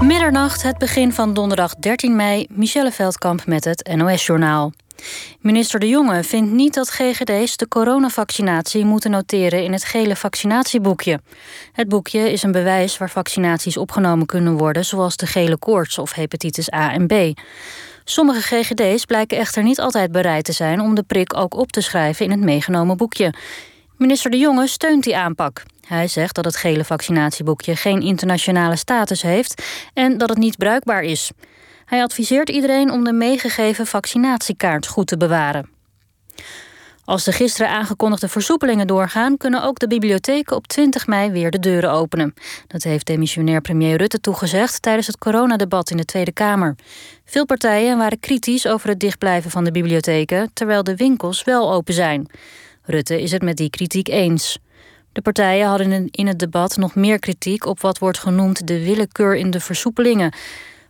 Middernacht, 0.00 0.62
het 0.62 0.78
begin 0.78 1.12
van 1.12 1.34
donderdag 1.34 1.74
13 1.74 2.16
mei. 2.16 2.46
Michelle 2.50 2.92
Veldkamp 2.92 3.46
met 3.46 3.64
het 3.64 3.90
NOS-journaal. 3.96 4.72
Minister 5.40 5.80
De 5.80 5.88
Jonge 5.88 6.24
vindt 6.24 6.52
niet 6.52 6.74
dat 6.74 6.90
GGD's 6.90 7.56
de 7.56 7.68
coronavaccinatie 7.68 8.84
moeten 8.84 9.10
noteren 9.10 9.62
in 9.62 9.72
het 9.72 9.84
gele 9.84 10.16
vaccinatieboekje. 10.16 11.20
Het 11.72 11.88
boekje 11.88 12.32
is 12.32 12.42
een 12.42 12.52
bewijs 12.52 12.98
waar 12.98 13.10
vaccinaties 13.10 13.76
opgenomen 13.76 14.26
kunnen 14.26 14.56
worden, 14.56 14.84
zoals 14.84 15.16
de 15.16 15.26
gele 15.26 15.58
koorts 15.58 15.98
of 15.98 16.12
hepatitis 16.12 16.72
A 16.72 16.92
en 16.92 17.06
B. 17.06 17.40
Sommige 18.04 18.40
GGD's 18.40 19.04
blijken 19.04 19.38
echter 19.38 19.62
niet 19.62 19.80
altijd 19.80 20.12
bereid 20.12 20.44
te 20.44 20.52
zijn 20.52 20.80
om 20.80 20.94
de 20.94 21.02
prik 21.02 21.36
ook 21.36 21.54
op 21.54 21.72
te 21.72 21.80
schrijven 21.80 22.24
in 22.24 22.30
het 22.30 22.40
meegenomen 22.40 22.96
boekje. 22.96 23.34
Minister 23.96 24.30
De 24.30 24.38
Jonge 24.38 24.66
steunt 24.66 25.04
die 25.04 25.16
aanpak. 25.16 25.62
Hij 25.86 26.08
zegt 26.08 26.34
dat 26.34 26.44
het 26.44 26.56
gele 26.56 26.84
vaccinatieboekje 26.84 27.76
geen 27.76 28.00
internationale 28.00 28.76
status 28.76 29.22
heeft 29.22 29.62
en 29.94 30.18
dat 30.18 30.28
het 30.28 30.38
niet 30.38 30.56
bruikbaar 30.56 31.02
is. 31.02 31.30
Hij 31.84 32.02
adviseert 32.02 32.48
iedereen 32.48 32.90
om 32.90 33.04
de 33.04 33.12
meegegeven 33.12 33.86
vaccinatiekaart 33.86 34.86
goed 34.86 35.06
te 35.06 35.16
bewaren. 35.16 35.72
Als 37.04 37.24
de 37.24 37.32
gisteren 37.32 37.70
aangekondigde 37.70 38.28
versoepelingen 38.28 38.86
doorgaan, 38.86 39.36
kunnen 39.36 39.62
ook 39.62 39.78
de 39.78 39.86
bibliotheken 39.86 40.56
op 40.56 40.66
20 40.66 41.06
mei 41.06 41.30
weer 41.30 41.50
de 41.50 41.58
deuren 41.58 41.90
openen. 41.90 42.34
Dat 42.66 42.82
heeft 42.82 43.06
demissionair 43.06 43.60
premier 43.60 43.96
Rutte 43.96 44.20
toegezegd 44.20 44.82
tijdens 44.82 45.06
het 45.06 45.18
coronadebat 45.18 45.90
in 45.90 45.96
de 45.96 46.04
Tweede 46.04 46.32
Kamer. 46.32 46.74
Veel 47.24 47.44
partijen 47.44 47.98
waren 47.98 48.20
kritisch 48.20 48.66
over 48.66 48.88
het 48.88 49.00
dichtblijven 49.00 49.50
van 49.50 49.64
de 49.64 49.70
bibliotheken, 49.70 50.50
terwijl 50.52 50.82
de 50.82 50.96
winkels 50.96 51.44
wel 51.44 51.72
open 51.72 51.94
zijn. 51.94 52.30
Rutte 52.82 53.22
is 53.22 53.32
het 53.32 53.42
met 53.42 53.56
die 53.56 53.70
kritiek 53.70 54.08
eens. 54.08 54.58
De 55.14 55.22
partijen 55.22 55.66
hadden 55.66 56.08
in 56.10 56.26
het 56.26 56.38
debat 56.38 56.76
nog 56.76 56.94
meer 56.94 57.18
kritiek 57.18 57.66
op 57.66 57.80
wat 57.80 57.98
wordt 57.98 58.18
genoemd 58.18 58.66
de 58.66 58.84
willekeur 58.84 59.36
in 59.36 59.50
de 59.50 59.60
versoepelingen. 59.60 60.34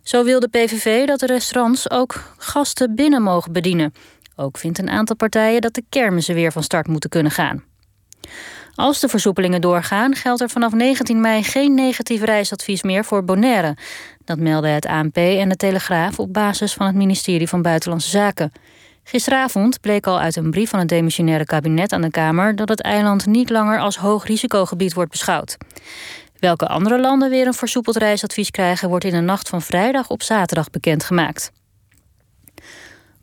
Zo 0.03 0.23
wil 0.23 0.39
de 0.39 0.47
PVV 0.47 1.05
dat 1.05 1.19
de 1.19 1.25
restaurants 1.25 1.89
ook 1.89 2.33
gasten 2.37 2.95
binnen 2.95 3.21
mogen 3.21 3.51
bedienen. 3.51 3.93
Ook 4.35 4.57
vindt 4.57 4.77
een 4.77 4.89
aantal 4.89 5.15
partijen 5.15 5.61
dat 5.61 5.73
de 5.73 5.83
kermissen 5.89 6.35
weer 6.35 6.51
van 6.51 6.63
start 6.63 6.87
moeten 6.87 7.09
kunnen 7.09 7.31
gaan. 7.31 7.63
Als 8.75 8.99
de 8.99 9.07
versoepelingen 9.07 9.61
doorgaan, 9.61 10.15
geldt 10.15 10.41
er 10.41 10.49
vanaf 10.49 10.73
19 10.73 11.21
mei 11.21 11.43
geen 11.43 11.73
negatief 11.73 12.23
reisadvies 12.23 12.83
meer 12.83 13.05
voor 13.05 13.23
Bonaire. 13.23 13.77
Dat 14.23 14.39
melden 14.39 14.71
het 14.73 14.85
ANP 14.85 15.17
en 15.17 15.49
de 15.49 15.55
Telegraaf 15.55 16.19
op 16.19 16.33
basis 16.33 16.73
van 16.73 16.85
het 16.85 16.95
ministerie 16.95 17.49
van 17.49 17.61
Buitenlandse 17.61 18.09
Zaken. 18.09 18.51
Gisteravond 19.07 19.81
bleek 19.81 20.07
al 20.07 20.19
uit 20.19 20.35
een 20.35 20.51
brief 20.51 20.69
van 20.69 20.79
het 20.79 20.87
demissionaire 20.87 21.45
kabinet 21.45 21.91
aan 21.91 22.01
de 22.01 22.09
Kamer 22.09 22.55
dat 22.55 22.69
het 22.69 22.81
eiland 22.81 23.25
niet 23.25 23.49
langer 23.49 23.79
als 23.79 23.97
hoog 23.97 24.25
risicogebied 24.25 24.93
wordt 24.93 25.11
beschouwd. 25.11 25.57
Welke 26.39 26.67
andere 26.67 26.99
landen 26.99 27.29
weer 27.29 27.47
een 27.47 27.53
versoepeld 27.53 27.95
reisadvies 27.95 28.51
krijgen, 28.51 28.89
wordt 28.89 29.05
in 29.05 29.11
de 29.11 29.19
nacht 29.19 29.49
van 29.49 29.61
vrijdag 29.61 30.09
op 30.09 30.23
zaterdag 30.23 30.69
bekendgemaakt. 30.69 31.51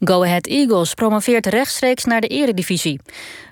Go 0.01 0.23
Ahead 0.25 0.47
Eagles 0.47 0.95
promoveert 0.95 1.47
rechtstreeks 1.47 2.05
naar 2.05 2.21
de 2.21 2.27
eredivisie. 2.27 3.01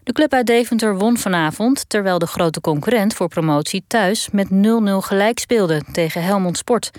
De 0.05 0.12
club 0.12 0.33
uit 0.33 0.47
Deventer 0.47 0.98
won 0.98 1.19
vanavond, 1.19 1.89
terwijl 1.89 2.19
de 2.19 2.27
grote 2.27 2.61
concurrent 2.61 3.15
voor 3.15 3.28
promotie 3.28 3.84
thuis 3.87 4.28
met 4.33 4.48
0-0 4.50 4.50
gelijk 4.98 5.39
speelde 5.39 5.83
tegen 5.92 6.22
Helmond 6.22 6.56
Sport. 6.56 6.91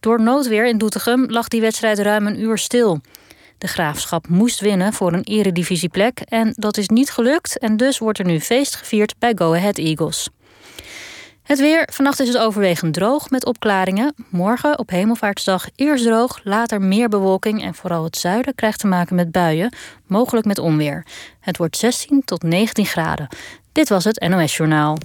Door 0.00 0.20
noodweer 0.20 0.66
in 0.66 0.78
Doetinchem 0.78 1.30
lag 1.30 1.48
die 1.48 1.60
wedstrijd 1.60 1.98
ruim 1.98 2.26
een 2.26 2.40
uur 2.40 2.58
stil. 2.58 3.00
De 3.58 3.66
graafschap 3.66 4.28
moest 4.28 4.60
winnen 4.60 4.92
voor 4.92 5.12
een 5.12 5.24
eredivisieplek 5.24 6.20
en 6.20 6.52
dat 6.56 6.76
is 6.76 6.88
niet 6.88 7.10
gelukt 7.10 7.58
en 7.58 7.76
dus 7.76 7.98
wordt 7.98 8.18
er 8.18 8.24
nu 8.24 8.40
feest 8.40 8.76
gevierd 8.76 9.14
bij 9.18 9.32
Go 9.36 9.54
Ahead 9.54 9.78
Eagles. 9.78 10.28
Het 11.46 11.58
weer. 11.58 11.88
Vannacht 11.92 12.20
is 12.20 12.28
het 12.28 12.38
overwegend 12.38 12.94
droog 12.94 13.30
met 13.30 13.44
opklaringen. 13.44 14.14
Morgen 14.30 14.78
op 14.78 14.90
Hemelvaartsdag 14.90 15.68
eerst 15.74 16.04
droog, 16.04 16.40
later 16.44 16.80
meer 16.80 17.08
bewolking 17.08 17.62
en 17.62 17.74
vooral 17.74 18.04
het 18.04 18.16
zuiden 18.16 18.54
krijgt 18.54 18.78
te 18.80 18.86
maken 18.86 19.14
met 19.14 19.32
buien, 19.32 19.72
mogelijk 20.06 20.46
met 20.46 20.58
onweer. 20.58 21.06
Het 21.40 21.56
wordt 21.56 21.76
16 21.76 22.22
tot 22.24 22.42
19 22.42 22.86
graden. 22.86 23.28
Dit 23.72 23.88
was 23.88 24.04
het 24.04 24.28
NOS 24.28 24.56
Journaal. 24.56 24.98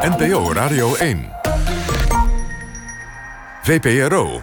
NPO 0.00 0.52
Radio 0.52 0.94
1. 0.94 1.30
VPRO. 3.62 4.42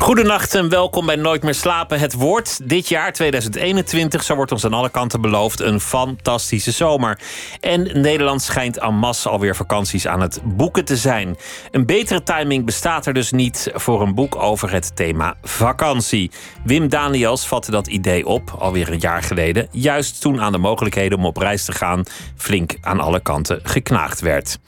Goedenacht 0.00 0.54
en 0.54 0.68
welkom 0.68 1.06
bij 1.06 1.16
Nooit 1.16 1.42
meer 1.42 1.54
slapen. 1.54 2.00
Het 2.00 2.12
wordt 2.12 2.68
dit 2.68 2.88
jaar 2.88 3.12
2021, 3.12 4.22
zo 4.22 4.34
wordt 4.34 4.52
ons 4.52 4.64
aan 4.64 4.72
alle 4.72 4.90
kanten 4.90 5.20
beloofd, 5.20 5.60
een 5.60 5.80
fantastische 5.80 6.70
zomer. 6.70 7.18
En 7.60 8.00
Nederland 8.00 8.42
schijnt 8.42 8.78
en 8.78 8.94
masse 8.94 9.28
alweer 9.28 9.56
vakanties 9.56 10.06
aan 10.06 10.20
het 10.20 10.40
boeken 10.44 10.84
te 10.84 10.96
zijn. 10.96 11.36
Een 11.70 11.86
betere 11.86 12.22
timing 12.22 12.64
bestaat 12.64 13.06
er 13.06 13.14
dus 13.14 13.30
niet 13.30 13.70
voor 13.74 14.02
een 14.02 14.14
boek 14.14 14.36
over 14.36 14.72
het 14.72 14.96
thema 14.96 15.34
vakantie. 15.42 16.30
Wim 16.64 16.88
Daniels 16.88 17.46
vatte 17.46 17.70
dat 17.70 17.86
idee 17.86 18.26
op, 18.26 18.54
alweer 18.58 18.92
een 18.92 18.98
jaar 18.98 19.22
geleden, 19.22 19.68
juist 19.70 20.20
toen 20.20 20.40
aan 20.40 20.52
de 20.52 20.58
mogelijkheden 20.58 21.18
om 21.18 21.26
op 21.26 21.36
reis 21.36 21.64
te 21.64 21.72
gaan 21.72 22.04
flink 22.36 22.76
aan 22.80 23.00
alle 23.00 23.20
kanten 23.20 23.60
geknaagd 23.62 24.20
werd. 24.20 24.58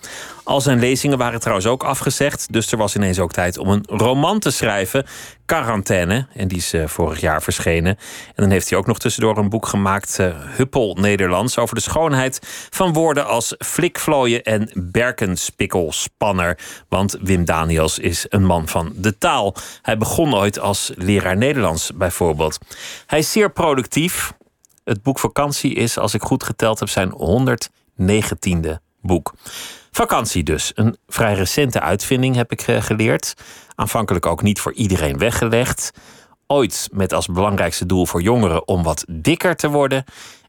Al 0.45 0.61
zijn 0.61 0.79
lezingen 0.79 1.19
waren 1.19 1.41
trouwens 1.41 1.67
ook 1.67 1.85
afgezegd. 1.85 2.53
Dus 2.53 2.73
er 2.73 2.79
was 2.79 2.97
ineens 2.97 3.19
ook 3.19 3.33
tijd 3.33 3.59
om 3.59 3.69
een 3.69 3.85
roman 3.87 4.39
te 4.39 4.51
schrijven. 4.51 5.07
Quarantaine. 5.47 6.27
En 6.35 6.49
die 6.49 6.59
is 6.59 6.75
uh, 6.75 6.87
vorig 6.87 7.21
jaar 7.21 7.43
verschenen. 7.43 7.97
En 8.27 8.33
dan 8.35 8.51
heeft 8.51 8.71
hij 8.71 8.79
ook 8.79 8.87
nog 8.87 8.99
tussendoor 8.99 9.39
een 9.39 9.49
boek 9.49 9.67
gemaakt. 9.67 10.19
Uh, 10.21 10.35
Huppel 10.39 10.97
Nederlands. 11.01 11.59
Over 11.59 11.75
de 11.75 11.81
schoonheid 11.81 12.67
van 12.71 12.93
woorden 12.93 13.27
als 13.27 13.55
flikvlooien 13.59 14.43
en 14.43 14.71
berkenspikkelspanner. 14.75 16.59
Want 16.89 17.17
Wim 17.21 17.45
Daniels 17.45 17.99
is 17.99 18.27
een 18.29 18.45
man 18.45 18.69
van 18.69 18.93
de 18.97 19.19
taal. 19.19 19.55
Hij 19.83 19.97
begon 19.97 20.35
ooit 20.35 20.59
als 20.59 20.93
leraar 20.95 21.37
Nederlands 21.37 21.91
bijvoorbeeld. 21.95 22.59
Hij 23.07 23.19
is 23.19 23.33
zeer 23.33 23.53
productief. 23.53 24.33
Het 24.85 25.03
boek 25.03 25.19
Vakantie 25.19 25.75
is, 25.75 25.99
als 25.99 26.15
ik 26.15 26.23
goed 26.23 26.43
geteld 26.43 26.79
heb, 26.79 26.89
zijn 26.89 27.13
119e 27.13 28.71
boek. 29.01 29.33
Vakantie 29.95 30.43
dus. 30.43 30.73
Een 30.75 30.97
vrij 31.09 31.35
recente 31.35 31.81
uitvinding 31.81 32.37
heb 32.37 32.53
ik 32.53 32.61
eh, 32.61 32.83
geleerd. 32.83 33.35
Aanvankelijk 33.75 34.27
ook 34.27 34.43
niet 34.43 34.61
voor 34.61 34.73
iedereen 34.73 35.19
weggelegd. 35.19 35.91
Ooit 36.47 36.89
met 36.93 37.13
als 37.13 37.27
belangrijkste 37.27 37.87
doel 37.87 38.07
voor 38.07 38.23
jongeren 38.23 38.69
om 38.69 38.83
wat 38.83 39.05
dikker 39.09 39.57
te 39.57 39.69
worden. 39.69 40.05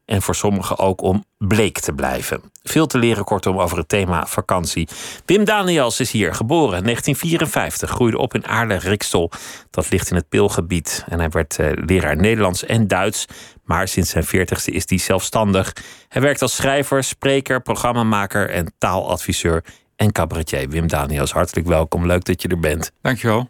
En 0.06 0.22
voor 0.22 0.36
sommigen 0.36 0.78
ook 0.78 1.02
om 1.02 1.24
bleek 1.38 1.80
te 1.80 1.94
blijven. 1.94 2.42
Veel 2.64 2.88
te 2.88 2.98
leren 2.98 3.24
kortom 3.24 3.60
over 3.60 3.78
het 3.78 3.88
thema 3.88 4.26
vakantie. 4.26 4.88
Wim 5.26 5.44
Daniels 5.44 6.00
is 6.00 6.12
hier, 6.12 6.34
geboren 6.34 6.78
in 6.78 6.84
1954. 6.84 7.90
Groeide 7.90 8.18
op 8.18 8.34
in 8.34 8.48
Aarle-Riksel. 8.48 9.32
Dat 9.70 9.90
ligt 9.90 10.10
in 10.10 10.16
het 10.16 10.30
Pilgebied. 10.30 11.06
En 11.08 11.20
hij 11.20 11.30
werd 11.30 11.60
eh, 11.60 11.72
leraar 11.86 12.16
Nederlands 12.16 12.66
en 12.66 12.88
Duits. 12.88 13.26
Maar 13.64 13.88
sinds 13.88 14.10
zijn 14.10 14.26
40ste 14.26 14.74
is 14.74 14.84
hij 14.90 14.98
zelfstandig. 14.98 15.74
Hij 16.08 16.22
werkt 16.22 16.42
als 16.42 16.56
schrijver, 16.56 17.04
spreker, 17.04 17.62
programmamaker 17.62 18.50
en 18.50 18.74
taaladviseur 18.78 19.64
en 19.96 20.12
cabaretier. 20.12 20.70
Wim 20.70 20.88
Daniels, 20.88 21.32
hartelijk 21.32 21.68
welkom. 21.68 22.06
Leuk 22.06 22.24
dat 22.24 22.42
je 22.42 22.48
er 22.48 22.60
bent. 22.60 22.92
Dankjewel. 23.02 23.50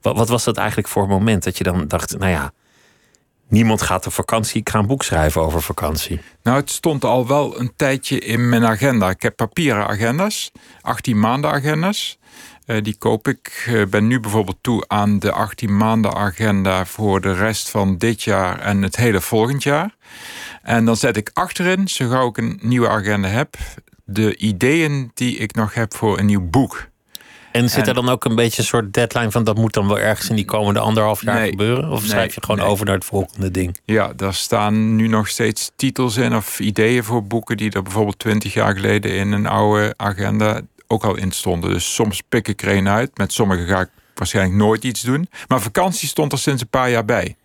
Wat, 0.00 0.16
wat 0.16 0.28
was 0.28 0.44
dat 0.44 0.56
eigenlijk 0.56 0.88
voor 0.88 1.08
moment 1.08 1.44
dat 1.44 1.58
je 1.58 1.64
dan 1.64 1.88
dacht, 1.88 2.18
nou 2.18 2.30
ja, 2.30 2.52
niemand 3.48 3.82
gaat 3.82 4.06
op 4.06 4.12
vakantie, 4.12 4.60
ik 4.60 4.68
ga 4.68 4.78
een 4.78 4.86
boek 4.86 5.02
schrijven 5.02 5.42
over 5.42 5.62
vakantie? 5.62 6.20
Nou, 6.42 6.56
het 6.56 6.70
stond 6.70 7.04
al 7.04 7.26
wel 7.26 7.60
een 7.60 7.72
tijdje 7.76 8.18
in 8.18 8.48
mijn 8.48 8.64
agenda. 8.64 9.10
Ik 9.10 9.22
heb 9.22 9.36
papieren 9.36 9.86
agenda's, 9.86 10.52
18 10.80 11.20
maanden 11.20 11.50
agenda's. 11.50 12.18
Uh, 12.66 12.82
die 12.82 12.96
koop 12.98 13.28
ik. 13.28 13.36
Ik 13.36 13.66
uh, 13.72 13.86
ben 13.86 14.06
nu 14.06 14.20
bijvoorbeeld 14.20 14.58
toe 14.60 14.84
aan 14.88 15.18
de 15.18 15.32
18 15.32 15.76
maanden 15.76 16.14
agenda 16.14 16.84
voor 16.84 17.20
de 17.20 17.32
rest 17.32 17.70
van 17.70 17.98
dit 17.98 18.22
jaar 18.22 18.58
en 18.58 18.82
het 18.82 18.96
hele 18.96 19.20
volgend 19.20 19.62
jaar. 19.62 19.96
En 20.62 20.84
dan 20.84 20.96
zet 20.96 21.16
ik 21.16 21.30
achterin, 21.32 21.88
zo 21.88 22.08
gauw 22.08 22.28
ik 22.28 22.36
een 22.36 22.58
nieuwe 22.62 22.88
agenda 22.88 23.28
heb, 23.28 23.56
de 24.04 24.36
ideeën 24.36 25.10
die 25.14 25.36
ik 25.36 25.54
nog 25.54 25.74
heb 25.74 25.94
voor 25.94 26.18
een 26.18 26.26
nieuw 26.26 26.48
boek. 26.50 26.88
En 27.56 27.70
zit 27.70 27.86
er 27.86 27.94
dan 27.94 28.08
ook 28.08 28.24
een 28.24 28.34
beetje 28.34 28.60
een 28.62 28.68
soort 28.68 28.92
deadline 28.94 29.30
van 29.30 29.44
dat 29.44 29.56
moet 29.56 29.72
dan 29.72 29.88
wel 29.88 29.98
ergens 29.98 30.28
in 30.28 30.36
die 30.36 30.44
komende 30.44 30.80
anderhalf 30.80 31.22
jaar 31.22 31.34
Nee. 31.40 31.50
gebeuren? 31.50 31.90
Of 31.90 32.00
Nee, 32.00 32.08
schrijf 32.08 32.34
je 32.34 32.40
gewoon 32.40 32.60
nee. 32.60 32.66
over 32.70 32.86
naar 32.86 32.94
het 32.94 33.04
volgende 33.04 33.50
ding? 33.50 33.76
Ja, 33.84 34.12
daar 34.16 34.34
staan 34.34 34.96
nu 34.96 35.08
nog 35.08 35.28
steeds 35.28 35.70
titels 35.76 36.16
in 36.16 36.36
of 36.36 36.60
ideeën 36.60 37.04
voor 37.04 37.24
boeken 37.26 37.56
die 37.56 37.70
er 37.70 37.82
bijvoorbeeld 37.82 38.18
20 38.18 38.54
jaar 38.54 38.74
geleden 38.74 39.14
in 39.14 39.32
een 39.32 39.46
oude 39.46 39.94
agenda 39.96 40.60
ook 40.86 41.04
al 41.04 41.16
in 41.16 41.30
stonden. 41.30 41.70
Dus 41.70 41.94
soms 41.94 42.22
pik 42.28 42.48
ik 42.48 42.62
er 42.62 42.76
een 42.76 42.88
uit. 42.88 43.18
Met 43.18 43.32
sommige 43.32 43.66
ga 43.66 43.80
ik 43.80 43.88
waarschijnlijk 44.14 44.56
nooit 44.56 44.84
iets 44.84 45.00
doen. 45.00 45.28
Maar 45.48 45.60
vakantie 45.60 46.08
stond 46.08 46.32
er 46.32 46.38
sinds 46.38 46.62
een 46.62 46.68
paar 46.68 46.90
jaar 46.90 47.04
bij. 47.04 47.36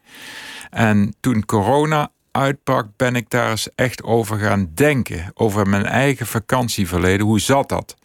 En 0.69 1.15
toen 1.19 1.45
corona 1.45 2.09
uitbrak, 2.31 2.87
ben 2.97 3.15
ik 3.15 3.29
daar 3.29 3.49
eens 3.49 3.69
echt 3.75 4.03
over 4.03 4.37
gaan 4.37 4.71
denken. 4.73 5.31
Over 5.33 5.67
mijn 5.67 5.85
eigen 5.85 6.27
vakantieverleden. 6.27 7.25
Hoe 7.25 7.39
zat 7.39 7.69
dat? 7.69 7.95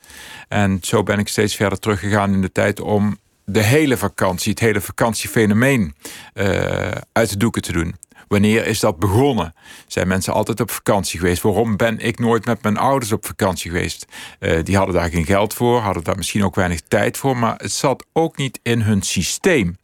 En 0.48 0.78
zo 0.82 1.02
ben 1.02 1.18
ik 1.18 1.28
steeds 1.28 1.56
verder 1.56 1.78
teruggegaan 1.78 2.32
in 2.32 2.40
de 2.40 2.52
tijd 2.52 2.80
om 2.80 3.18
de 3.44 3.62
hele 3.62 3.96
vakantie, 3.96 4.50
het 4.50 4.60
hele 4.60 4.80
vakantiefenomeen 4.80 5.94
uh, 6.34 6.90
uit 7.12 7.30
de 7.30 7.36
doeken 7.36 7.62
te 7.62 7.72
doen. 7.72 7.94
Wanneer 8.28 8.66
is 8.66 8.80
dat 8.80 8.98
begonnen? 8.98 9.54
Zijn 9.86 10.08
mensen 10.08 10.32
altijd 10.32 10.60
op 10.60 10.70
vakantie 10.70 11.18
geweest? 11.18 11.42
Waarom 11.42 11.76
ben 11.76 11.98
ik 11.98 12.18
nooit 12.18 12.44
met 12.44 12.62
mijn 12.62 12.76
ouders 12.76 13.12
op 13.12 13.26
vakantie 13.26 13.70
geweest? 13.70 14.06
Uh, 14.40 14.62
die 14.62 14.76
hadden 14.76 14.94
daar 14.94 15.10
geen 15.10 15.24
geld 15.24 15.54
voor, 15.54 15.80
hadden 15.80 16.04
daar 16.04 16.16
misschien 16.16 16.44
ook 16.44 16.54
weinig 16.54 16.80
tijd 16.80 17.16
voor, 17.16 17.36
maar 17.36 17.54
het 17.56 17.72
zat 17.72 18.06
ook 18.12 18.36
niet 18.36 18.60
in 18.62 18.80
hun 18.80 19.02
systeem. 19.02 19.76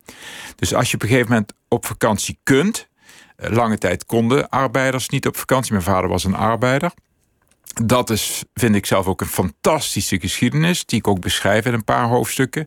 Dus 0.56 0.74
als 0.74 0.90
je 0.90 0.94
op 0.94 1.02
een 1.02 1.08
gegeven 1.08 1.30
moment 1.30 1.52
op 1.68 1.86
vakantie 1.86 2.38
kunt, 2.42 2.88
lange 3.48 3.78
tijd 3.78 4.06
konden 4.06 4.48
arbeiders 4.48 5.08
niet 5.08 5.26
op 5.26 5.36
vakantie. 5.36 5.72
Mijn 5.72 5.84
vader 5.84 6.08
was 6.08 6.24
een 6.24 6.36
arbeider. 6.36 6.92
Dat 7.84 8.10
is, 8.10 8.44
vind 8.54 8.74
ik 8.74 8.86
zelf 8.86 9.06
ook 9.06 9.20
een 9.20 9.26
fantastische 9.26 10.20
geschiedenis, 10.20 10.86
die 10.86 10.98
ik 10.98 11.08
ook 11.08 11.20
beschrijf 11.20 11.66
in 11.66 11.72
een 11.72 11.84
paar 11.84 12.08
hoofdstukken. 12.08 12.66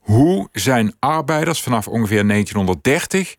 Hoe 0.00 0.48
zijn 0.52 0.94
arbeiders 0.98 1.62
vanaf 1.62 1.88
ongeveer 1.88 2.26
1930 2.28 3.36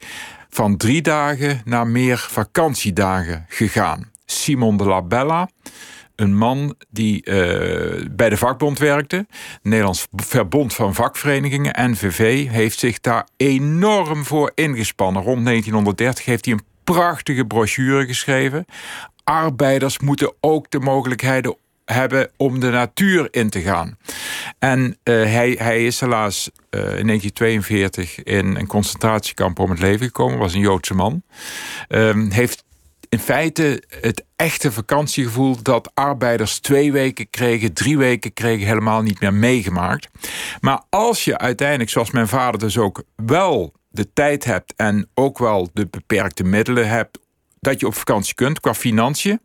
van 0.49 0.77
drie 0.77 1.01
dagen 1.01 1.61
naar 1.65 1.87
meer 1.87 2.17
vakantiedagen 2.17 3.45
gegaan? 3.47 4.11
Simon 4.25 4.77
de 4.77 4.83
la 4.83 5.01
Bella, 5.01 5.49
een 6.15 6.37
man 6.37 6.75
die 6.89 7.25
uh, 7.25 8.05
bij 8.11 8.29
de 8.29 8.37
vakbond 8.37 8.79
werkte. 8.79 9.27
Nederlands 9.61 10.07
Verbond 10.15 10.73
van 10.73 10.95
Vakverenigingen, 10.95 11.91
NVV, 11.91 12.49
heeft 12.49 12.79
zich 12.79 12.99
daar 12.99 13.27
enorm 13.37 14.25
voor 14.25 14.51
ingespannen. 14.55 15.23
Rond 15.23 15.45
1930 15.45 16.25
heeft 16.25 16.45
hij 16.45 16.53
een 16.53 16.65
prachtige 16.93 17.45
brochure 17.45 18.05
geschreven 18.05 18.65
arbeiders 19.23 19.99
moeten 19.99 20.33
ook 20.39 20.71
de 20.71 20.79
mogelijkheden 20.79 21.55
hebben 21.85 22.31
om 22.37 22.59
de 22.59 22.69
natuur 22.69 23.27
in 23.31 23.49
te 23.49 23.61
gaan. 23.61 23.97
En 24.59 24.81
uh, 24.81 24.95
hij, 25.03 25.55
hij 25.59 25.85
is 25.85 25.99
helaas 25.99 26.49
uh, 26.49 26.79
in 26.79 27.07
1942 27.07 28.23
in 28.23 28.55
een 28.55 28.67
concentratiekamp 28.67 29.59
om 29.59 29.69
het 29.69 29.79
leven 29.79 30.05
gekomen. 30.05 30.37
Was 30.37 30.53
een 30.53 30.59
Joodse 30.59 30.93
man. 30.93 31.23
Uh, 31.89 32.29
heeft 32.29 32.63
in 33.09 33.19
feite 33.19 33.83
het 34.01 34.25
echte 34.35 34.71
vakantiegevoel 34.71 35.61
dat 35.61 35.91
arbeiders 35.93 36.59
twee 36.59 36.91
weken 36.91 37.29
kregen, 37.29 37.73
drie 37.73 37.97
weken 37.97 38.33
kregen, 38.33 38.67
helemaal 38.67 39.01
niet 39.01 39.19
meer 39.19 39.33
meegemaakt. 39.33 40.07
Maar 40.59 40.81
als 40.89 41.25
je 41.25 41.37
uiteindelijk, 41.37 41.89
zoals 41.89 42.11
mijn 42.11 42.27
vader 42.27 42.59
dus 42.59 42.77
ook, 42.77 43.03
wel 43.15 43.73
de 43.99 44.13
tijd 44.13 44.43
hebt 44.43 44.73
en 44.75 45.09
ook 45.13 45.37
wel 45.37 45.69
de 45.73 45.87
beperkte 45.87 46.43
middelen 46.43 46.89
hebt 46.89 47.19
dat 47.59 47.79
je 47.79 47.87
op 47.87 47.95
vakantie 47.95 48.33
kunt 48.33 48.59
qua 48.59 48.73
financiën, 48.73 49.39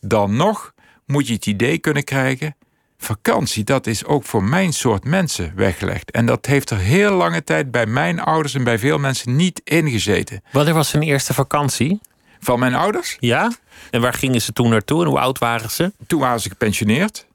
dan 0.00 0.36
nog 0.36 0.72
moet 1.06 1.26
je 1.26 1.32
het 1.32 1.46
idee 1.46 1.78
kunnen 1.78 2.04
krijgen. 2.04 2.56
Vakantie, 2.98 3.64
dat 3.64 3.86
is 3.86 4.04
ook 4.04 4.24
voor 4.24 4.44
mijn 4.44 4.72
soort 4.72 5.04
mensen 5.04 5.52
weggelegd. 5.56 6.10
En 6.10 6.26
dat 6.26 6.46
heeft 6.46 6.70
er 6.70 6.78
heel 6.78 7.12
lange 7.12 7.44
tijd 7.44 7.70
bij 7.70 7.86
mijn 7.86 8.20
ouders 8.20 8.54
en 8.54 8.64
bij 8.64 8.78
veel 8.78 8.98
mensen 8.98 9.36
niet 9.36 9.60
ingezeten. 9.64 10.42
Wanneer 10.52 10.74
was 10.74 10.92
hun 10.92 11.02
eerste 11.02 11.34
vakantie? 11.34 12.00
Van 12.40 12.58
mijn 12.58 12.74
ouders? 12.74 13.16
Ja. 13.20 13.52
En 13.90 14.00
waar 14.00 14.12
gingen 14.12 14.42
ze 14.42 14.52
toen 14.52 14.70
naartoe 14.70 15.02
en 15.02 15.08
hoe 15.08 15.18
oud 15.18 15.38
waren 15.38 15.70
ze? 15.70 15.92
Toen 16.06 16.20
waren 16.20 16.40
ze 16.40 16.48
gepensioneerd. 16.48 17.25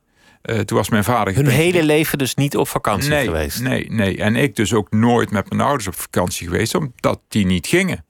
Uh, 0.46 0.60
toen 0.60 0.78
was 0.78 0.90
mijn 0.90 1.04
vader. 1.04 1.36
Hun 1.36 1.48
hele 1.48 1.84
leven 1.84 2.18
dus 2.18 2.36
niet 2.36 2.58
op 2.58 2.68
vakantie 2.68 3.10
nee, 3.10 3.26
geweest? 3.26 3.62
Nee, 3.62 3.92
nee. 3.92 4.18
En 4.18 4.36
ik 4.36 4.56
dus 4.56 4.74
ook 4.74 4.92
nooit 4.92 5.32
met 5.32 5.50
mijn 5.50 5.62
ouders 5.62 5.88
op 5.88 5.96
vakantie 5.96 6.48
geweest, 6.48 6.76
omdat 6.76 7.20
die 7.28 7.46
niet 7.46 7.68
gingen. 7.68 8.06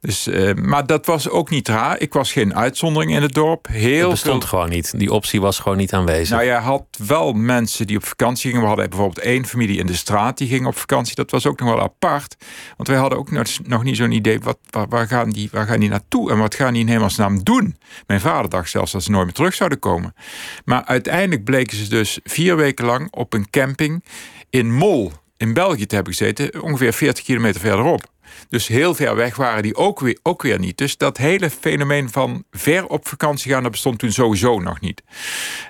Dus, 0.00 0.28
uh, 0.28 0.54
maar 0.54 0.86
dat 0.86 1.06
was 1.06 1.28
ook 1.28 1.50
niet 1.50 1.68
raar. 1.68 2.00
Ik 2.00 2.12
was 2.12 2.32
geen 2.32 2.54
uitzondering 2.54 3.14
in 3.14 3.22
het 3.22 3.34
dorp. 3.34 3.66
Heel 3.70 4.00
het 4.00 4.10
bestond 4.10 4.38
veel... 4.38 4.48
gewoon 4.48 4.68
niet. 4.68 4.98
Die 4.98 5.12
optie 5.12 5.40
was 5.40 5.58
gewoon 5.58 5.78
niet 5.78 5.92
aanwezig. 5.92 6.36
Nou, 6.36 6.44
je 6.44 6.52
had 6.52 6.84
wel 7.06 7.32
mensen 7.32 7.86
die 7.86 7.96
op 7.96 8.06
vakantie 8.06 8.46
gingen. 8.46 8.60
We 8.60 8.68
hadden 8.68 8.88
bijvoorbeeld 8.88 9.26
één 9.26 9.46
familie 9.46 9.78
in 9.78 9.86
de 9.86 9.94
straat 9.94 10.38
die 10.38 10.48
ging 10.48 10.66
op 10.66 10.76
vakantie. 10.76 11.14
Dat 11.14 11.30
was 11.30 11.46
ook 11.46 11.60
nog 11.60 11.68
wel 11.68 11.80
apart. 11.80 12.36
Want 12.76 12.88
wij 12.88 12.98
hadden 12.98 13.18
ook 13.18 13.30
nog, 13.30 13.46
nog 13.64 13.82
niet 13.82 13.96
zo'n 13.96 14.12
idee. 14.12 14.40
Wat, 14.40 14.58
waar, 14.70 14.88
waar, 14.88 15.06
gaan 15.06 15.30
die, 15.30 15.48
waar 15.52 15.66
gaan 15.66 15.80
die 15.80 15.88
naartoe? 15.88 16.30
En 16.30 16.38
wat 16.38 16.54
gaan 16.54 16.72
die 16.72 16.82
in 16.82 16.88
hemelsnaam 16.88 17.44
doen? 17.44 17.76
Mijn 18.06 18.20
vader 18.20 18.50
dacht 18.50 18.70
zelfs 18.70 18.92
dat 18.92 19.02
ze 19.02 19.10
nooit 19.10 19.24
meer 19.24 19.34
terug 19.34 19.54
zouden 19.54 19.78
komen. 19.78 20.14
Maar 20.64 20.84
uiteindelijk 20.84 21.44
bleken 21.44 21.76
ze 21.76 21.88
dus 21.88 22.20
vier 22.24 22.56
weken 22.56 22.84
lang 22.84 23.08
op 23.10 23.32
een 23.32 23.50
camping 23.50 24.04
in 24.50 24.74
Mol 24.74 25.12
in 25.36 25.54
België 25.54 25.86
te 25.86 25.94
hebben 25.94 26.12
gezeten. 26.12 26.62
Ongeveer 26.62 26.92
40 26.92 27.24
kilometer 27.24 27.60
verderop. 27.60 28.08
Dus 28.48 28.66
heel 28.66 28.94
ver 28.94 29.16
weg 29.16 29.36
waren 29.36 29.62
die 29.62 29.76
ook 29.76 30.00
weer, 30.00 30.18
ook 30.22 30.42
weer 30.42 30.58
niet. 30.58 30.78
Dus 30.78 30.96
dat 30.96 31.16
hele 31.16 31.50
fenomeen 31.50 32.10
van 32.10 32.44
ver 32.50 32.86
op 32.86 33.08
vakantie 33.08 33.52
gaan, 33.52 33.62
dat 33.62 33.72
bestond 33.72 33.98
toen 33.98 34.12
sowieso 34.12 34.58
nog 34.58 34.80
niet. 34.80 35.02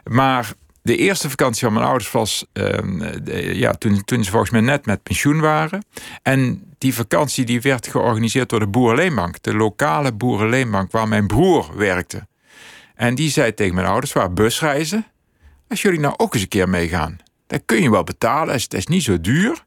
Maar 0.04 0.52
de 0.82 0.96
eerste 0.96 1.30
vakantie 1.30 1.64
van 1.64 1.72
mijn 1.72 1.86
ouders 1.86 2.10
was 2.10 2.46
uh, 2.52 3.54
ja, 3.54 3.72
toen, 3.72 4.04
toen 4.04 4.24
ze 4.24 4.30
volgens 4.30 4.50
mij 4.50 4.60
net 4.60 4.86
met 4.86 5.02
pensioen 5.02 5.40
waren. 5.40 5.84
En 6.22 6.64
die 6.78 6.94
vakantie 6.94 7.44
die 7.44 7.60
werd 7.60 7.86
georganiseerd 7.86 8.48
door 8.48 8.60
de 8.60 8.66
Boerenleenbank. 8.66 9.42
De 9.42 9.54
lokale 9.54 10.12
Boerenleenbank 10.12 10.90
waar 10.90 11.08
mijn 11.08 11.26
broer 11.26 11.70
werkte. 11.76 12.28
En 12.94 13.14
die 13.14 13.30
zei 13.30 13.54
tegen 13.54 13.74
mijn 13.74 13.86
ouders, 13.86 14.12
waar 14.12 14.32
busreizen. 14.32 15.06
Als 15.68 15.82
jullie 15.82 16.00
nou 16.00 16.14
ook 16.16 16.34
eens 16.34 16.42
een 16.42 16.48
keer 16.48 16.68
meegaan. 16.68 17.18
Dan 17.46 17.64
kun 17.64 17.82
je 17.82 17.90
wel 17.90 18.04
betalen, 18.04 18.54
het 18.54 18.74
is 18.74 18.86
niet 18.86 19.02
zo 19.02 19.20
duur. 19.20 19.64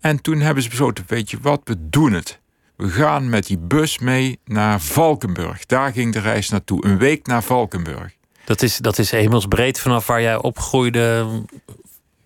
En 0.00 0.22
toen 0.22 0.40
hebben 0.40 0.62
ze 0.62 0.68
besloten, 0.68 1.04
weet 1.06 1.30
je 1.30 1.38
wat, 1.40 1.60
we 1.64 1.76
doen 1.78 2.12
het. 2.12 2.40
We 2.76 2.88
gaan 2.88 3.28
met 3.28 3.46
die 3.46 3.58
bus 3.58 3.98
mee 3.98 4.38
naar 4.44 4.80
Valkenburg. 4.80 5.66
Daar 5.66 5.92
ging 5.92 6.12
de 6.12 6.20
reis 6.20 6.48
naartoe. 6.48 6.86
Een 6.86 6.98
week 6.98 7.26
naar 7.26 7.42
Valkenburg. 7.42 8.16
Dat 8.44 8.62
is, 8.62 8.76
dat 8.76 8.98
is 8.98 9.10
hemelsbreed 9.10 9.80
vanaf 9.80 10.06
waar 10.06 10.22
jij 10.22 10.36
opgroeide. 10.36 11.26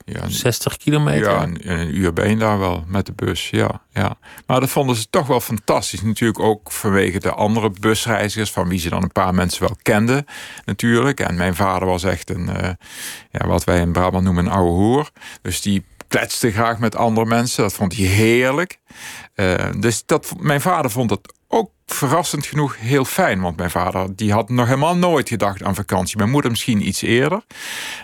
Ja, 0.05 0.29
60 0.29 0.77
kilometer? 0.77 1.31
Ja, 1.31 1.43
een, 1.43 1.71
een, 1.71 1.97
uur 1.97 2.13
ben 2.13 2.31
je 2.31 2.37
daar 2.37 2.59
wel 2.59 2.85
met 2.87 3.07
de 3.07 3.13
bus. 3.13 3.51
Ja, 3.51 3.81
ja. 3.93 4.17
Maar 4.47 4.61
dat 4.61 4.71
vonden 4.71 4.97
ze 4.97 5.07
toch 5.11 5.27
wel 5.27 5.41
fantastisch. 5.41 6.03
Natuurlijk 6.03 6.41
ook 6.41 6.73
vanwege 6.73 7.19
de 7.19 7.33
andere 7.33 7.71
busreizigers, 7.81 8.51
van 8.51 8.69
wie 8.69 8.79
ze 8.79 8.89
dan 8.89 9.03
een 9.03 9.13
paar 9.13 9.35
mensen 9.35 9.63
wel 9.63 9.77
kenden, 9.83 10.27
natuurlijk. 10.65 11.21
En 11.21 11.35
mijn 11.35 11.55
vader 11.55 11.89
was 11.89 12.05
echt 12.05 12.31
een, 12.31 12.49
uh, 12.49 12.71
ja, 13.31 13.47
wat 13.47 13.65
wij 13.65 13.81
in 13.81 13.93
Brabant 13.93 14.25
noemen, 14.25 14.47
een 14.47 14.53
oude 14.53 14.71
hoer. 14.71 15.11
Dus 15.43 15.61
die 15.61 15.85
kletste 16.13 16.51
graag 16.51 16.79
met 16.79 16.97
andere 16.97 17.27
mensen. 17.27 17.63
Dat 17.63 17.73
vond 17.73 17.97
hij 17.97 18.07
heerlijk. 18.07 18.79
Uh, 19.35 19.55
dus 19.79 20.07
dat, 20.07 20.35
mijn 20.39 20.61
vader 20.61 20.91
vond 20.91 21.11
het 21.11 21.35
ook 21.49 21.71
verrassend 21.87 22.47
genoeg 22.47 22.79
heel 22.79 23.05
fijn. 23.05 23.41
Want 23.41 23.57
mijn 23.57 23.71
vader 23.71 24.17
die 24.17 24.33
had 24.33 24.49
nog 24.49 24.67
helemaal 24.67 24.97
nooit 24.97 25.29
gedacht 25.29 25.63
aan 25.63 25.75
vakantie. 25.75 26.17
Mijn 26.17 26.31
moeder 26.31 26.51
misschien 26.51 26.87
iets 26.87 27.03
eerder. 27.03 27.45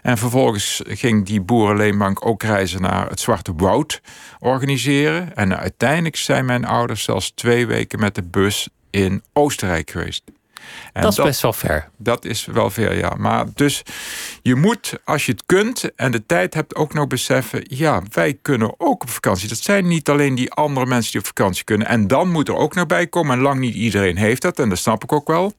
En 0.02 0.18
vervolgens 0.18 0.82
ging 0.84 1.26
die 1.26 1.40
boerenleenbank 1.40 2.26
ook 2.26 2.42
reizen 2.42 2.82
naar 2.82 3.08
het 3.08 3.20
Zwarte 3.20 3.52
Woud 3.56 4.00
organiseren. 4.38 5.36
En 5.36 5.58
uiteindelijk 5.58 6.16
zijn 6.16 6.44
mijn 6.44 6.64
ouders 6.64 7.02
zelfs 7.02 7.30
twee 7.30 7.66
weken 7.66 8.00
met 8.00 8.14
de 8.14 8.22
bus 8.22 8.68
in 8.90 9.22
Oostenrijk 9.32 9.90
geweest. 9.90 10.22
En 10.92 11.02
dat 11.02 11.18
is 11.18 11.24
best 11.24 11.42
wel 11.42 11.52
ver. 11.52 11.88
Dat 11.96 12.24
is 12.24 12.44
wel 12.44 12.70
ver, 12.70 12.96
ja. 12.96 13.14
Maar 13.16 13.44
dus 13.54 13.82
je 14.42 14.54
moet, 14.54 14.98
als 15.04 15.26
je 15.26 15.32
het 15.32 15.42
kunt 15.46 15.94
en 15.94 16.10
de 16.10 16.26
tijd 16.26 16.54
hebt, 16.54 16.74
ook 16.74 16.94
nog 16.94 17.06
beseffen: 17.06 17.64
ja, 17.68 18.02
wij 18.10 18.38
kunnen 18.42 18.74
ook 18.80 19.02
op 19.02 19.10
vakantie. 19.10 19.48
Dat 19.48 19.58
zijn 19.58 19.86
niet 19.86 20.08
alleen 20.08 20.34
die 20.34 20.52
andere 20.52 20.86
mensen 20.86 21.10
die 21.12 21.20
op 21.20 21.26
vakantie 21.26 21.64
kunnen. 21.64 21.86
En 21.86 22.06
dan 22.06 22.30
moet 22.30 22.48
er 22.48 22.56
ook 22.56 22.74
nog 22.74 22.86
bij 22.86 23.06
komen. 23.06 23.36
En 23.36 23.42
lang 23.42 23.60
niet 23.60 23.74
iedereen 23.74 24.16
heeft 24.16 24.42
dat, 24.42 24.58
en 24.58 24.68
dat 24.68 24.78
snap 24.78 25.02
ik 25.02 25.12
ook 25.12 25.28
wel. 25.28 25.52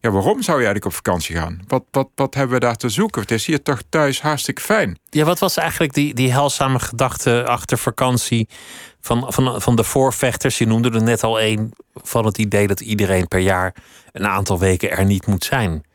Ja, 0.00 0.10
waarom 0.10 0.42
zou 0.42 0.58
je 0.58 0.64
eigenlijk 0.64 0.84
op 0.84 0.92
vakantie 0.92 1.36
gaan? 1.36 1.60
Wat, 1.66 1.84
wat, 1.90 2.08
wat 2.14 2.34
hebben 2.34 2.54
we 2.54 2.64
daar 2.64 2.76
te 2.76 2.88
zoeken? 2.88 3.22
Het 3.22 3.30
is 3.30 3.46
hier 3.46 3.62
toch 3.62 3.82
thuis 3.88 4.22
hartstikke 4.22 4.62
fijn. 4.62 4.98
Ja, 5.10 5.24
wat 5.24 5.38
was 5.38 5.56
eigenlijk 5.56 5.94
die, 5.94 6.14
die 6.14 6.32
helzame 6.32 6.78
gedachte 6.78 7.46
achter 7.46 7.78
vakantie 7.78 8.48
van, 9.00 9.32
van, 9.32 9.62
van 9.62 9.76
de 9.76 9.84
voorvechters? 9.84 10.58
Je 10.58 10.66
noemde 10.66 10.90
er 10.90 11.02
net 11.02 11.22
al 11.22 11.40
één 11.40 11.70
van 11.94 12.24
het 12.24 12.38
idee 12.38 12.66
dat 12.66 12.80
iedereen 12.80 13.28
per 13.28 13.40
jaar 13.40 13.74
een 14.12 14.26
aantal 14.26 14.58
weken 14.58 14.90
er 14.90 15.04
niet 15.04 15.26
moet 15.26 15.44
zijn. 15.44 15.86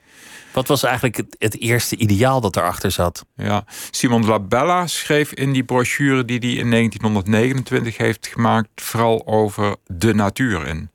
Wat 0.53 0.67
was 0.67 0.83
eigenlijk 0.83 1.17
het, 1.17 1.35
het 1.39 1.59
eerste 1.59 1.95
ideaal 1.95 2.41
dat 2.41 2.55
erachter 2.55 2.91
zat? 2.91 3.25
Ja, 3.35 3.63
Simon 3.91 4.21
de 4.21 4.27
la 4.27 4.39
Bella 4.39 4.87
schreef 4.87 5.31
in 5.31 5.53
die 5.53 5.63
brochure 5.63 6.25
die 6.25 6.39
hij 6.39 6.49
in 6.49 6.69
1929 6.69 7.97
heeft 7.97 8.27
gemaakt, 8.27 8.69
vooral 8.75 9.27
over 9.27 9.75
de 9.85 10.13
natuur 10.13 10.67
in. 10.67 10.89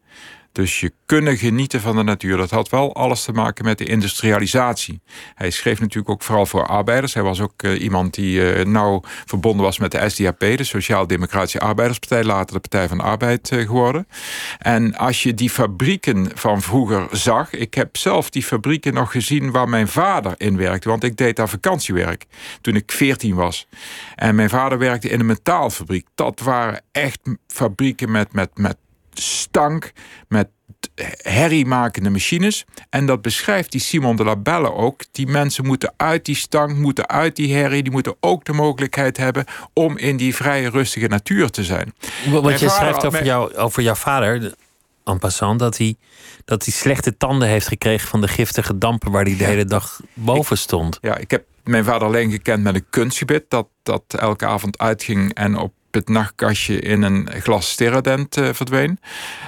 Dus 0.58 0.80
je 0.80 0.92
kunnen 1.06 1.36
genieten 1.36 1.80
van 1.80 1.96
de 1.96 2.02
natuur. 2.02 2.36
Dat 2.36 2.50
had 2.50 2.68
wel 2.68 2.94
alles 2.94 3.24
te 3.24 3.32
maken 3.32 3.64
met 3.64 3.78
de 3.78 3.84
industrialisatie. 3.84 5.00
Hij 5.34 5.50
schreef 5.50 5.80
natuurlijk 5.80 6.08
ook 6.08 6.22
vooral 6.22 6.46
voor 6.46 6.66
arbeiders. 6.66 7.14
Hij 7.14 7.22
was 7.22 7.40
ook 7.40 7.62
uh, 7.62 7.82
iemand 7.82 8.14
die 8.14 8.56
uh, 8.56 8.64
nauw 8.64 9.00
verbonden 9.26 9.64
was 9.64 9.78
met 9.78 9.90
de 9.90 10.08
SDAP, 10.08 10.38
de 10.38 10.64
Sociaal-Democratische 10.64 11.60
Arbeiderspartij, 11.60 12.24
later 12.24 12.54
de 12.54 12.60
Partij 12.60 12.88
van 12.88 12.98
de 12.98 13.04
Arbeid 13.04 13.50
uh, 13.50 13.66
geworden. 13.66 14.08
En 14.58 14.96
als 14.96 15.22
je 15.22 15.34
die 15.34 15.50
fabrieken 15.50 16.30
van 16.34 16.62
vroeger 16.62 17.06
zag, 17.10 17.52
ik 17.52 17.74
heb 17.74 17.96
zelf 17.96 18.30
die 18.30 18.44
fabrieken 18.44 18.94
nog 18.94 19.10
gezien 19.10 19.50
waar 19.50 19.68
mijn 19.68 19.88
vader 19.88 20.34
in 20.36 20.56
werkte, 20.56 20.88
want 20.88 21.04
ik 21.04 21.16
deed 21.16 21.36
daar 21.36 21.48
vakantiewerk 21.48 22.26
toen 22.60 22.74
ik 22.74 22.92
14 22.92 23.34
was. 23.34 23.68
En 24.14 24.34
mijn 24.34 24.50
vader 24.50 24.78
werkte 24.78 25.08
in 25.08 25.20
een 25.20 25.26
metaalfabriek. 25.26 26.06
Dat 26.14 26.40
waren 26.40 26.82
echt 26.92 27.20
fabrieken 27.46 28.10
met, 28.10 28.32
met, 28.32 28.50
met 28.54 28.76
stank, 29.22 29.92
met 30.28 30.48
herriemakende 31.22 32.10
machines. 32.10 32.64
En 32.90 33.06
dat 33.06 33.22
beschrijft 33.22 33.72
die 33.72 33.80
Simon 33.80 34.16
de 34.16 34.24
la 34.24 34.36
Belle 34.36 34.72
ook. 34.72 35.02
Die 35.10 35.26
mensen 35.26 35.66
moeten 35.66 35.92
uit 35.96 36.24
die 36.24 36.36
stank, 36.36 36.76
moeten 36.76 37.08
uit 37.08 37.36
die 37.36 37.54
herrie. 37.54 37.82
Die 37.82 37.92
moeten 37.92 38.16
ook 38.20 38.44
de 38.44 38.52
mogelijkheid 38.52 39.16
hebben 39.16 39.44
om 39.72 39.98
in 39.98 40.16
die 40.16 40.34
vrije, 40.34 40.70
rustige 40.70 41.06
natuur 41.06 41.50
te 41.50 41.64
zijn. 41.64 41.94
Wat 42.30 42.60
je 42.60 42.68
schrijft 42.68 43.06
over, 43.06 43.24
jou, 43.24 43.54
over 43.54 43.82
jouw 43.82 43.94
vader, 43.94 44.54
en 45.04 45.18
passant, 45.18 45.58
dat 45.58 45.78
hij, 45.78 45.96
dat 46.44 46.64
hij 46.64 46.72
slechte 46.72 47.16
tanden 47.16 47.48
heeft 47.48 47.68
gekregen 47.68 48.08
van 48.08 48.20
de 48.20 48.28
giftige 48.28 48.78
dampen 48.78 49.10
waar 49.10 49.24
hij 49.24 49.36
de 49.36 49.44
hele 49.44 49.64
dag 49.64 50.00
boven 50.14 50.58
stond. 50.58 50.98
Ja, 51.00 51.16
ik 51.16 51.30
heb 51.30 51.44
mijn 51.64 51.84
vader 51.84 52.08
alleen 52.08 52.30
gekend 52.30 52.62
met 52.62 52.74
een 52.74 52.86
kunstgebit 52.90 53.44
dat, 53.48 53.68
dat 53.82 54.02
elke 54.08 54.46
avond 54.46 54.78
uitging 54.78 55.34
en 55.34 55.56
op 55.56 55.72
het 55.98 56.08
nachtkastje 56.08 56.80
in 56.80 57.02
een 57.02 57.28
glas 57.30 57.70
steradent 57.70 58.36
uh, 58.36 58.48
verdween. 58.52 59.00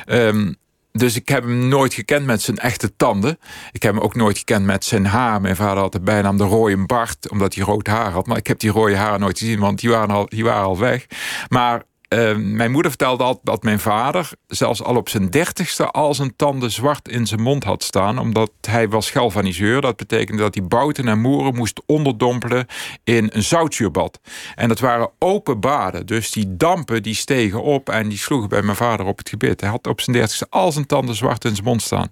Um, 0.06 0.58
dus 0.92 1.16
ik 1.16 1.28
heb 1.28 1.42
hem 1.42 1.68
nooit 1.68 1.94
gekend 1.94 2.26
met 2.26 2.42
zijn 2.42 2.58
echte 2.58 2.96
tanden. 2.96 3.38
Ik 3.72 3.82
heb 3.82 3.94
hem 3.94 4.02
ook 4.02 4.14
nooit 4.14 4.38
gekend 4.38 4.64
met 4.64 4.84
zijn 4.84 5.06
haar. 5.06 5.40
Mijn 5.40 5.56
vader 5.56 5.82
had 5.82 5.92
de 5.92 6.00
bijnaam 6.00 6.36
de 6.36 6.44
rode 6.44 6.86
Bart, 6.86 7.30
omdat 7.30 7.54
hij 7.54 7.64
rood 7.64 7.86
haar 7.86 8.10
had. 8.10 8.26
Maar 8.26 8.36
ik 8.36 8.46
heb 8.46 8.58
die 8.58 8.70
rode 8.70 8.96
haar 8.96 9.18
nooit 9.18 9.38
gezien, 9.38 9.60
want 9.60 9.80
die 9.80 9.90
waren 9.90 10.14
al, 10.14 10.26
die 10.28 10.44
waren 10.44 10.64
al 10.64 10.78
weg. 10.78 11.06
Maar 11.48 11.82
Ehm, 12.10 12.56
mijn 12.56 12.70
moeder 12.70 12.90
vertelde 12.90 13.24
altijd 13.24 13.46
dat 13.46 13.62
mijn 13.62 13.80
vader 13.80 14.30
zelfs 14.46 14.82
al 14.82 14.96
op 14.96 15.08
zijn 15.08 15.30
dertigste 15.30 15.90
al 15.90 16.14
zijn 16.14 16.36
tanden 16.36 16.70
zwart 16.70 17.08
in 17.08 17.26
zijn 17.26 17.40
mond 17.40 17.64
had 17.64 17.82
staan. 17.82 18.18
Omdat 18.18 18.50
hij 18.60 18.88
was 18.88 19.10
galvaniseur. 19.10 19.80
Dat 19.80 19.96
betekende 19.96 20.42
dat 20.42 20.54
hij 20.54 20.64
bouten 20.64 21.08
en 21.08 21.20
moeren 21.20 21.54
moest 21.54 21.82
onderdompelen 21.86 22.66
in 23.04 23.30
een 23.32 23.42
zoutzuurbad. 23.42 24.20
En 24.54 24.68
dat 24.68 24.80
waren 24.80 25.10
open 25.18 25.60
baden. 25.60 26.06
Dus 26.06 26.30
die 26.30 26.56
dampen 26.56 27.02
die 27.02 27.14
stegen 27.14 27.62
op 27.62 27.88
en 27.88 28.08
die 28.08 28.18
sloegen 28.18 28.48
bij 28.48 28.62
mijn 28.62 28.76
vader 28.76 29.06
op 29.06 29.18
het 29.18 29.28
gebit. 29.28 29.60
Hij 29.60 29.70
had 29.70 29.86
op 29.86 30.00
zijn 30.00 30.16
dertigste 30.16 30.46
al 30.48 30.72
zijn 30.72 30.86
tanden 30.86 31.14
zwart 31.14 31.44
in 31.44 31.54
zijn 31.54 31.66
mond 31.66 31.82
staan. 31.82 32.10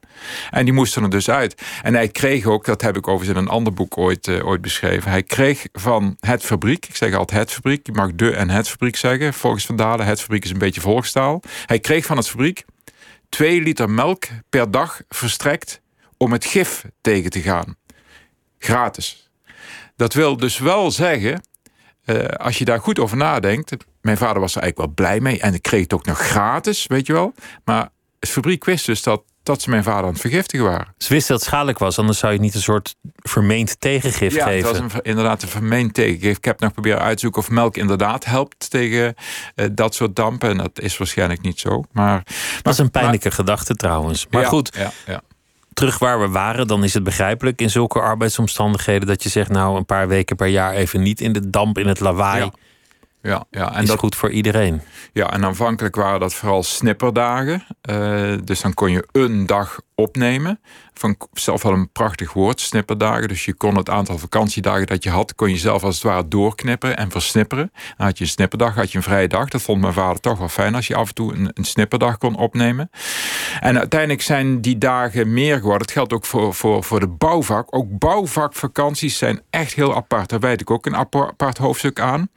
En 0.51 0.65
die 0.65 0.75
moesten 0.75 1.03
er 1.03 1.11
dus 1.11 1.31
uit. 1.31 1.63
En 1.83 1.95
hij 1.95 2.09
kreeg 2.09 2.47
ook, 2.47 2.65
dat 2.65 2.83
heb 2.83 2.97
ik 2.97 3.09
overigens 3.09 3.39
in 3.39 3.45
een 3.45 3.51
ander 3.51 3.73
boek 3.73 3.99
ooit, 3.99 4.27
uh, 4.27 4.47
ooit 4.47 4.61
beschreven. 4.61 5.11
Hij 5.11 5.23
kreeg 5.23 5.67
van 5.73 6.17
het 6.21 6.43
fabriek, 6.43 6.87
ik 6.87 6.97
zeg 6.97 7.15
altijd 7.15 7.41
het 7.41 7.53
fabriek. 7.53 7.87
Je 7.87 7.93
mag 7.93 8.11
de 8.15 8.31
en 8.31 8.51
het 8.51 8.69
fabriek 8.69 8.97
zeggen. 8.97 9.35
Volgens 9.35 9.67
vandaag 9.67 9.87
het 9.97 10.21
fabriek 10.21 10.45
is 10.45 10.51
een 10.51 10.59
beetje 10.59 10.81
volkstaal. 10.81 11.43
Hij 11.67 11.79
kreeg 11.79 12.07
van 12.07 12.17
het 12.17 12.29
fabriek 12.29 12.65
2 13.29 13.63
liter 13.63 13.91
melk 13.91 14.25
per 14.49 14.71
dag 14.71 15.01
verstrekt 15.09 15.81
om 16.17 16.33
het 16.33 16.45
gif 16.45 16.85
tegen 17.01 17.31
te 17.31 17.41
gaan. 17.41 17.77
Gratis. 18.59 19.31
Dat 19.97 20.15
wil 20.15 20.37
dus 20.37 20.59
wel 20.59 20.91
zeggen, 20.91 21.41
uh, 22.05 22.25
als 22.25 22.59
je 22.59 22.65
daar 22.65 22.81
goed 22.81 22.99
over 22.99 23.17
nadenkt. 23.17 23.77
Mijn 24.01 24.17
vader 24.17 24.41
was 24.41 24.55
er 24.55 24.63
eigenlijk 24.63 24.97
wel 24.97 25.07
blij 25.07 25.21
mee 25.21 25.41
en 25.41 25.55
ik 25.55 25.63
kreeg 25.63 25.83
het 25.83 25.93
ook 25.93 26.07
nog 26.07 26.19
gratis, 26.19 26.87
weet 26.87 27.07
je 27.07 27.13
wel. 27.13 27.35
Maar 27.65 27.89
het 28.19 28.29
fabriek 28.29 28.65
wist 28.65 28.87
dus 28.87 29.03
dat 29.03 29.23
dat 29.49 29.63
ze 29.63 29.71
mijn 29.71 29.85
vader 29.85 30.03
aan 30.05 30.13
het 30.13 30.21
vergiftigen 30.21 30.67
waren. 30.67 30.95
Ze 30.99 31.13
wisten 31.13 31.33
dat 31.33 31.41
het 31.41 31.49
schadelijk 31.49 31.79
was, 31.79 31.99
anders 31.99 32.19
zou 32.19 32.33
je 32.33 32.39
niet 32.39 32.55
een 32.55 32.61
soort 32.61 32.95
vermeend 33.15 33.81
tegengif 33.81 34.35
ja, 34.35 34.45
geven. 34.45 34.69
het 34.69 34.81
was 34.81 34.93
een, 34.95 35.03
inderdaad 35.03 35.43
een 35.43 35.49
vermeend 35.49 35.95
tegengif. 35.95 36.37
Ik 36.37 36.45
heb 36.45 36.61
nog 36.61 36.73
proberen 36.73 37.01
uitzoeken 37.01 37.41
of 37.41 37.51
melk 37.51 37.77
inderdaad 37.77 38.25
helpt 38.25 38.71
tegen 38.71 39.15
uh, 39.55 39.67
dat 39.73 39.95
soort 39.95 40.17
dampen. 40.17 40.51
En 40.51 40.57
dat 40.57 40.81
is 40.81 40.99
waarschijnlijk 40.99 41.41
niet 41.41 41.61
zo. 41.61 41.85
Maar, 41.93 42.23
dat 42.63 42.73
is 42.73 42.79
een 42.79 42.91
pijnlijke 42.91 43.29
maar, 43.29 43.37
gedachte 43.37 43.75
trouwens. 43.75 44.27
Maar 44.31 44.43
ja, 44.43 44.49
goed, 44.49 44.77
ja, 44.77 44.93
ja. 45.07 45.21
terug 45.73 45.99
waar 45.99 46.21
we 46.21 46.29
waren, 46.29 46.67
dan 46.67 46.85
is 46.85 46.95
het 46.95 47.05
begrijpelijk 47.05 47.61
in 47.61 47.71
zulke 47.71 48.01
arbeidsomstandigheden 48.01 49.09
dat 49.09 49.23
je 49.23 49.29
zegt, 49.29 49.51
nou, 49.51 49.77
een 49.77 49.87
paar 49.87 50.09
weken 50.09 50.37
per 50.37 50.47
jaar 50.47 50.73
even 50.73 51.03
niet 51.03 51.21
in 51.21 51.33
de 51.33 51.51
damp, 51.51 51.79
in 51.79 51.87
het 51.87 52.01
lawaai. 52.01 52.45
Ja. 52.45 52.53
Ja, 53.29 53.45
ja. 53.51 53.75
En 53.75 53.83
is 53.83 53.89
dat, 53.89 53.99
goed 53.99 54.17
voor 54.17 54.31
iedereen. 54.31 54.83
Ja, 55.13 55.31
en 55.33 55.45
aanvankelijk 55.45 55.97
waren 55.97 56.21
dat 56.21 56.35
vooral 56.35 56.63
snipperdagen. 56.63 57.65
Uh, 57.91 58.39
dus 58.45 58.61
dan 58.61 58.75
kon 58.75 58.91
je 58.91 59.09
een 59.13 59.47
dag 59.47 59.81
opnemen. 59.95 60.61
Van 60.95 61.17
zelf 61.33 61.63
wel 61.63 61.73
een 61.73 61.93
prachtig 61.93 62.33
woord, 62.33 62.61
snipperdagen. 62.61 63.29
Dus 63.29 63.45
je 63.45 63.55
kon 63.55 63.77
het 63.77 63.91
aantal 63.91 64.19
vakantiedagen 64.19 64.87
dat 64.87 65.03
je 65.03 65.11
had, 65.11 65.35
kon 65.35 65.51
je 65.51 65.57
zelf 65.57 65.85
als 65.85 65.95
het 65.95 66.05
ware 66.05 66.29
doorknipperen 66.29 66.97
en 66.97 67.11
versnipperen. 67.11 67.73
Dan 67.97 68.07
had 68.07 68.19
je 68.19 68.25
een 68.25 68.31
snipperdag, 68.31 68.75
had 68.75 68.91
je 68.93 68.97
een 68.97 69.05
vrije 69.05 69.29
dag. 69.29 69.49
Dat 69.49 69.63
vond 69.63 69.81
mijn 69.81 69.93
vader 69.93 70.21
toch 70.21 70.39
wel 70.39 70.49
fijn 70.49 70.75
als 70.75 70.87
je 70.87 70.95
af 70.95 71.09
en 71.09 71.15
toe 71.15 71.35
een, 71.35 71.51
een 71.55 71.65
snipperdag 71.65 72.19
kon 72.19 72.37
opnemen. 72.37 72.91
En 73.61 73.79
uiteindelijk 73.79 74.23
zijn 74.23 74.61
die 74.61 74.79
dagen 74.79 75.33
meer 75.33 75.57
geworden. 75.57 75.83
Het 75.83 75.91
geldt 75.91 76.13
ook 76.13 76.25
voor, 76.25 76.55
voor, 76.55 76.85
voor 76.85 77.01
de 77.01 77.09
bouwvak. 77.09 77.77
Ook 77.77 77.99
bouwvakvakanties 77.99 79.19
zijn 79.19 79.41
echt 79.51 79.75
heel 79.75 79.95
apart. 79.95 80.29
Daar 80.29 80.41
wijd 80.41 80.61
ik 80.61 80.71
ook 80.71 80.87
een 80.87 80.97
apart 80.97 81.59
hoofdstuk 81.59 82.01
aan. 82.01 82.29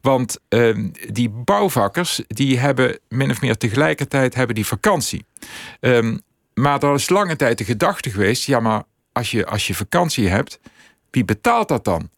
Want 0.00 0.31
uh, 0.48 0.90
die 1.10 1.28
bouwvakkers, 1.28 2.20
die 2.26 2.58
hebben 2.58 2.98
min 3.08 3.30
of 3.30 3.40
meer 3.40 3.56
tegelijkertijd 3.56 4.34
hebben 4.34 4.54
die 4.54 4.66
vakantie. 4.66 5.24
Um, 5.80 6.20
maar 6.54 6.82
er 6.82 6.94
is 6.94 7.08
lange 7.08 7.36
tijd 7.36 7.58
de 7.58 7.64
gedachte 7.64 8.10
geweest: 8.10 8.44
ja, 8.44 8.60
maar 8.60 8.82
als 9.12 9.30
je, 9.30 9.46
als 9.46 9.66
je 9.66 9.74
vakantie 9.74 10.28
hebt, 10.28 10.60
wie 11.10 11.24
betaalt 11.24 11.68
dat 11.68 11.84
dan? 11.84 12.10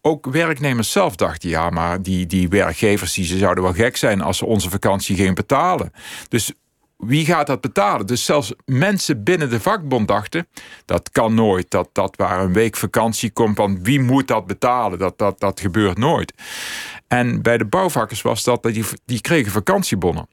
Ook 0.00 0.26
werknemers 0.26 0.92
zelf 0.92 1.16
dachten: 1.16 1.48
ja, 1.48 1.70
maar 1.70 2.02
die, 2.02 2.26
die 2.26 2.48
werkgevers 2.48 3.14
die, 3.14 3.24
ze 3.24 3.38
zouden 3.38 3.64
wel 3.64 3.72
gek 3.72 3.96
zijn 3.96 4.20
als 4.20 4.38
ze 4.38 4.46
onze 4.46 4.70
vakantie 4.70 5.16
gingen 5.16 5.34
betalen. 5.34 5.92
Dus 6.28 6.52
wie 6.96 7.24
gaat 7.24 7.46
dat 7.46 7.60
betalen? 7.60 8.06
Dus 8.06 8.24
zelfs 8.24 8.52
mensen 8.64 9.24
binnen 9.24 9.50
de 9.50 9.60
vakbond 9.60 10.08
dachten: 10.08 10.48
dat 10.84 11.10
kan 11.10 11.34
nooit. 11.34 11.70
Dat, 11.70 11.88
dat 11.92 12.16
waar 12.16 12.40
een 12.40 12.52
week 12.52 12.76
vakantie 12.76 13.30
komt, 13.30 13.56
van 13.56 13.82
wie 13.82 14.00
moet 14.00 14.28
dat 14.28 14.46
betalen? 14.46 14.98
Dat, 14.98 15.18
dat, 15.18 15.40
dat 15.40 15.60
gebeurt 15.60 15.98
nooit. 15.98 16.32
En 17.12 17.42
bij 17.42 17.58
de 17.58 17.64
bouwvakkers 17.64 18.22
was 18.22 18.44
dat, 18.44 18.62
die, 18.62 18.84
die 19.04 19.20
kregen 19.20 19.52
vakantiebonnen. 19.52 20.28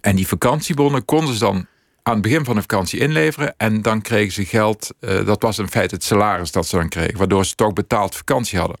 En 0.00 0.16
die 0.16 0.26
vakantiebonnen 0.26 1.04
konden 1.04 1.34
ze 1.34 1.40
dan 1.40 1.66
aan 2.02 2.12
het 2.12 2.22
begin 2.22 2.44
van 2.44 2.54
de 2.54 2.60
vakantie 2.60 3.00
inleveren. 3.00 3.54
En 3.56 3.82
dan 3.82 4.02
kregen 4.02 4.32
ze 4.32 4.44
geld. 4.44 4.94
Uh, 5.00 5.26
dat 5.26 5.42
was 5.42 5.58
in 5.58 5.68
feite 5.68 5.94
het 5.94 6.04
salaris 6.04 6.52
dat 6.52 6.66
ze 6.66 6.76
dan 6.76 6.88
kregen. 6.88 7.18
Waardoor 7.18 7.44
ze 7.44 7.54
toch 7.54 7.72
betaald 7.72 8.16
vakantie 8.16 8.58
hadden. 8.58 8.78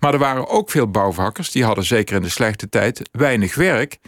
Maar 0.00 0.12
er 0.12 0.18
waren 0.18 0.48
ook 0.48 0.70
veel 0.70 0.90
bouwvakkers. 0.90 1.50
Die 1.50 1.64
hadden 1.64 1.84
zeker 1.84 2.16
in 2.16 2.22
de 2.22 2.28
slechte 2.28 2.68
tijd 2.68 3.08
weinig 3.12 3.54
werk. 3.54 3.98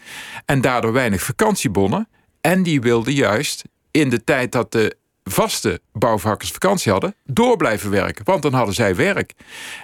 En 0.44 0.60
daardoor 0.60 0.92
weinig 0.92 1.22
vakantiebonnen. 1.22 2.08
En 2.40 2.62
die 2.62 2.80
wilden 2.80 3.12
juist 3.12 3.64
in 3.90 4.10
de 4.10 4.24
tijd 4.24 4.52
dat 4.52 4.72
de 4.72 4.96
vaste 5.24 5.80
bouwvakkers 5.92 6.50
vakantie 6.50 6.92
hadden, 6.92 7.14
door 7.24 7.56
blijven 7.56 7.90
werken. 7.90 8.24
Want 8.24 8.42
dan 8.42 8.52
hadden 8.52 8.74
zij 8.74 8.96
werk. 8.96 9.32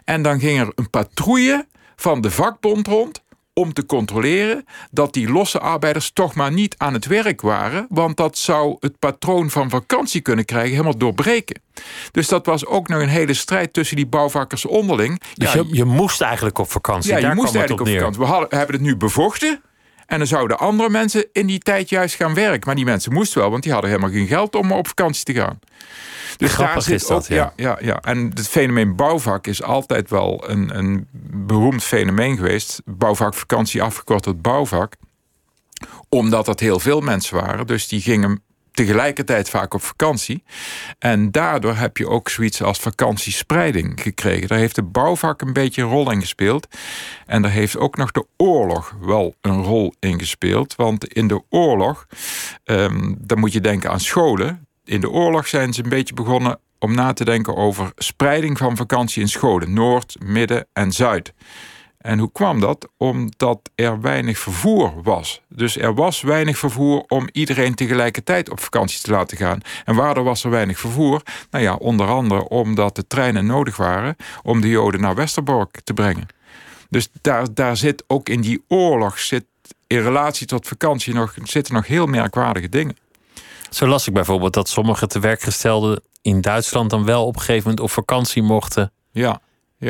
En 0.04 0.22
dan 0.22 0.40
ging 0.40 0.60
er 0.60 0.72
een 0.74 0.90
patrouille 0.90 1.66
van 2.02 2.20
de 2.20 2.30
vakbond 2.30 2.86
rond 2.86 3.22
om 3.54 3.72
te 3.72 3.86
controleren 3.86 4.64
dat 4.90 5.12
die 5.12 5.30
losse 5.30 5.58
arbeiders 5.58 6.10
toch 6.10 6.34
maar 6.34 6.52
niet 6.52 6.74
aan 6.78 6.92
het 6.92 7.06
werk 7.06 7.40
waren, 7.40 7.86
want 7.88 8.16
dat 8.16 8.38
zou 8.38 8.76
het 8.80 8.98
patroon 8.98 9.50
van 9.50 9.70
vakantie 9.70 10.20
kunnen 10.20 10.44
krijgen 10.44 10.70
helemaal 10.70 10.96
doorbreken. 10.96 11.60
Dus 12.10 12.28
dat 12.28 12.46
was 12.46 12.66
ook 12.66 12.88
nog 12.88 13.00
een 13.00 13.08
hele 13.08 13.34
strijd 13.34 13.72
tussen 13.72 13.96
die 13.96 14.06
bouwvakkers 14.06 14.66
onderling. 14.66 15.22
Dus 15.34 15.52
je, 15.52 15.66
je, 15.70 15.84
moest 15.84 16.20
eigenlijk 16.20 16.58
op 16.58 16.70
vakantie. 16.70 17.10
Ja, 17.10 17.18
je 17.18 17.34
moest 17.34 17.54
eigenlijk 17.54 17.80
op, 17.80 17.86
op 17.86 17.92
vakantie. 17.94 18.20
We 18.20 18.26
hadden, 18.26 18.58
hebben 18.58 18.76
het 18.76 18.84
nu 18.84 18.96
bevochten. 18.96 19.62
En 20.12 20.18
dan 20.18 20.26
zouden 20.26 20.58
andere 20.58 20.88
mensen 20.88 21.26
in 21.32 21.46
die 21.46 21.58
tijd 21.58 21.88
juist 21.88 22.14
gaan 22.14 22.34
werken. 22.34 22.60
Maar 22.66 22.74
die 22.74 22.84
mensen 22.84 23.12
moesten 23.12 23.40
wel, 23.40 23.50
want 23.50 23.62
die 23.62 23.72
hadden 23.72 23.90
helemaal 23.90 24.12
geen 24.12 24.26
geld 24.26 24.54
om 24.54 24.72
op 24.72 24.86
vakantie 24.88 25.24
te 25.24 25.34
gaan. 25.34 25.58
Dus 26.36 26.52
Grappig 26.52 26.88
is 26.88 27.06
dat, 27.06 27.26
ja. 27.26 27.52
ja. 27.56 27.78
Ja, 27.80 28.00
En 28.00 28.30
het 28.34 28.48
fenomeen 28.48 28.96
bouwvak 28.96 29.46
is 29.46 29.62
altijd 29.62 30.10
wel 30.10 30.44
een, 30.50 30.78
een 30.78 31.06
beroemd 31.46 31.82
fenomeen 31.82 32.36
geweest. 32.36 32.82
Bouwvakvakantie 32.84 33.82
afgekort 33.82 34.22
tot 34.22 34.42
bouwvak. 34.42 34.94
Omdat 36.08 36.46
dat 36.46 36.60
heel 36.60 36.80
veel 36.80 37.00
mensen 37.00 37.36
waren. 37.36 37.66
Dus 37.66 37.88
die 37.88 38.00
gingen 38.00 38.42
tegelijkertijd 38.72 39.48
vaak 39.48 39.74
op 39.74 39.82
vakantie. 39.82 40.42
En 40.98 41.30
daardoor 41.30 41.74
heb 41.74 41.96
je 41.96 42.08
ook 42.08 42.28
zoiets 42.28 42.62
als 42.62 42.78
vakantiespreiding 42.78 44.00
gekregen. 44.00 44.48
Daar 44.48 44.58
heeft 44.58 44.74
de 44.74 44.82
bouwvak 44.82 45.40
een 45.40 45.52
beetje 45.52 45.82
een 45.82 45.88
rol 45.88 46.10
in 46.10 46.20
gespeeld. 46.20 46.66
En 47.26 47.42
daar 47.42 47.50
heeft 47.50 47.76
ook 47.76 47.96
nog 47.96 48.10
de 48.10 48.26
oorlog 48.36 48.96
wel 49.00 49.34
een 49.40 49.62
rol 49.62 49.94
in 50.00 50.18
gespeeld. 50.18 50.74
Want 50.76 51.06
in 51.06 51.28
de 51.28 51.42
oorlog, 51.48 52.06
um, 52.64 53.16
dan 53.18 53.38
moet 53.38 53.52
je 53.52 53.60
denken 53.60 53.90
aan 53.90 54.00
scholen 54.00 54.66
in 54.84 55.00
de 55.00 55.10
oorlog 55.10 55.46
zijn 55.48 55.72
ze 55.72 55.82
een 55.82 55.88
beetje 55.88 56.14
begonnen 56.14 56.58
om 56.78 56.94
na 56.94 57.12
te 57.12 57.24
denken 57.24 57.56
over 57.56 57.92
spreiding 57.96 58.58
van 58.58 58.76
vakantie 58.76 59.22
in 59.22 59.28
scholen, 59.28 59.72
Noord, 59.72 60.16
Midden 60.24 60.66
en 60.72 60.92
Zuid. 60.92 61.32
En 62.02 62.18
hoe 62.18 62.32
kwam 62.32 62.60
dat? 62.60 62.88
Omdat 62.96 63.70
er 63.74 64.00
weinig 64.00 64.38
vervoer 64.38 65.02
was. 65.02 65.40
Dus 65.48 65.76
er 65.76 65.94
was 65.94 66.20
weinig 66.20 66.58
vervoer 66.58 67.04
om 67.08 67.28
iedereen 67.32 67.74
tegelijkertijd 67.74 68.50
op 68.50 68.60
vakantie 68.60 69.00
te 69.00 69.10
laten 69.10 69.36
gaan. 69.36 69.60
En 69.84 69.94
waardoor 69.94 70.24
was 70.24 70.44
er 70.44 70.50
weinig 70.50 70.78
vervoer? 70.78 71.22
Nou 71.50 71.64
ja, 71.64 71.74
onder 71.74 72.08
andere 72.08 72.48
omdat 72.48 72.96
de 72.96 73.06
treinen 73.06 73.46
nodig 73.46 73.76
waren 73.76 74.16
om 74.42 74.60
de 74.60 74.68
Joden 74.68 75.00
naar 75.00 75.14
Westerbork 75.14 75.80
te 75.84 75.94
brengen. 75.94 76.26
Dus 76.90 77.08
daar, 77.20 77.54
daar 77.54 77.76
zit 77.76 78.04
ook 78.06 78.28
in 78.28 78.40
die 78.40 78.64
oorlog, 78.68 79.18
zit 79.18 79.44
in 79.86 80.02
relatie 80.02 80.46
tot 80.46 80.68
vakantie, 80.68 81.14
nog, 81.14 81.34
zitten 81.42 81.74
nog 81.74 81.86
heel 81.86 82.06
merkwaardige 82.06 82.68
dingen. 82.68 82.96
Zo 83.70 83.86
las 83.86 84.06
ik 84.06 84.14
bijvoorbeeld 84.14 84.54
dat 84.54 84.68
sommige 84.68 85.06
tewerkgestelden 85.06 86.02
in 86.22 86.40
Duitsland 86.40 86.90
dan 86.90 87.04
wel 87.04 87.26
op 87.26 87.34
een 87.34 87.40
gegeven 87.40 87.62
moment 87.62 87.80
op 87.80 87.90
vakantie 87.90 88.42
mochten. 88.42 88.92
Ja. 89.10 89.40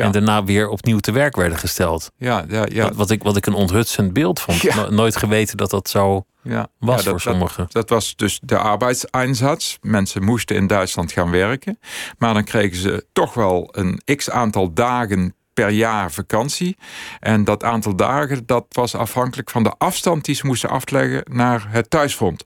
En 0.01 0.11
daarna 0.11 0.43
weer 0.43 0.69
opnieuw 0.69 0.99
te 0.99 1.11
werk 1.11 1.35
werden 1.35 1.57
gesteld. 1.57 2.11
Ja, 2.17 2.45
ja, 2.49 2.65
ja. 2.69 2.83
Wat, 2.83 2.95
wat 2.95 3.09
ik, 3.09 3.23
wat 3.23 3.37
ik 3.37 3.45
een 3.45 3.53
onthutsend 3.53 4.13
beeld 4.13 4.39
vond. 4.39 4.89
nooit 4.89 5.15
geweten 5.15 5.57
dat 5.57 5.69
dat 5.69 5.89
zo 5.89 6.25
ja. 6.41 6.67
was 6.79 6.97
ja, 6.97 7.03
dat, 7.03 7.05
voor 7.05 7.21
sommigen. 7.21 7.63
Dat, 7.63 7.73
dat, 7.73 7.89
was 7.89 8.15
dus 8.15 8.39
de 8.43 8.57
arbeidseinsatz. 8.57 9.77
Mensen 9.81 10.23
moesten 10.23 10.55
in 10.55 10.67
Duitsland 10.67 11.11
gaan 11.11 11.31
werken. 11.31 11.79
Maar 12.17 12.33
dan 12.33 12.43
kregen 12.43 12.77
ze 12.77 13.05
toch 13.13 13.33
wel 13.33 13.69
een 13.71 14.01
x 14.15 14.29
aantal 14.29 14.73
dagen 14.73 15.35
per 15.53 15.69
jaar 15.69 16.11
vakantie. 16.11 16.77
En 17.19 17.43
dat 17.43 17.63
aantal 17.63 17.95
dagen 17.95 18.45
dat 18.45 18.65
was 18.69 18.95
afhankelijk 18.95 19.49
van 19.49 19.63
de 19.63 19.73
afstand 19.77 20.25
die 20.25 20.35
ze 20.35 20.45
moesten 20.45 20.69
afleggen 20.69 21.23
naar 21.31 21.65
het 21.69 21.89
thuisfront. 21.89 22.45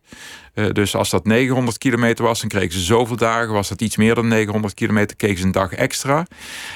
Uh, 0.53 0.69
dus 0.71 0.95
als 0.95 1.09
dat 1.09 1.25
900 1.25 1.77
kilometer 1.77 2.25
was, 2.25 2.39
dan 2.39 2.49
kregen 2.49 2.71
ze 2.71 2.79
zoveel 2.79 3.15
dagen. 3.15 3.53
Was 3.53 3.69
dat 3.69 3.81
iets 3.81 3.95
meer 3.95 4.15
dan 4.15 4.27
900 4.27 4.73
kilometer, 4.73 5.15
kregen 5.15 5.37
ze 5.37 5.45
een 5.45 5.51
dag 5.51 5.71
extra. 5.71 6.25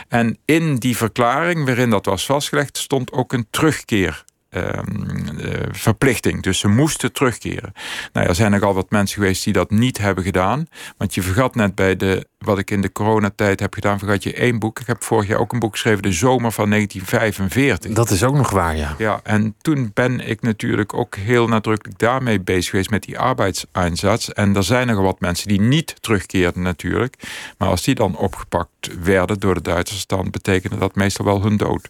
En 0.08 0.38
in 0.46 0.76
die 0.76 0.98
verklaring 0.98 1.66
waarin 1.66 1.90
dat 1.90 2.06
was 2.06 2.26
vastgelegd, 2.26 2.78
stond 2.78 3.12
ook 3.12 3.34
een 3.34 3.48
terugkeer 3.50 4.24
Ehm, 4.52 5.38
eh, 5.40 5.68
verplichting. 5.72 6.44
Dus 6.44 6.60
ze 6.60 6.68
moesten 6.68 7.12
terugkeren. 7.12 7.74
Nou, 8.14 8.28
er 8.28 8.36
zijn 8.36 8.52
nogal 8.52 8.74
wat 8.74 8.90
mensen 8.90 9.22
geweest 9.22 9.44
die 9.44 9.54
dat 9.54 9.70
niet 9.70 9.98
hebben 9.98 10.24
gedaan. 10.24 10.68
Want 10.98 11.14
je 11.14 11.22
vergat 11.22 11.56
net 11.56 11.76
bij 11.76 11.96
de, 11.96 12.26
wat 12.38 12.58
ik 12.58 12.72
in 12.72 12.82
de 12.82 12.92
coronatijd 12.92 13.60
heb 13.60 13.74
gedaan, 13.74 14.00
vergat 14.00 14.24
je 14.24 14.34
één 14.34 14.60
boek. 14.60 14.80
Ik 14.80 14.88
heb 14.88 15.04
vorig 15.04 15.28
jaar 15.28 15.40
ook 15.40 15.54
een 15.54 15.60
boek 15.60 15.72
geschreven, 15.72 16.02
De 16.02 16.12
Zomer 16.12 16.52
van 16.52 16.70
1945. 16.70 17.94
Dat 17.94 18.10
is 18.10 18.24
ook 18.24 18.36
nog 18.36 18.50
waar, 18.50 18.76
ja. 18.76 18.96
Ja, 18.98 19.20
en 19.24 19.56
toen 19.62 19.92
ben 19.94 20.28
ik 20.28 20.42
natuurlijk 20.42 20.94
ook 20.94 21.16
heel 21.16 21.48
nadrukkelijk 21.48 22.00
daarmee 22.00 22.42
bezig 22.42 22.70
geweest 22.70 22.90
met 22.90 23.04
die 23.04 23.20
arbeidseinsatz. 23.20 24.30
En 24.30 24.56
er 24.56 24.64
zijn 24.64 24.88
nogal 24.88 25.04
wat 25.04 25.20
mensen 25.20 25.48
die 25.48 25.62
niet 25.62 25.96
terugkeerden 26.02 26.62
natuurlijk. 26.62 27.16
Maar 27.58 27.70
als 27.70 27.84
die 27.84 27.96
dan 27.96 28.18
opgepakt 28.18 28.90
werden 29.02 29.40
door 29.40 29.54
de 29.54 29.62
Duitsers, 29.62 30.08
dan 30.08 30.30
betekende 30.30 30.78
dat 30.78 30.96
meestal 30.96 31.26
wel 31.26 31.42
hun 31.42 31.58
dood. 31.58 31.90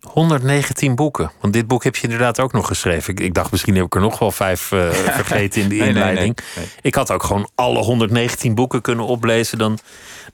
119 0.00 0.94
boeken. 0.94 1.30
Want 1.40 1.52
dit 1.52 1.66
boek 1.66 1.84
heb 1.84 1.96
je 1.96 2.02
inderdaad 2.02 2.40
ook 2.40 2.52
nog 2.52 2.66
geschreven. 2.66 3.12
Ik, 3.12 3.20
ik 3.20 3.34
dacht, 3.34 3.50
misschien 3.50 3.74
heb 3.74 3.84
ik 3.84 3.94
er 3.94 4.00
nog 4.00 4.18
wel 4.18 4.30
vijf 4.30 4.70
uh, 4.72 4.90
vergeten 4.90 5.62
in 5.62 5.68
de 5.68 5.76
inleiding. 5.76 6.38
ik 6.80 6.94
had 6.94 7.10
ook 7.10 7.22
gewoon 7.22 7.48
alle 7.54 7.78
119 7.78 8.54
boeken 8.54 8.80
kunnen 8.80 9.04
oplezen. 9.04 9.58
Dan, 9.58 9.78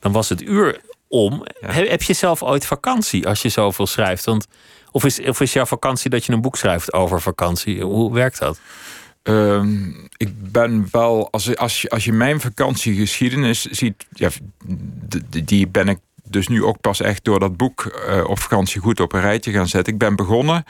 dan 0.00 0.12
was 0.12 0.28
het 0.28 0.42
uur 0.42 0.80
om. 1.08 1.42
Heb, 1.60 2.02
je 2.02 2.12
zelf 2.12 2.42
ooit 2.42 2.66
vakantie 2.66 3.28
als 3.28 3.42
je 3.42 3.48
zoveel 3.48 3.86
schrijft? 3.86 4.24
Want, 4.24 4.46
of, 4.90 5.04
is, 5.04 5.20
of 5.20 5.40
is 5.40 5.52
jouw 5.52 5.66
vakantie 5.66 6.10
dat 6.10 6.24
je 6.24 6.32
een 6.32 6.40
boek 6.40 6.56
schrijft 6.56 6.92
over 6.92 7.20
vakantie? 7.20 7.82
Hoe 7.82 8.12
werkt 8.12 8.38
dat? 8.38 8.58
Ehm, 9.22 9.88
ik 10.16 10.52
ben 10.52 10.88
wel, 10.90 11.30
als, 11.30 11.56
als, 11.56 11.82
je, 11.82 11.88
als 11.88 12.04
je 12.04 12.12
mijn 12.12 12.40
vakantiegeschiedenis 12.40 13.64
ziet, 13.64 14.06
ja, 14.10 14.30
die 15.44 15.68
ben 15.68 15.88
ik 15.88 15.98
dus 16.28 16.48
nu 16.48 16.64
ook 16.64 16.80
pas 16.80 17.00
echt 17.00 17.24
door 17.24 17.40
dat 17.40 17.56
boek 17.56 18.04
uh, 18.08 18.24
op 18.28 18.38
vakantie 18.38 18.80
goed 18.80 19.00
op 19.00 19.12
een 19.12 19.20
rijtje 19.20 19.52
gaan 19.52 19.68
zetten. 19.68 19.92
Ik 19.92 19.98
ben 19.98 20.16
begonnen 20.16 20.64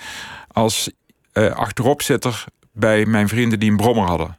als 0.52 0.90
uh, 1.32 1.50
achteropzitter 1.50 2.44
bij 2.72 3.06
mijn 3.06 3.28
vrienden 3.28 3.60
die 3.60 3.70
een 3.70 3.76
brommer 3.76 4.06
hadden. 4.06 4.38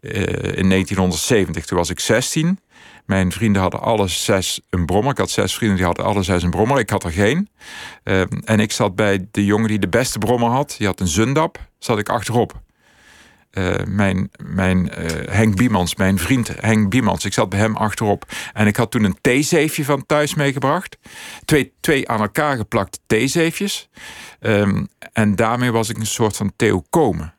Uh, 0.00 0.12
in 0.32 0.68
1970, 0.68 1.64
toen 1.64 1.78
was 1.78 1.90
ik 1.90 2.00
16. 2.00 2.58
Mijn 3.04 3.32
vrienden 3.32 3.62
hadden 3.62 3.80
alle 3.80 4.08
zes 4.08 4.60
een 4.70 4.86
brommer. 4.86 5.10
Ik 5.12 5.18
had 5.18 5.30
zes 5.30 5.54
vrienden 5.54 5.76
die 5.76 5.86
hadden 5.86 6.04
alle 6.04 6.22
zes 6.22 6.42
een 6.42 6.50
brommer. 6.50 6.78
Ik 6.78 6.90
had 6.90 7.04
er 7.04 7.12
geen. 7.12 7.48
en 8.44 8.60
ik 8.60 8.72
zat 8.72 8.96
bij 8.96 9.28
de 9.30 9.44
jongen 9.44 9.68
die 9.68 9.78
de 9.78 9.88
beste 9.88 10.18
brommer 10.18 10.50
had. 10.50 10.74
Die 10.78 10.86
had 10.86 11.00
een 11.00 11.08
Zundap. 11.08 11.58
Zat 11.78 11.98
ik 11.98 12.08
achterop. 12.08 12.60
Uh, 13.58 13.74
mijn, 13.88 14.30
mijn 14.44 14.90
uh, 14.98 15.06
Henk 15.30 15.56
Biemans, 15.56 15.96
mijn 15.96 16.18
vriend 16.18 16.50
Henk 16.60 16.90
Biemans. 16.90 17.24
Ik 17.24 17.32
zat 17.32 17.48
bij 17.48 17.58
hem 17.58 17.76
achterop. 17.76 18.26
En 18.52 18.66
ik 18.66 18.76
had 18.76 18.90
toen 18.90 19.04
een 19.04 19.18
theezeefje 19.20 19.84
van 19.84 20.06
thuis 20.06 20.34
meegebracht. 20.34 20.98
Twee, 21.44 21.72
twee 21.80 22.08
aan 22.08 22.20
elkaar 22.20 22.56
geplakte 22.56 22.98
theezeefjes. 23.06 23.88
Um, 24.40 24.88
en 25.12 25.36
daarmee 25.36 25.72
was 25.72 25.88
ik 25.88 25.98
een 25.98 26.06
soort 26.06 26.36
van 26.36 26.52
Theo 26.56 26.82
Komen 26.90 27.34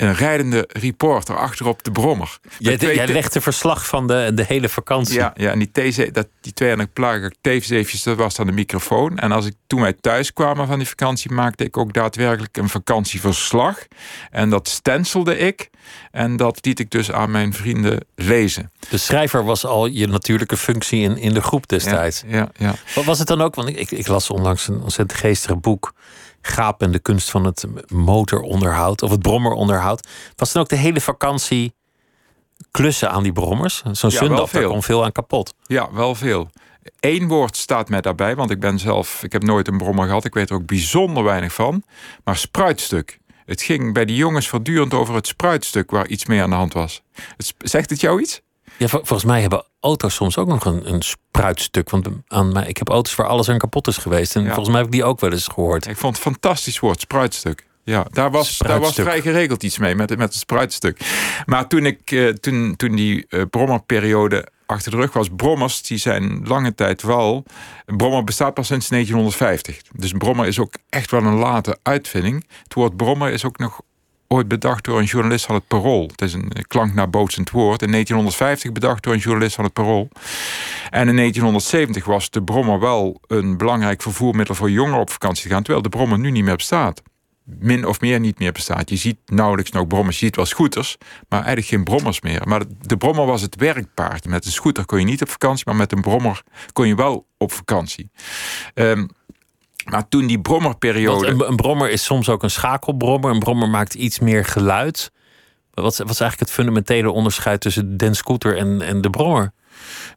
een 0.00 0.14
rijdende 0.14 0.68
reporter 0.68 1.36
achterop 1.36 1.84
de 1.84 1.90
brommer. 1.90 2.38
Jij, 2.58 2.76
jij 2.76 3.08
legde 3.08 3.40
verslag 3.40 3.86
van 3.86 4.06
de, 4.06 4.30
de 4.34 4.44
hele 4.44 4.68
vakantie. 4.68 5.14
Ja, 5.14 5.32
ja 5.34 5.50
en 5.50 5.58
die, 5.58 6.10
dat, 6.12 6.28
die 6.40 6.52
twee 6.52 6.76
en 6.76 6.92
plagen 6.92 7.34
theezeefjes, 7.40 8.02
dat 8.02 8.16
was 8.16 8.34
dan 8.34 8.46
de 8.46 8.52
microfoon. 8.52 9.18
En 9.18 9.32
als 9.32 9.46
ik 9.46 9.54
toen 9.66 9.80
wij 9.80 9.92
thuis 9.92 10.32
kwamen 10.32 10.66
van 10.66 10.78
die 10.78 10.88
vakantie, 10.88 11.32
maakte 11.32 11.64
ik 11.64 11.76
ook 11.76 11.92
daadwerkelijk 11.92 12.56
een 12.56 12.68
vakantieverslag. 12.68 13.86
En 14.30 14.50
dat 14.50 14.68
stencilde 14.68 15.38
ik. 15.38 15.70
En 16.10 16.36
dat 16.36 16.58
liet 16.64 16.78
ik 16.78 16.90
dus 16.90 17.12
aan 17.12 17.30
mijn 17.30 17.52
vrienden 17.52 18.06
lezen. 18.14 18.70
De 18.88 18.98
schrijver 18.98 19.44
was 19.44 19.64
al 19.64 19.86
je 19.86 20.06
natuurlijke 20.06 20.56
functie 20.56 21.00
in, 21.02 21.16
in 21.16 21.34
de 21.34 21.42
groep 21.42 21.68
destijds. 21.68 22.22
Ja, 22.26 22.36
ja, 22.36 22.50
ja. 22.56 22.74
Wat 22.94 23.04
was 23.04 23.18
het 23.18 23.28
dan 23.28 23.40
ook? 23.40 23.54
Want 23.54 23.68
ik, 23.68 23.90
ik 23.90 24.06
las 24.06 24.30
onlangs 24.30 24.68
een 24.68 24.82
ontzettend 24.82 25.20
geestig 25.20 25.60
boek 25.60 25.92
gaap 26.42 26.82
en 26.82 26.90
de 26.90 26.98
kunst 26.98 27.30
van 27.30 27.44
het 27.44 27.64
motoronderhoud 27.92 29.02
of 29.02 29.10
het 29.10 29.22
brommeronderhoud. 29.22 30.08
Was 30.36 30.52
dan 30.52 30.62
ook 30.62 30.68
de 30.68 30.76
hele 30.76 31.00
vakantie 31.00 31.74
klussen 32.70 33.10
aan 33.10 33.22
die 33.22 33.32
brommers? 33.32 33.82
Zo'n 33.92 34.10
ja, 34.10 34.28
daar 34.28 34.48
kwam 34.48 34.82
veel 34.82 35.04
aan 35.04 35.12
kapot. 35.12 35.54
Ja, 35.66 35.92
wel 35.92 36.14
veel. 36.14 36.50
Eén 37.00 37.28
woord 37.28 37.56
staat 37.56 37.88
mij 37.88 38.00
daarbij, 38.00 38.36
want 38.36 38.50
ik 38.50 38.60
ben 38.60 38.78
zelf, 38.78 39.22
ik 39.22 39.32
heb 39.32 39.42
nooit 39.42 39.68
een 39.68 39.78
brommer 39.78 40.06
gehad. 40.06 40.24
Ik 40.24 40.34
weet 40.34 40.50
er 40.50 40.56
ook 40.56 40.66
bijzonder 40.66 41.24
weinig 41.24 41.52
van. 41.52 41.82
Maar 42.24 42.36
spruitstuk. 42.36 43.18
Het 43.44 43.62
ging 43.62 43.92
bij 43.92 44.04
die 44.04 44.16
jongens 44.16 44.48
voortdurend 44.48 44.94
over 44.94 45.14
het 45.14 45.26
spruitstuk 45.26 45.90
waar 45.90 46.06
iets 46.06 46.26
mee 46.26 46.42
aan 46.42 46.50
de 46.50 46.56
hand 46.56 46.72
was. 46.72 47.02
zegt 47.58 47.90
het 47.90 48.00
jou 48.00 48.20
iets? 48.20 48.40
Ja, 48.80 48.88
volgens 48.88 49.24
mij 49.24 49.40
hebben 49.40 49.64
auto's 49.80 50.14
soms 50.14 50.38
ook 50.38 50.46
nog 50.46 50.64
een, 50.64 50.92
een 50.92 51.02
spruitstuk. 51.02 51.90
Want 51.90 52.08
aan 52.26 52.52
mij, 52.52 52.66
ik 52.66 52.76
heb 52.76 52.88
auto's 52.88 53.14
waar 53.14 53.26
alles 53.26 53.48
aan 53.48 53.58
kapot 53.58 53.86
is 53.86 53.96
geweest. 53.96 54.36
En 54.36 54.46
volgens 54.46 54.68
mij 54.68 54.76
heb 54.76 54.86
ik 54.86 54.92
die 54.92 55.04
ook 55.04 55.20
wel 55.20 55.32
eens 55.32 55.46
gehoord. 55.46 55.86
Ik 55.86 55.96
vond 55.96 56.16
het 56.16 56.26
een 56.26 56.32
fantastisch 56.32 56.78
woord, 56.78 57.00
spruitstuk. 57.00 57.66
Ja, 57.84 58.06
daar 58.10 58.30
was, 58.30 58.58
daar 58.58 58.80
was 58.80 58.94
vrij 58.94 59.20
geregeld 59.20 59.62
iets 59.62 59.78
mee 59.78 59.94
met, 59.94 60.08
met 60.08 60.20
het 60.20 60.34
spruitstuk. 60.34 61.00
Maar 61.46 61.68
toen, 61.68 61.86
ik, 61.86 62.10
uh, 62.10 62.28
toen, 62.28 62.76
toen 62.76 62.96
die 62.96 63.26
uh, 63.28 63.42
brommerperiode 63.50 64.48
achter 64.66 64.90
de 64.90 64.96
rug 64.96 65.12
was, 65.12 65.28
brommers 65.36 65.82
die 65.82 65.98
zijn 65.98 66.46
lange 66.46 66.74
tijd 66.74 67.02
wel. 67.02 67.44
Een 67.86 67.96
brommer 67.96 68.24
bestaat 68.24 68.54
pas 68.54 68.66
sinds 68.66 68.88
1950. 68.88 69.82
Dus 69.92 70.12
een 70.12 70.18
brommer 70.18 70.46
is 70.46 70.58
ook 70.58 70.74
echt 70.88 71.10
wel 71.10 71.22
een 71.22 71.38
late 71.38 71.78
uitvinding. 71.82 72.46
Het 72.62 72.74
woord 72.74 72.96
brommer 72.96 73.32
is 73.32 73.44
ook 73.44 73.58
nog 73.58 73.80
ooit 74.34 74.48
bedacht 74.48 74.84
door 74.84 74.98
een 74.98 75.04
journalist 75.04 75.46
van 75.46 75.54
het 75.54 75.66
Parool. 75.66 76.06
Het 76.06 76.22
is 76.22 76.32
een 76.32 76.52
klanknabootsend 76.66 77.50
woord. 77.50 77.82
In 77.82 77.90
1950 77.90 78.72
bedacht 78.72 79.02
door 79.02 79.12
een 79.12 79.18
journalist 79.18 79.54
van 79.54 79.64
het 79.64 79.72
Parool. 79.72 80.08
En 80.90 81.08
in 81.08 81.16
1970 81.16 82.04
was 82.04 82.30
de 82.30 82.42
brommer 82.42 82.80
wel 82.80 83.20
een 83.26 83.56
belangrijk 83.56 84.02
vervoermiddel 84.02 84.54
voor 84.54 84.70
jongeren 84.70 85.00
op 85.00 85.10
vakantie 85.10 85.42
te 85.42 85.54
gaan, 85.54 85.62
terwijl 85.62 85.82
de 85.82 85.88
brommer 85.88 86.18
nu 86.18 86.30
niet 86.30 86.44
meer 86.44 86.56
bestaat. 86.56 87.02
Min 87.44 87.86
of 87.86 88.00
meer 88.00 88.20
niet 88.20 88.38
meer 88.38 88.52
bestaat. 88.52 88.90
Je 88.90 88.96
ziet 88.96 89.18
nauwelijks 89.26 89.70
nog 89.70 89.86
brommers. 89.86 90.18
Je 90.18 90.24
ziet 90.24 90.36
wel 90.36 90.46
scooters, 90.46 90.96
maar 91.28 91.38
eigenlijk 91.38 91.66
geen 91.66 91.84
brommers 91.84 92.20
meer. 92.20 92.48
Maar 92.48 92.62
de 92.80 92.96
brommer 92.96 93.26
was 93.26 93.42
het 93.42 93.56
werkpaard. 93.56 94.24
Met 94.26 94.44
een 94.44 94.52
scooter 94.52 94.84
kon 94.84 94.98
je 94.98 95.04
niet 95.04 95.22
op 95.22 95.30
vakantie, 95.30 95.64
maar 95.66 95.76
met 95.76 95.92
een 95.92 96.00
brommer 96.00 96.42
kon 96.72 96.86
je 96.86 96.94
wel 96.94 97.26
op 97.38 97.52
vakantie. 97.52 98.10
Um, 98.74 99.08
maar 99.90 100.08
toen 100.08 100.26
die 100.26 100.40
brommerperiode. 100.40 101.26
Een, 101.26 101.48
een, 101.48 101.56
brommer 101.56 101.90
is 101.90 102.04
soms 102.04 102.28
ook 102.28 102.42
een 102.42 102.50
schakelbrommer. 102.50 103.30
Een 103.30 103.38
brommer 103.38 103.68
maakt 103.68 103.94
iets 103.94 104.18
meer 104.18 104.44
geluid. 104.44 105.12
Wat, 105.70 105.96
wat 105.96 106.10
is 106.10 106.20
eigenlijk 106.20 106.40
het 106.40 106.50
fundamentele 106.50 107.10
onderscheid 107.10 107.60
tussen 107.60 107.96
den 107.96 108.14
scooter 108.14 108.56
en, 108.56 108.80
en 108.80 109.00
de 109.00 109.10
brommer? 109.10 109.52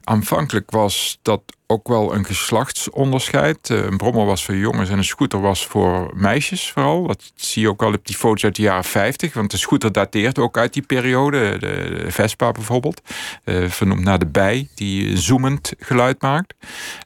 Aanvankelijk 0.03 0.71
was 0.71 1.19
dat 1.21 1.41
ook 1.67 1.87
wel 1.87 2.13
een 2.13 2.25
geslachtsonderscheid. 2.25 3.69
Eh, 3.69 3.83
een 3.83 3.97
brommer 3.97 4.25
was 4.25 4.45
voor 4.45 4.55
jongens 4.55 4.89
en 4.89 4.97
een 4.97 5.03
scooter 5.03 5.41
was 5.41 5.65
voor 5.65 6.11
meisjes 6.15 6.71
vooral. 6.71 7.07
Dat 7.07 7.31
zie 7.35 7.61
je 7.61 7.69
ook 7.69 7.83
al 7.83 7.93
op 7.93 8.05
die 8.05 8.15
foto's 8.15 8.43
uit 8.43 8.55
de 8.55 8.61
jaren 8.61 8.83
50. 8.83 9.33
Want 9.33 9.51
de 9.51 9.57
scooter 9.57 9.91
dateert 9.91 10.39
ook 10.39 10.57
uit 10.57 10.73
die 10.73 10.81
periode. 10.81 11.57
De, 11.59 12.05
Vespa 12.07 12.51
bijvoorbeeld. 12.51 13.01
Uh, 13.45 13.69
vernoemd 13.69 14.03
naar 14.03 14.19
de 14.19 14.27
bij, 14.27 14.67
die 14.75 15.17
zoemend 15.17 15.73
geluid 15.77 16.21
maakt. 16.21 16.53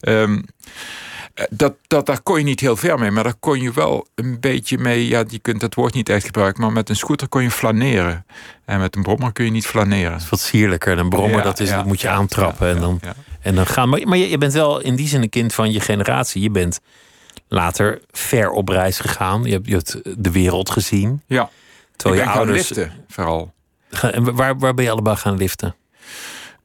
Um, 0.01 0.35
eh, 0.35 0.43
dat, 1.49 1.75
dat, 1.87 2.05
daar 2.05 2.21
kon 2.21 2.37
je 2.37 2.43
niet 2.43 2.59
heel 2.59 2.75
ver 2.75 2.99
mee, 2.99 3.11
maar 3.11 3.23
daar 3.23 3.35
kon 3.39 3.61
je 3.61 3.71
wel 3.73 4.07
een 4.15 4.39
beetje 4.39 4.77
mee. 4.77 5.07
Ja, 5.07 5.23
je 5.27 5.39
kunt 5.39 5.59
dat 5.59 5.73
woord 5.73 5.93
niet 5.93 6.09
echt 6.09 6.25
gebruiken, 6.25 6.61
maar 6.61 6.71
met 6.71 6.89
een 6.89 6.95
scooter 6.95 7.27
kon 7.27 7.43
je 7.43 7.51
flaneren. 7.51 8.25
En 8.65 8.79
met 8.79 8.95
een 8.95 9.01
brommer 9.01 9.31
kun 9.31 9.45
je 9.45 9.51
niet 9.51 9.67
flaneren. 9.67 10.11
Dat 10.11 10.21
is 10.21 10.29
wat 10.29 10.39
sierlijker. 10.39 10.97
Een 10.97 11.09
brommer, 11.09 11.43
dat, 11.43 11.59
is, 11.59 11.69
dat 11.69 11.85
moet 11.85 12.01
je 12.01 12.09
aantrappen 12.09 12.67
en, 12.69 12.79
dan, 12.79 12.99
en 13.41 13.55
dan 13.55 13.65
gaan. 13.65 13.89
Maar, 13.89 14.01
maar 14.07 14.17
je, 14.17 14.37
bent 14.37 14.53
wel 14.53 14.81
in 14.81 14.95
die 14.95 15.07
zin 15.07 15.21
een 15.21 15.29
kind 15.29 15.53
van 15.53 15.71
je 15.71 15.79
generatie. 15.79 16.41
Je 16.41 16.51
bent 16.51 16.79
later 17.47 18.01
ver 18.11 18.49
op 18.49 18.69
reis 18.69 18.99
gegaan. 18.99 19.43
Je 19.43 19.51
hebt, 19.51 19.67
je 19.67 19.73
hebt 19.73 20.23
de 20.23 20.31
wereld 20.31 20.69
gezien. 20.69 21.21
Ja. 21.25 21.49
Terwijl 21.95 22.21
je 22.21 22.29
ouders. 22.29 22.69
Liften, 22.69 22.91
vooral. 23.07 23.53
En 24.01 24.35
waar, 24.35 24.57
waar 24.57 24.73
ben 24.73 24.83
je 24.83 24.91
allemaal 24.91 25.15
gaan 25.15 25.37
liften? 25.37 25.75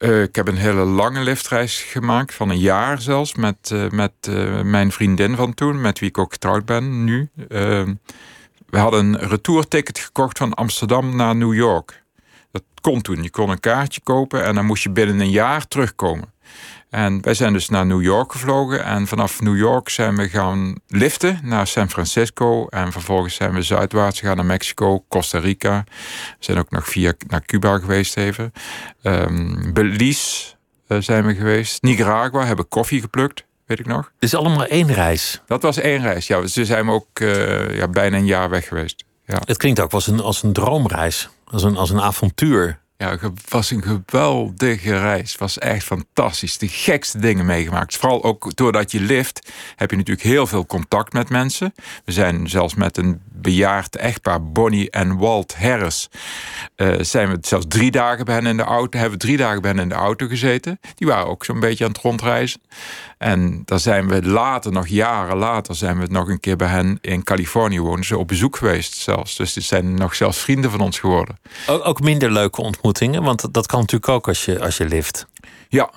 Uh, 0.02 0.22
ik 0.22 0.34
heb 0.34 0.48
een 0.48 0.56
hele 0.56 0.84
lange 0.84 1.22
liftreis 1.22 1.82
gemaakt, 1.82 2.34
van 2.34 2.50
een 2.50 2.58
jaar 2.58 3.00
zelfs, 3.00 3.34
met, 3.34 3.70
uh, 3.72 3.90
met 3.90 4.12
uh, 4.28 4.60
mijn 4.60 4.92
vriendin 4.92 5.36
van 5.36 5.54
toen, 5.54 5.80
met 5.80 5.98
wie 5.98 6.08
ik 6.08 6.18
ook 6.18 6.32
getrouwd 6.32 6.64
ben 6.64 7.04
nu. 7.04 7.28
Ehm, 7.48 7.94
we 8.66 8.78
hadden 8.78 9.04
een 9.04 9.28
retourticket 9.28 9.98
gekocht 9.98 10.38
van 10.38 10.54
Amsterdam 10.54 11.16
naar 11.16 11.36
New 11.36 11.54
York. 11.54 12.02
Dat 12.50 12.62
kon 12.80 13.02
toen. 13.02 13.22
Je 13.22 13.30
kon 13.30 13.50
een 13.50 13.60
kaartje 13.60 14.00
kopen 14.00 14.44
en 14.44 14.54
dan 14.54 14.66
moest 14.66 14.82
je 14.82 14.90
binnen 14.90 15.20
een 15.20 15.30
jaar 15.30 15.68
terugkomen. 15.68 16.32
En 16.92 17.22
wij 17.22 17.34
zijn 17.34 17.52
dus 17.52 17.68
naar 17.68 17.86
New 17.86 18.02
York 18.02 18.32
gevlogen. 18.32 18.84
En 18.84 19.06
vanaf 19.06 19.40
New 19.40 19.56
York 19.56 19.88
zijn 19.88 20.16
we 20.16 20.28
gaan 20.28 20.74
liften 20.88 21.40
naar 21.42 21.66
San 21.66 21.90
Francisco. 21.90 22.66
En 22.66 22.92
vervolgens 22.92 23.34
zijn 23.34 23.52
we 23.54 23.62
zuidwaarts 23.62 24.20
gegaan 24.20 24.36
naar 24.36 24.44
Mexico, 24.44 25.04
Costa 25.08 25.38
Rica. 25.38 25.84
We 26.38 26.44
zijn 26.44 26.58
ook 26.58 26.70
nog 26.70 26.88
via 26.88 27.12
naar 27.26 27.42
Cuba 27.44 27.78
geweest 27.78 28.16
even. 28.16 28.52
Um, 29.02 29.72
Belize 29.72 30.54
uh, 30.88 30.98
zijn 31.00 31.26
we 31.26 31.34
geweest. 31.34 31.82
Nicaragua 31.82 32.44
hebben 32.44 32.68
koffie 32.68 33.00
geplukt. 33.00 33.44
Weet 33.66 33.78
ik 33.78 33.86
nog. 33.86 34.04
Het 34.04 34.12
is 34.22 34.34
allemaal 34.34 34.66
één 34.66 34.92
reis. 34.92 35.42
Dat 35.46 35.62
was 35.62 35.76
één 35.76 36.02
reis, 36.02 36.26
ja. 36.26 36.40
Dus 36.40 36.52
zijn 36.52 36.86
we 36.86 36.92
ook 36.92 37.20
uh, 37.20 37.76
ja, 37.76 37.88
bijna 37.88 38.16
een 38.16 38.26
jaar 38.26 38.50
weg 38.50 38.68
geweest. 38.68 39.04
Ja. 39.26 39.40
Het 39.44 39.56
klinkt 39.56 39.80
ook 39.80 39.92
als 39.92 40.06
een, 40.06 40.20
als 40.20 40.42
een 40.42 40.52
droomreis. 40.52 41.28
Als 41.44 41.62
een, 41.62 41.76
als 41.76 41.90
een 41.90 42.00
avontuur. 42.00 42.80
Ja, 43.02 43.18
was 43.48 43.70
een 43.70 43.82
geweldige 43.82 44.98
reis. 44.98 45.36
Was 45.36 45.58
echt 45.58 45.84
fantastisch. 45.84 46.58
De 46.58 46.68
gekste 46.68 47.18
dingen 47.18 47.46
meegemaakt. 47.46 47.96
Vooral 47.96 48.24
ook 48.24 48.56
doordat 48.56 48.90
je 48.90 49.00
lift, 49.00 49.52
heb 49.76 49.90
je 49.90 49.96
natuurlijk 49.96 50.26
heel 50.26 50.46
veel 50.46 50.66
contact 50.66 51.12
met 51.12 51.28
mensen. 51.28 51.74
We 52.04 52.12
zijn 52.12 52.48
zelfs 52.48 52.74
met 52.74 52.96
een 52.96 53.20
bejaard 53.42 53.96
echtpaar, 53.96 54.50
Bonnie 54.52 54.90
en 54.90 55.16
Walt 55.16 55.54
Harris, 55.54 56.08
uh, 56.76 56.94
zijn 57.00 57.30
we 57.30 57.38
zelfs 57.40 57.64
drie 57.68 57.90
dagen 57.90 58.24
bij 58.24 58.34
hen 58.34 58.46
in 58.46 58.56
de 58.56 58.62
auto, 58.62 58.98
hebben 58.98 59.18
we 59.18 59.24
drie 59.24 59.36
dagen 59.36 59.62
bij 59.62 59.70
hen 59.70 59.80
in 59.80 59.88
de 59.88 59.94
auto 59.94 60.26
gezeten. 60.26 60.80
Die 60.94 61.06
waren 61.06 61.26
ook 61.26 61.44
zo'n 61.44 61.60
beetje 61.60 61.84
aan 61.84 61.90
het 61.90 62.00
rondreizen. 62.00 62.60
En 63.22 63.62
dan 63.64 63.80
zijn 63.80 64.08
we 64.08 64.22
later, 64.22 64.72
nog 64.72 64.86
jaren 64.86 65.36
later, 65.36 65.74
zijn 65.74 65.98
we 65.98 66.06
nog 66.06 66.28
een 66.28 66.40
keer 66.40 66.56
bij 66.56 66.68
hen 66.68 66.98
in 67.00 67.22
Californië 67.22 67.80
wonen. 67.80 68.04
Ze 68.04 68.18
op 68.18 68.28
bezoek 68.28 68.56
geweest 68.56 68.94
zelfs. 68.94 69.36
Dus 69.36 69.52
die 69.52 69.62
zijn 69.62 69.94
nog 69.94 70.14
zelfs 70.14 70.38
vrienden 70.38 70.70
van 70.70 70.80
ons 70.80 70.98
geworden. 70.98 71.36
Ook, 71.66 71.86
ook 71.86 72.00
minder 72.00 72.30
leuke 72.30 72.60
ontmoetingen, 72.60 73.22
want 73.22 73.54
dat 73.54 73.66
kan 73.66 73.80
natuurlijk 73.80 74.12
ook 74.12 74.28
als 74.28 74.44
je, 74.44 74.60
als 74.60 74.76
je 74.76 74.84
lift. 74.84 75.26
Ja. 75.68 75.90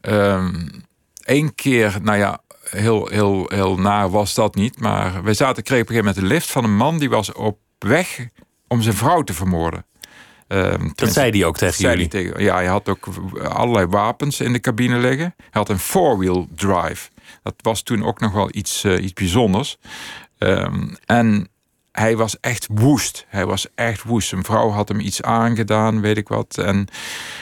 Eén 0.00 0.82
ehm, 1.24 1.48
keer, 1.54 1.98
nou 2.02 2.18
ja, 2.18 2.40
heel, 2.70 3.06
heel, 3.06 3.50
heel 3.54 3.76
naar 3.76 4.10
was 4.10 4.34
dat 4.34 4.54
niet. 4.54 4.80
Maar 4.80 5.22
wij 5.22 5.34
zaten, 5.34 5.62
kregen 5.62 5.84
op 5.84 5.88
een 5.88 5.94
gegeven 5.96 6.14
moment 6.14 6.16
een 6.16 6.36
lift 6.36 6.50
van 6.50 6.64
een 6.64 6.76
man 6.76 6.98
die 6.98 7.10
was 7.10 7.32
op 7.32 7.58
weg 7.78 8.28
om 8.68 8.82
zijn 8.82 8.94
vrouw 8.94 9.22
te 9.22 9.34
vermoorden. 9.34 9.84
Um, 10.48 10.92
dat 10.94 11.12
zei 11.12 11.30
hij 11.30 11.44
ook 11.44 11.56
tegen 11.56 11.84
jullie? 11.84 12.08
Tegen, 12.08 12.42
ja, 12.42 12.54
hij 12.54 12.66
had 12.66 12.88
ook 12.88 13.08
allerlei 13.48 13.86
wapens 13.86 14.40
in 14.40 14.52
de 14.52 14.60
cabine 14.60 14.98
liggen. 14.98 15.34
Hij 15.36 15.48
had 15.50 15.68
een 15.68 15.78
four-wheel 15.78 16.48
drive. 16.54 17.08
Dat 17.42 17.54
was 17.62 17.82
toen 17.82 18.04
ook 18.04 18.20
nog 18.20 18.32
wel 18.32 18.48
iets, 18.52 18.84
uh, 18.84 19.02
iets 19.02 19.12
bijzonders. 19.12 19.78
Um, 20.38 20.96
en 21.06 21.48
hij 21.92 22.16
was 22.16 22.40
echt 22.40 22.68
woest. 22.70 23.26
Hij 23.28 23.46
was 23.46 23.66
echt 23.74 24.02
woest. 24.02 24.28
Zijn 24.28 24.44
vrouw 24.44 24.70
had 24.70 24.88
hem 24.88 25.00
iets 25.00 25.22
aangedaan, 25.22 26.00
weet 26.00 26.16
ik 26.16 26.28
wat. 26.28 26.58
En, 26.58 26.88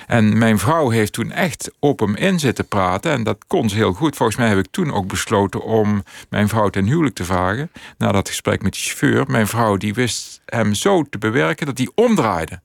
en 0.07 0.39
mijn 0.39 0.59
vrouw 0.59 0.89
heeft 0.89 1.13
toen 1.13 1.31
echt 1.31 1.71
op 1.79 2.01
hem 2.01 2.15
in 2.15 2.41
zitten 2.41 2.69
praten. 2.69 3.13
En 3.13 3.23
dat 3.23 3.45
kon 3.47 3.69
ze 3.69 3.77
heel 3.77 3.93
goed. 3.93 4.17
Volgens 4.17 4.39
mij 4.39 4.49
heb 4.49 4.59
ik 4.59 4.71
toen 4.71 4.93
ook 4.93 5.07
besloten 5.07 5.63
om 5.63 6.03
mijn 6.29 6.49
vrouw 6.49 6.69
ten 6.69 6.87
huwelijk 6.87 7.15
te 7.15 7.25
vragen. 7.25 7.71
Na 7.99 8.13
dat 8.13 8.29
gesprek 8.29 8.63
met 8.63 8.73
de 8.73 8.79
chauffeur. 8.79 9.25
Mijn 9.27 9.47
vrouw 9.47 9.77
die 9.77 9.95
wist 9.95 10.41
hem 10.45 10.75
zo 10.75 11.03
te 11.03 11.19
bewerken 11.19 11.67
dat 11.67 11.79
hij 11.79 11.91
omdraaide. 11.95 12.61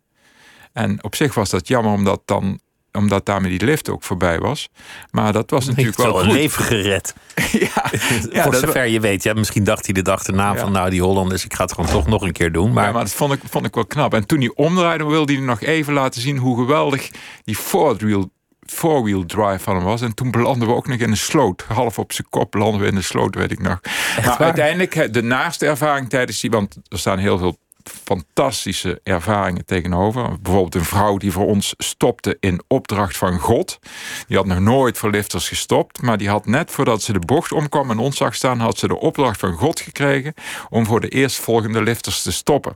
En 0.74 1.04
op 1.04 1.16
zich 1.16 1.34
was 1.34 1.50
dat 1.50 1.68
jammer 1.68 1.94
omdat 1.94 2.22
dan 2.26 2.60
omdat 2.92 3.26
daarmee 3.26 3.58
die 3.58 3.68
lift 3.68 3.90
ook 3.90 4.04
voorbij 4.04 4.40
was. 4.40 4.70
Maar 5.12 5.34
dat 5.34 5.50
was 5.50 5.66
natuurlijk 5.66 5.98
wel, 5.98 6.22
een 6.22 6.32
leven 6.32 6.64
gered. 6.64 7.14
ja, 7.52 7.86
ja, 8.32 8.44
Voor 8.44 8.56
zover 8.56 8.86
je 8.86 9.00
weet. 9.00 9.24
Ja, 9.24 9.34
misschien 9.34 9.64
dacht 9.64 9.86
hij 9.86 9.94
de 9.94 10.02
dag 10.02 10.24
erna 10.24 10.56
van... 10.56 10.72
nou, 10.72 10.90
die 10.90 11.02
Hollanders, 11.02 11.46
ik 11.46 11.54
ga 11.54 11.64
het 11.64 11.74
gewoon 11.74 11.90
toch 11.90 12.08
nog 12.08 12.22
een 12.22 12.32
keer 12.32 12.52
doen. 12.52 12.74
Maar, 12.74 12.86
ja, 12.86 12.92
maar 12.92 13.04
dat 13.04 13.14
vond 13.14 13.34
ik, 13.34 13.40
vond 13.50 13.66
ik 13.66 13.76
wel 13.76 13.86
knap. 13.86 14.14
En 14.14 14.26
toen 14.26 14.40
hij 14.40 14.52
omdraaide, 14.56 15.06
wilde 15.06 15.34
hij 15.34 15.42
nog 15.42 15.62
even 15.62 15.94
laten 15.94 16.22
zien... 16.22 16.38
hoe 16.38 16.58
geweldig 16.58 17.10
die 17.44 17.56
four-wheel 17.56 18.32
four-wheel 18.66 19.26
drive 19.26 19.60
van 19.60 19.76
hem 19.76 19.84
was. 19.84 20.02
En 20.02 20.16
toen 20.16 20.32
belanden 20.32 20.68
we 20.68 20.74
ook 20.74 20.88
nog 20.88 21.00
in 21.00 21.10
een 21.10 21.18
sloot. 21.18 21.64
Half 21.68 22.00
op 22.00 22.14
zijn 22.14 22.28
kop 22.30 22.52
belanden 22.52 22.82
we 22.82 22.88
in 22.88 22.96
de 22.96 23.02
sloot, 23.02 23.36
weet 23.36 23.52
ik 23.52 23.60
nog. 23.60 23.80
maar 24.26 24.38
uiteindelijk, 24.38 25.14
de 25.14 25.24
naaste 25.24 25.66
ervaring 25.66 26.10
tijdens 26.10 26.40
die... 26.40 26.50
want 26.50 26.78
er 26.88 27.00
staan 27.00 27.18
heel 27.18 27.38
veel 27.38 27.58
fantastische 28.04 29.00
ervaringen 29.04 29.66
tegenover. 29.66 30.42
Bijvoorbeeld 30.42 30.76
een 30.76 30.86
vrouw 30.86 31.18
die 31.18 31.32
voor 31.32 31.46
ons 31.46 31.74
stopte 31.78 32.38
in 32.40 32.62
opdracht 32.68 33.18
van 33.18 33.40
God. 33.40 33.80
Die 34.28 34.38
had 34.38 34.46
nog 34.46 34.60
nooit 34.60 34.98
voor 34.98 35.10
lifters 35.10 35.48
gestopt, 35.48 36.02
maar 36.02 36.18
die 36.18 36.30
had 36.30 36.46
net 36.46 36.72
voordat 36.72 37.02
ze 37.02 37.14
de 37.14 37.20
bocht 37.20 37.52
omkwam 37.52 37.92
en 37.92 38.00
ons 38.00 38.18
zag 38.18 38.36
staan, 38.36 38.60
had 38.60 38.78
ze 38.78 38.88
de 38.88 39.00
opdracht 39.00 39.40
van 39.40 39.54
God 39.54 39.80
gekregen 39.80 40.34
om 40.70 40.86
voor 40.86 41.00
de 41.00 41.10
eerstvolgende 41.10 41.82
lifters 41.84 42.22
te 42.22 42.32
stoppen. 42.32 42.76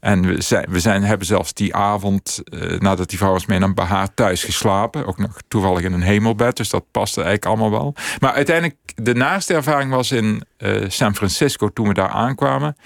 En 0.00 0.26
we, 0.26 0.42
zijn, 0.42 0.66
we 0.68 0.80
zijn, 0.80 1.02
hebben 1.02 1.26
zelfs 1.26 1.54
die 1.54 1.74
avond, 1.74 2.40
eh, 2.44 2.78
nadat 2.78 3.08
die 3.08 3.18
vrouw 3.18 3.32
was 3.32 3.46
mee, 3.46 3.58
naar 3.58 3.86
haar 3.86 4.14
thuis 4.14 4.44
geslapen. 4.44 5.06
Ook 5.06 5.18
nog 5.18 5.36
toevallig 5.48 5.82
in 5.82 5.92
een 5.92 6.02
hemelbed, 6.02 6.56
dus 6.56 6.68
dat 6.68 6.84
paste 6.90 7.22
eigenlijk 7.22 7.46
allemaal 7.46 7.80
wel. 7.80 7.94
Maar 8.20 8.32
uiteindelijk, 8.32 8.76
de 8.94 9.14
naaste 9.14 9.54
ervaring 9.54 9.90
was 9.90 10.12
in 10.12 10.42
uh, 10.58 10.84
San 10.88 11.14
Francisco 11.14 11.68
toen 11.68 11.88
we 11.88 11.94
daar 11.94 12.08
aankwamen. 12.08 12.76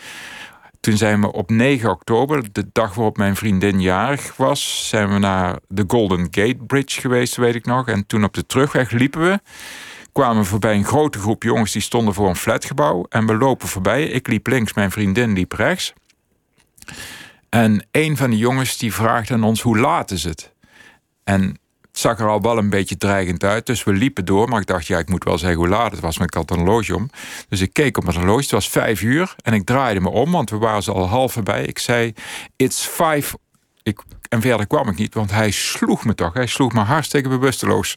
Toen 0.85 0.97
zijn 0.97 1.21
we 1.21 1.33
op 1.33 1.51
9 1.51 1.91
oktober, 1.91 2.53
de 2.53 2.67
dag 2.73 2.95
waarop 2.95 3.17
mijn 3.17 3.37
vriendin 3.37 3.81
jarig 3.81 4.37
was, 4.37 4.89
zijn 4.89 5.13
we 5.13 5.19
naar 5.19 5.59
de 5.69 5.85
Golden 5.87 6.27
Gate 6.31 6.59
Bridge 6.67 7.01
geweest, 7.01 7.37
weet 7.37 7.55
ik 7.55 7.67
nog. 7.67 7.89
En 7.89 8.07
toen 8.07 8.25
op 8.25 8.35
de 8.35 8.47
terugweg 8.47 8.91
liepen 8.91 9.21
we. 9.21 9.41
Kwamen 10.13 10.43
we 10.43 10.49
voorbij 10.49 10.75
een 10.75 10.85
grote 10.85 11.19
groep 11.19 11.43
jongens 11.43 11.73
die 11.73 11.83
stonden 11.83 12.15
voor 12.15 12.29
een 12.29 12.37
flatgebouw. 12.37 13.07
En 13.09 13.27
we 13.27 13.37
lopen 13.37 13.69
voorbij. 13.69 14.05
Ik 14.05 14.27
liep 14.27 14.47
links, 14.47 14.75
mijn 14.75 14.91
vriendin 14.91 15.33
liep 15.33 15.53
rechts. 15.53 15.93
En 17.49 17.87
een 17.91 18.17
van 18.17 18.31
de 18.31 18.37
jongens 18.37 18.79
die 18.79 18.95
vraagt 18.95 19.31
aan 19.31 19.45
ons: 19.45 19.61
hoe 19.61 19.79
laat 19.79 20.11
is 20.11 20.25
het? 20.25 20.53
En 21.25 21.59
het 21.95 22.03
zag 22.03 22.19
er 22.19 22.29
al 22.29 22.41
wel 22.41 22.59
een 22.59 22.71
beetje 22.71 22.97
dreigend 22.97 23.45
uit. 23.45 23.67
Dus 23.67 23.85
we 23.85 23.93
liepen 23.93 24.25
door. 24.25 24.49
Maar 24.49 24.61
ik 24.61 24.67
dacht, 24.67 24.87
ja, 24.87 24.99
ik 24.99 25.09
moet 25.09 25.25
wel 25.25 25.39
zeggen 25.39 25.59
hoe 25.59 25.69
laat 25.69 25.91
het 25.91 26.01
was. 26.01 26.19
Maar 26.19 26.27
ik 26.27 26.35
had 26.35 26.51
een 26.51 26.57
horloge 26.57 26.95
om. 26.95 27.11
Dus 27.49 27.61
ik 27.61 27.73
keek 27.73 27.97
op 27.97 28.05
mijn 28.05 28.17
horloge. 28.17 28.41
Het 28.41 28.51
was 28.51 28.69
vijf 28.69 29.03
uur. 29.03 29.35
En 29.43 29.53
ik 29.53 29.65
draaide 29.65 30.01
me 30.01 30.09
om, 30.09 30.31
want 30.31 30.51
we 30.51 30.59
waren 30.59 30.83
ze 30.83 30.93
al 30.93 31.29
voorbij. 31.29 31.65
Ik 31.65 31.79
zei, 31.79 32.15
it's 32.57 32.87
five. 32.87 33.39
Ik, 33.83 34.01
en 34.29 34.41
verder 34.41 34.67
kwam 34.67 34.89
ik 34.89 34.97
niet, 34.97 35.15
want 35.15 35.31
hij 35.31 35.51
sloeg 35.51 36.05
me 36.05 36.15
toch. 36.15 36.35
Hij 36.35 36.47
sloeg 36.47 36.73
me 36.73 36.81
hartstikke 36.81 37.29
bewusteloos. 37.29 37.97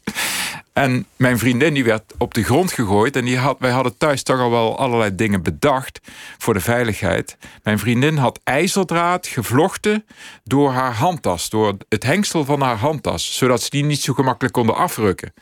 En 0.78 1.06
mijn 1.16 1.38
vriendin 1.38 1.74
die 1.74 1.84
werd 1.84 2.02
op 2.18 2.34
de 2.34 2.42
grond 2.42 2.72
gegooid. 2.72 3.16
En 3.16 3.24
die 3.24 3.38
had, 3.38 3.56
wij 3.58 3.70
hadden 3.70 3.96
thuis 3.96 4.22
toch 4.22 4.40
al 4.40 4.50
wel 4.50 4.78
allerlei 4.78 5.14
dingen 5.14 5.42
bedacht 5.42 6.00
voor 6.38 6.54
de 6.54 6.60
veiligheid. 6.60 7.36
Mijn 7.62 7.78
vriendin 7.78 8.16
had 8.16 8.40
ijzerdraad 8.44 9.26
gevlochten 9.26 10.04
door 10.44 10.70
haar 10.70 10.94
handtas. 10.94 11.50
Door 11.50 11.76
het 11.88 12.02
hengsel 12.02 12.44
van 12.44 12.60
haar 12.60 12.76
handtas. 12.76 13.36
Zodat 13.36 13.62
ze 13.62 13.70
die 13.70 13.84
niet 13.84 14.00
zo 14.00 14.12
gemakkelijk 14.12 14.54
konden 14.54 14.76
afrukken. 14.76 15.32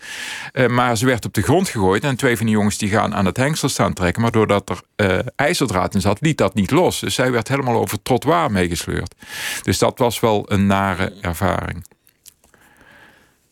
Uh, 0.52 0.66
maar 0.66 0.96
ze 0.96 1.06
werd 1.06 1.24
op 1.24 1.34
de 1.34 1.42
grond 1.42 1.68
gegooid. 1.68 2.04
En 2.04 2.16
twee 2.16 2.36
van 2.36 2.46
die 2.46 2.54
jongens 2.54 2.78
die 2.78 2.88
gaan 2.88 3.14
aan 3.14 3.26
het 3.26 3.36
hengsel 3.36 3.68
staan 3.68 3.92
trekken. 3.92 4.22
Maar 4.22 4.32
doordat 4.32 4.70
er 4.70 4.80
uh, 5.06 5.18
ijzerdraad 5.36 5.94
in 5.94 6.00
zat, 6.00 6.20
liet 6.20 6.38
dat 6.38 6.54
niet 6.54 6.70
los. 6.70 7.00
Dus 7.00 7.14
zij 7.14 7.30
werd 7.30 7.48
helemaal 7.48 7.80
over 7.80 7.94
het 7.94 8.04
trottoir 8.04 8.50
meegesleurd. 8.50 9.14
Dus 9.62 9.78
dat 9.78 9.98
was 9.98 10.20
wel 10.20 10.52
een 10.52 10.66
nare 10.76 11.12
ervaring. 11.20 11.84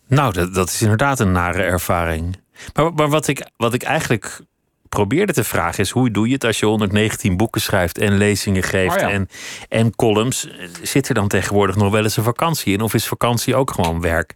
Nou, 0.06 0.32
dat, 0.32 0.54
dat 0.54 0.68
is 0.68 0.82
inderdaad 0.82 1.20
een 1.20 1.32
nare 1.32 1.62
ervaring. 1.62 2.36
Maar, 2.74 2.94
maar 2.94 3.08
wat, 3.08 3.28
ik, 3.28 3.46
wat 3.56 3.74
ik 3.74 3.82
eigenlijk 3.82 4.40
probeerde 4.88 5.32
te 5.32 5.44
vragen 5.44 5.84
is: 5.84 5.90
hoe 5.90 6.10
doe 6.10 6.26
je 6.26 6.34
het 6.34 6.44
als 6.44 6.58
je 6.58 6.66
119 6.66 7.36
boeken 7.36 7.60
schrijft 7.60 7.98
en 7.98 8.16
lezingen 8.16 8.62
geeft 8.62 9.02
oh 9.02 9.12
en, 9.12 9.28
en 9.68 9.94
columns? 9.96 10.48
Zit 10.82 11.08
er 11.08 11.14
dan 11.14 11.28
tegenwoordig 11.28 11.76
nog 11.76 11.92
wel 11.92 12.02
eens 12.02 12.16
een 12.16 12.24
vakantie 12.24 12.72
in? 12.72 12.80
Of 12.80 12.94
is 12.94 13.06
vakantie 13.06 13.54
ook 13.54 13.70
gewoon 13.70 14.00
werk? 14.00 14.34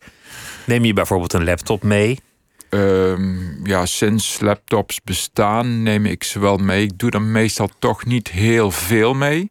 Neem 0.67 0.85
je 0.85 0.93
bijvoorbeeld 0.93 1.33
een 1.33 1.45
laptop 1.45 1.83
mee? 1.83 2.21
Um, 2.71 3.61
ja, 3.67 3.87
sinds 3.87 4.41
laptops 4.41 5.03
bestaan 5.03 5.83
neem 5.83 6.07
ik 6.07 6.25
ze 6.25 6.39
wel 6.39 6.57
mee. 6.57 6.83
Ik 6.83 6.99
doe 6.99 7.11
er 7.11 7.23
meestal 7.23 7.71
toch 7.79 8.05
niet 8.05 8.29
heel 8.29 8.71
veel 8.71 9.15
mee. 9.15 9.51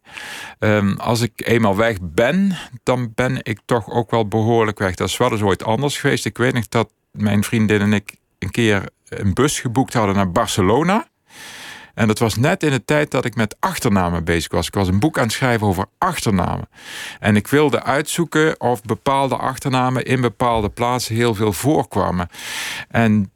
Um, 0.58 0.96
als 0.96 1.20
ik 1.20 1.32
eenmaal 1.36 1.76
weg 1.76 1.96
ben, 2.02 2.58
dan 2.82 3.12
ben 3.14 3.38
ik 3.42 3.58
toch 3.64 3.90
ook 3.90 4.10
wel 4.10 4.28
behoorlijk 4.28 4.78
weg. 4.78 4.94
Dat 4.94 5.08
is 5.08 5.16
wel 5.16 5.32
eens 5.32 5.42
ooit 5.42 5.64
anders 5.64 5.98
geweest. 5.98 6.24
Ik 6.24 6.38
weet 6.38 6.54
nog 6.54 6.68
dat 6.68 6.90
mijn 7.10 7.44
vriendin 7.44 7.80
en 7.80 7.92
ik 7.92 8.16
een 8.38 8.50
keer 8.50 8.88
een 9.08 9.34
bus 9.34 9.60
geboekt 9.60 9.92
hadden 9.92 10.14
naar 10.14 10.32
Barcelona. 10.32 11.08
En 11.98 12.06
dat 12.06 12.18
was 12.18 12.36
net 12.36 12.62
in 12.62 12.70
de 12.70 12.84
tijd 12.84 13.10
dat 13.10 13.24
ik 13.24 13.34
met 13.34 13.56
achternamen 13.60 14.24
bezig 14.24 14.52
was. 14.52 14.66
Ik 14.66 14.74
was 14.74 14.88
een 14.88 14.98
boek 14.98 15.18
aan 15.18 15.24
het 15.24 15.32
schrijven 15.32 15.66
over 15.66 15.86
achternamen. 15.98 16.68
En 17.20 17.36
ik 17.36 17.46
wilde 17.46 17.82
uitzoeken 17.82 18.60
of 18.60 18.82
bepaalde 18.82 19.36
achternamen 19.36 20.04
in 20.04 20.20
bepaalde 20.20 20.68
plaatsen 20.68 21.14
heel 21.14 21.34
veel 21.34 21.52
voorkwamen. 21.52 22.28
En 22.88 23.30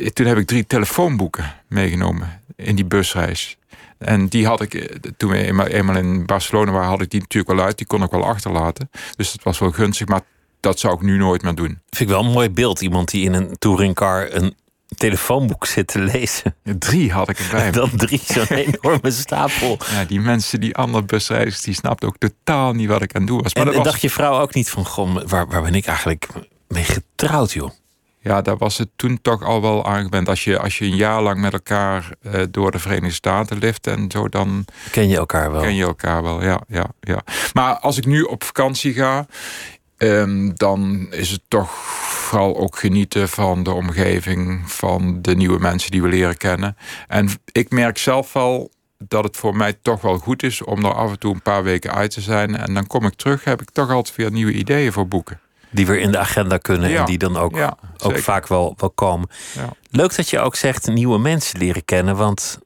eh, 0.00 0.08
toen 0.08 0.26
heb 0.26 0.36
ik 0.36 0.46
drie 0.46 0.66
telefoonboeken 0.66 1.54
meegenomen 1.68 2.40
in 2.56 2.74
die 2.74 2.84
busreis. 2.84 3.56
En 3.98 4.26
die 4.28 4.46
had 4.46 4.60
ik, 4.60 4.74
eh, 4.74 4.96
toen 5.16 5.30
we 5.30 5.68
eenmaal 5.68 5.96
in 5.96 6.26
Barcelona 6.26 6.72
waren, 6.72 6.88
had 6.88 7.00
ik 7.00 7.10
die 7.10 7.20
natuurlijk 7.20 7.56
wel 7.56 7.66
uit. 7.66 7.78
Die 7.78 7.86
kon 7.86 8.02
ik 8.02 8.10
wel 8.10 8.24
achterlaten. 8.24 8.90
Dus 9.16 9.32
dat 9.32 9.42
was 9.42 9.58
wel 9.58 9.70
gunstig. 9.70 10.06
Maar 10.06 10.22
dat 10.60 10.78
zou 10.78 10.94
ik 10.94 11.00
nu 11.00 11.16
nooit 11.16 11.42
meer 11.42 11.54
doen. 11.54 11.80
Vind 11.90 12.10
ik 12.10 12.16
wel 12.16 12.24
een 12.24 12.32
mooi 12.32 12.50
beeld. 12.50 12.80
Iemand 12.80 13.10
die 13.10 13.24
in 13.24 13.34
een 13.34 13.56
touringcar 13.58 14.34
een 14.34 14.54
telefoonboek 14.96 15.66
zitten 15.66 16.04
lezen. 16.04 16.54
drie 16.62 17.12
had 17.12 17.28
ik 17.28 17.38
erbij. 17.38 17.70
Dan 17.80 17.90
drie, 17.96 18.20
zo'n 18.24 18.46
enorme 18.80 19.10
stapel. 19.10 19.78
Ja, 19.90 20.04
die 20.04 20.20
mensen, 20.20 20.60
die 20.60 20.76
andere 20.76 21.04
busreizigers, 21.04 21.62
die 21.62 21.74
snapten 21.74 22.08
ook 22.08 22.18
totaal 22.18 22.72
niet 22.72 22.88
wat 22.88 23.02
ik 23.02 23.14
aan 23.14 23.20
het 23.20 23.30
doen 23.30 23.42
was. 23.42 23.54
Maar 23.54 23.66
en, 23.66 23.74
was... 23.74 23.84
dacht 23.84 24.00
je 24.00 24.10
vrouw 24.10 24.40
ook 24.40 24.54
niet 24.54 24.70
van, 24.70 24.86
goh, 24.86 25.22
waar, 25.26 25.46
waar 25.46 25.62
ben 25.62 25.74
ik 25.74 25.86
eigenlijk 25.86 26.28
mee 26.68 26.84
getrouwd, 26.84 27.52
joh? 27.52 27.70
ja, 28.24 28.42
daar 28.42 28.56
was 28.56 28.78
het 28.78 28.88
toen 28.96 29.18
toch 29.22 29.42
al 29.42 29.62
wel 29.62 29.86
aangewend. 29.86 30.28
Als 30.28 30.44
je, 30.44 30.58
als 30.58 30.78
je 30.78 30.84
een 30.84 30.96
jaar 30.96 31.22
lang 31.22 31.40
met 31.40 31.52
elkaar 31.52 32.10
eh, 32.22 32.42
door 32.50 32.70
de 32.70 32.78
Verenigde 32.78 33.14
Staten 33.14 33.58
lift 33.58 33.86
en 33.86 34.10
zo, 34.10 34.28
dan 34.28 34.64
Ken 34.90 35.08
je 35.08 35.16
elkaar 35.16 35.52
wel? 35.52 35.62
ken 35.62 35.74
je 35.74 35.84
elkaar 35.84 36.22
wel. 36.22 36.42
Ja, 36.42 36.60
ja, 36.68 36.86
ja. 37.00 37.22
Maar 37.52 37.78
als 37.78 37.96
ik 37.96 38.06
nu 38.06 38.22
op 38.22 38.44
vakantie 38.44 38.92
ga, 38.92 39.26
ehm, 39.96 40.50
dan 40.54 41.06
is 41.10 41.30
het 41.30 41.40
toch 41.48 41.70
vooral 41.70 42.56
ook 42.56 42.78
genieten 42.78 43.28
van 43.28 43.62
de 43.62 43.72
omgeving, 43.72 44.70
van 44.70 45.22
de 45.22 45.34
nieuwe 45.36 45.58
mensen 45.58 45.90
die 45.90 46.02
we 46.02 46.08
leren 46.08 46.36
kennen. 46.36 46.76
En 47.08 47.28
ik 47.52 47.70
merk 47.70 47.98
zelf 47.98 48.32
wel 48.32 48.70
dat 48.98 49.24
het 49.24 49.36
voor 49.36 49.56
mij 49.56 49.72
toch 49.82 50.00
wel 50.00 50.18
goed 50.18 50.42
is 50.42 50.62
om 50.62 50.84
er 50.84 50.94
af 50.94 51.10
en 51.10 51.18
toe 51.18 51.34
een 51.34 51.42
paar 51.42 51.62
weken 51.62 51.94
uit 51.94 52.10
te 52.10 52.20
zijn. 52.20 52.56
En 52.56 52.74
dan 52.74 52.86
kom 52.86 53.04
ik 53.06 53.14
terug, 53.14 53.44
heb 53.44 53.62
ik 53.62 53.70
toch 53.70 53.90
altijd 53.90 54.16
weer 54.16 54.30
nieuwe 54.30 54.52
ideeën 54.52 54.92
voor 54.92 55.08
boeken. 55.08 55.40
Die 55.70 55.86
weer 55.86 55.98
in 56.00 56.10
de 56.12 56.18
agenda 56.18 56.58
kunnen 56.58 56.90
Ja. 56.90 56.98
en 57.00 57.04
die 57.04 57.18
dan 57.18 57.36
ook, 57.36 57.56
Ja, 57.56 57.76
ook 58.02 58.18
vaak 58.18 58.46
wel, 58.46 58.74
wel 58.76 58.90
komen. 58.90 59.28
Ja. 59.54 59.68
Leuk 59.90 60.16
dat 60.16 60.30
je 60.30 60.38
ook 60.38 60.56
zegt 60.56 60.86
nieuwe 60.86 61.18
mensen 61.18 61.58
leren 61.58 61.84
kennen. 61.84 62.16
Want 62.16 62.58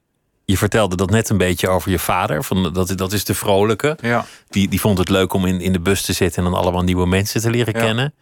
je 0.50 0.56
vertelde 0.58 0.96
dat 0.96 1.10
net 1.10 1.28
een 1.28 1.36
beetje 1.36 1.68
over 1.68 1.90
je 1.90 1.98
vader. 1.98 2.44
Van, 2.44 2.72
dat, 2.72 2.92
dat 2.96 3.12
is 3.12 3.24
de 3.24 3.34
vrolijke. 3.34 3.98
Ja, 4.00 4.24
Die, 4.48 4.68
die 4.68 4.80
vond 4.80 4.98
het 4.98 5.08
leuk 5.08 5.32
om 5.32 5.46
in, 5.46 5.60
in 5.60 5.72
de 5.72 5.80
bus 5.80 6.02
te 6.02 6.12
zitten 6.12 6.44
en 6.44 6.50
dan 6.50 6.60
allemaal 6.60 6.82
nieuwe 6.82 7.06
mensen 7.06 7.40
te 7.40 7.50
leren 7.50 7.74
Ja. 7.74 7.80
kennen. 7.84 8.14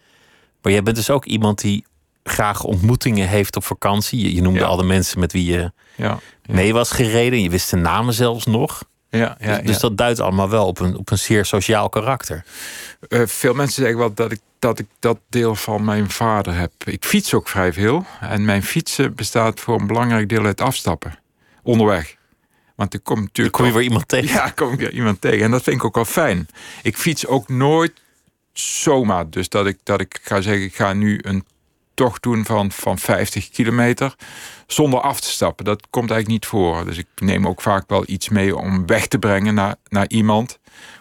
Maar 0.63 0.73
jij 0.73 0.83
bent 0.83 0.97
dus 0.97 1.11
ook 1.11 1.25
iemand 1.25 1.61
die 1.61 1.85
graag 2.25 2.63
ontmoetingen 2.65 3.29
heeft 3.29 3.57
op 3.57 3.65
vakantie. 3.65 4.21
Je, 4.21 4.35
je 4.35 4.43
noemde 4.43 4.59
Ja. 4.61 4.67
al 4.67 4.77
de 4.77 4.83
mensen 4.85 5.21
met 5.21 5.33
wie 5.33 5.53
je 5.53 5.73
mee 6.47 6.73
was 6.73 6.91
gereden. 6.91 7.43
Je 7.43 7.51
wist 7.51 7.71
de 7.71 7.77
namen 7.77 8.15
zelfs 8.15 8.47
nog. 8.47 8.83
ja, 9.11 9.37
ja, 9.41 9.57
dus 9.57 9.67
dus 9.67 9.79
dat 9.79 9.97
duidt 9.97 10.21
allemaal 10.21 10.49
wel 10.49 10.67
op 10.67 10.81
een, 10.81 10.97
op 10.97 11.11
een 11.11 11.19
zeer 11.19 11.45
sociaal 11.45 11.89
karakter. 11.89 12.45
Eh, 13.09 13.21
veel 13.27 13.55
mensen 13.55 13.83
zeggen 13.83 13.99
wel 14.01 14.15
dat 14.15 14.33
ik, 14.33 14.41
dat 14.59 14.79
ik 14.79 14.87
dat 14.99 15.19
deel 15.29 15.55
van 15.55 15.85
mijn 15.85 16.11
vader 16.11 16.55
heb. 16.55 16.73
Ik 16.85 17.05
fiets 17.05 17.35
ook 17.35 17.49
vrij 17.49 17.73
veel. 17.73 18.05
En 18.21 18.45
mijn 18.45 18.63
fietsen 18.63 19.15
bestaat 19.15 19.61
voor 19.61 19.81
een 19.81 19.87
belangrijk 19.87 20.29
deel 20.29 20.45
uit 20.45 20.61
afstappen. 20.61 21.19
Onderweg. 21.67 22.17
Want 22.75 22.95
ik 22.95 23.05
kom 23.05 23.15
Dan 23.15 23.25
natuurlijk... 23.25 23.57
kom 23.57 23.67
je 23.67 23.73
weer 23.73 23.83
iemand 23.83 24.09
tegen. 24.09 24.35
Ja, 24.35 24.51
kom 24.51 24.73
ik 24.73 24.79
weer 24.79 24.93
iemand 24.93 25.21
tegen. 25.21 25.45
En 25.45 25.51
dat 25.51 25.63
vind 25.63 25.77
ik 25.77 25.85
ook 25.85 25.95
wel 25.95 26.05
fijn. 26.05 26.49
Ik 26.83 26.97
fiets 26.97 27.27
ook 27.27 27.49
nooit 27.49 27.93
zomaar. 28.53 29.31
Dus 29.31 29.49
dat 29.49 29.67
ik, 29.67 29.79
dat 29.83 30.01
ik 30.01 30.19
ga 30.23 30.41
zeggen, 30.41 30.65
ik 30.65 30.75
ga 30.75 30.93
nu 30.93 31.19
een 31.23 31.45
tocht 31.95 32.23
doen 32.23 32.45
van, 32.45 32.73
van 32.73 32.99
50 32.99 33.49
kilometer. 33.49 34.15
Zonder 34.67 35.01
af 35.01 35.21
te 35.21 35.31
stappen. 35.31 35.65
Dat 35.65 35.87
komt 35.91 36.11
eigenlijk 36.11 36.41
niet 36.41 36.51
voor. 36.51 36.85
Dus 36.85 36.99
ik 36.99 37.07
neem 37.15 37.47
ook 37.47 37.61
vaak 37.61 37.89
wel 37.89 38.05
iets 38.07 38.29
mee 38.29 38.57
om 38.57 38.87
weg 38.87 39.07
te 39.07 39.19
brengen 39.19 39.55
naar, 39.55 39.75
naar 39.89 40.09
iemand. 40.09 40.59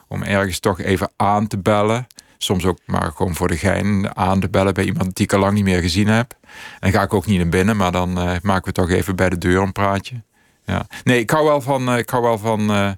Om 0.08 0.24
ergens 0.24 0.60
toch 0.60 0.80
even 0.80 1.12
aan 1.16 1.48
te 1.48 1.58
bellen. 1.58 2.08
Soms 2.38 2.66
ook 2.66 2.80
maar 2.86 3.12
gewoon 3.12 3.36
voor 3.36 3.48
de 3.48 3.58
gein 3.58 4.16
aan 4.16 4.40
te 4.40 4.50
bellen 4.50 4.74
bij 4.74 4.86
iemand 4.86 5.16
die 5.16 5.26
ik 5.26 5.34
al 5.34 5.40
lang 5.40 5.54
niet 5.54 5.64
meer 5.64 5.82
gezien 5.82 6.08
heb. 6.08 6.36
En 6.42 6.80
dan 6.80 6.92
ga 6.92 7.02
ik 7.02 7.14
ook 7.14 7.26
niet 7.26 7.38
naar 7.38 7.50
binnen, 7.50 7.78
maar 7.78 7.92
dan 7.92 8.20
eh, 8.20 8.36
maken 8.42 8.66
we 8.66 8.72
toch 8.72 8.90
even 8.90 9.16
bij 9.16 9.30
de 9.30 9.38
deur 9.38 9.62
een 9.62 9.72
praatje. 9.72 10.24
Ja. 10.66 10.86
Nee, 11.04 11.20
ik 11.20 11.30
hou 11.30 11.46
wel 11.46 11.62
van, 11.62 11.90
eh, 11.90 11.98
ik 11.98 12.10
hou 12.10 12.24
wel 12.24 12.38
van 12.38 12.70
eh, 12.72 12.92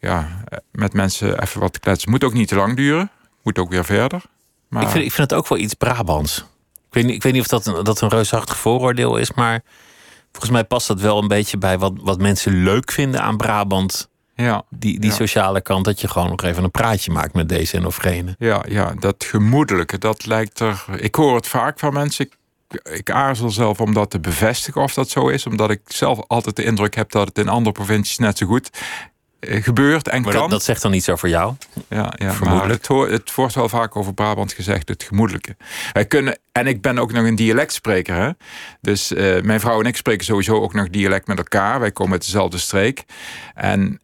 ja, 0.00 0.28
eh, 0.44 0.58
met 0.72 0.92
mensen 0.92 1.42
even 1.42 1.60
wat 1.60 1.80
kletsen. 1.80 2.10
Moet 2.10 2.24
ook 2.24 2.32
niet 2.32 2.48
te 2.48 2.54
lang 2.54 2.76
duren. 2.76 3.10
Moet 3.42 3.58
ook 3.58 3.70
weer 3.70 3.84
verder. 3.84 4.22
Maar 4.68 4.82
Ik, 4.82 4.88
vind, 4.88 5.04
ik 5.04 5.12
vind 5.12 5.30
het 5.30 5.38
ook 5.38 5.48
wel 5.48 5.58
iets 5.58 5.74
Brabants. 5.74 6.38
Ik 6.88 6.94
weet 6.94 7.04
niet, 7.04 7.14
ik 7.14 7.22
weet 7.22 7.32
niet 7.32 7.40
of 7.42 7.48
dat 7.48 7.66
een, 7.66 7.84
dat 7.84 8.00
een 8.00 8.08
reusachtig 8.08 8.56
vooroordeel 8.56 9.16
is, 9.16 9.32
maar 9.32 9.62
volgens 10.30 10.52
mij 10.52 10.64
past 10.64 10.86
dat 10.88 11.00
wel 11.00 11.18
een 11.22 11.28
beetje 11.28 11.58
bij 11.58 11.78
wat, 11.78 11.92
wat 12.00 12.18
mensen 12.20 12.62
leuk 12.62 12.90
vinden 12.92 13.22
aan 13.22 13.36
Brabant. 13.36 14.08
ja, 14.34 14.62
Die, 14.70 14.98
die 15.00 15.10
Ja. 15.10 15.16
sociale 15.16 15.60
kant, 15.60 15.84
dat 15.84 16.00
je 16.00 16.08
gewoon 16.08 16.28
nog 16.28 16.42
even 16.42 16.64
een 16.64 16.70
praatje 16.70 17.12
maakt 17.12 17.34
met 17.34 17.48
deze 17.48 17.76
en 17.76 17.86
of 17.86 17.96
gene. 17.96 18.34
ja, 18.38 18.64
ja, 18.68 18.94
dat 18.98 19.24
gemoedelijke, 19.24 19.98
dat 19.98 20.26
lijkt 20.26 20.60
er... 20.60 20.84
Ik 20.96 21.14
hoor 21.14 21.34
het 21.34 21.46
vaak 21.48 21.78
van 21.78 21.92
mensen. 21.92 22.24
Ik, 22.24 22.36
ik 22.92 23.10
aarzel 23.10 23.50
zelf 23.50 23.80
om 23.80 23.94
dat 23.94 24.10
te 24.10 24.20
bevestigen 24.20 24.82
of 24.82 24.94
dat 24.94 25.10
zo 25.10 25.28
is. 25.28 25.46
Omdat 25.46 25.70
ik 25.70 25.80
zelf 25.86 26.20
altijd 26.26 26.56
de 26.56 26.64
indruk 26.64 26.94
heb 26.94 27.10
dat 27.10 27.28
het 27.28 27.38
in 27.38 27.48
andere 27.48 27.72
provincies 27.72 28.18
net 28.18 28.38
zo 28.38 28.46
goed 28.46 28.70
eh, 29.40 29.62
gebeurt 29.62 30.08
en 30.08 30.22
Maar 30.22 30.32
kan. 30.32 30.40
dat, 30.40 30.50
dat 30.50 30.62
zegt 30.62 30.82
dan 30.82 30.92
iets 30.92 31.08
over 31.08 31.28
jou. 31.28 31.54
Ja, 31.88 32.12
ja 32.16 32.26
maar 32.26 32.34
Vermoedelijk. 32.34 32.88
het, 32.88 33.10
het 33.10 33.34
wordt 33.34 33.54
wel 33.54 33.68
vaak 33.68 33.96
over 33.96 34.14
Brabant 34.14 34.52
gezegd, 34.52 34.88
het 34.88 35.02
gemoedelijke. 35.02 35.56
Wij 35.92 36.06
kunnen, 36.06 36.38
en 36.52 36.66
ik 36.66 36.82
ben 36.82 36.98
ook 36.98 37.12
nog 37.12 37.24
een 37.24 37.34
dialectspreker. 37.34 38.14
Hè? 38.14 38.30
Dus 38.80 39.12
eh, 39.12 39.42
mijn 39.42 39.60
vrouw 39.60 39.80
en 39.80 39.86
ik 39.86 39.96
spreken 39.96 40.24
sowieso 40.24 40.60
ook 40.60 40.74
nog 40.74 40.88
dialect 40.88 41.26
met 41.26 41.38
elkaar. 41.38 41.80
Wij 41.80 41.92
komen 41.92 42.12
uit 42.12 42.24
dezelfde 42.24 42.58
streek. 42.58 43.04
En 43.54 44.00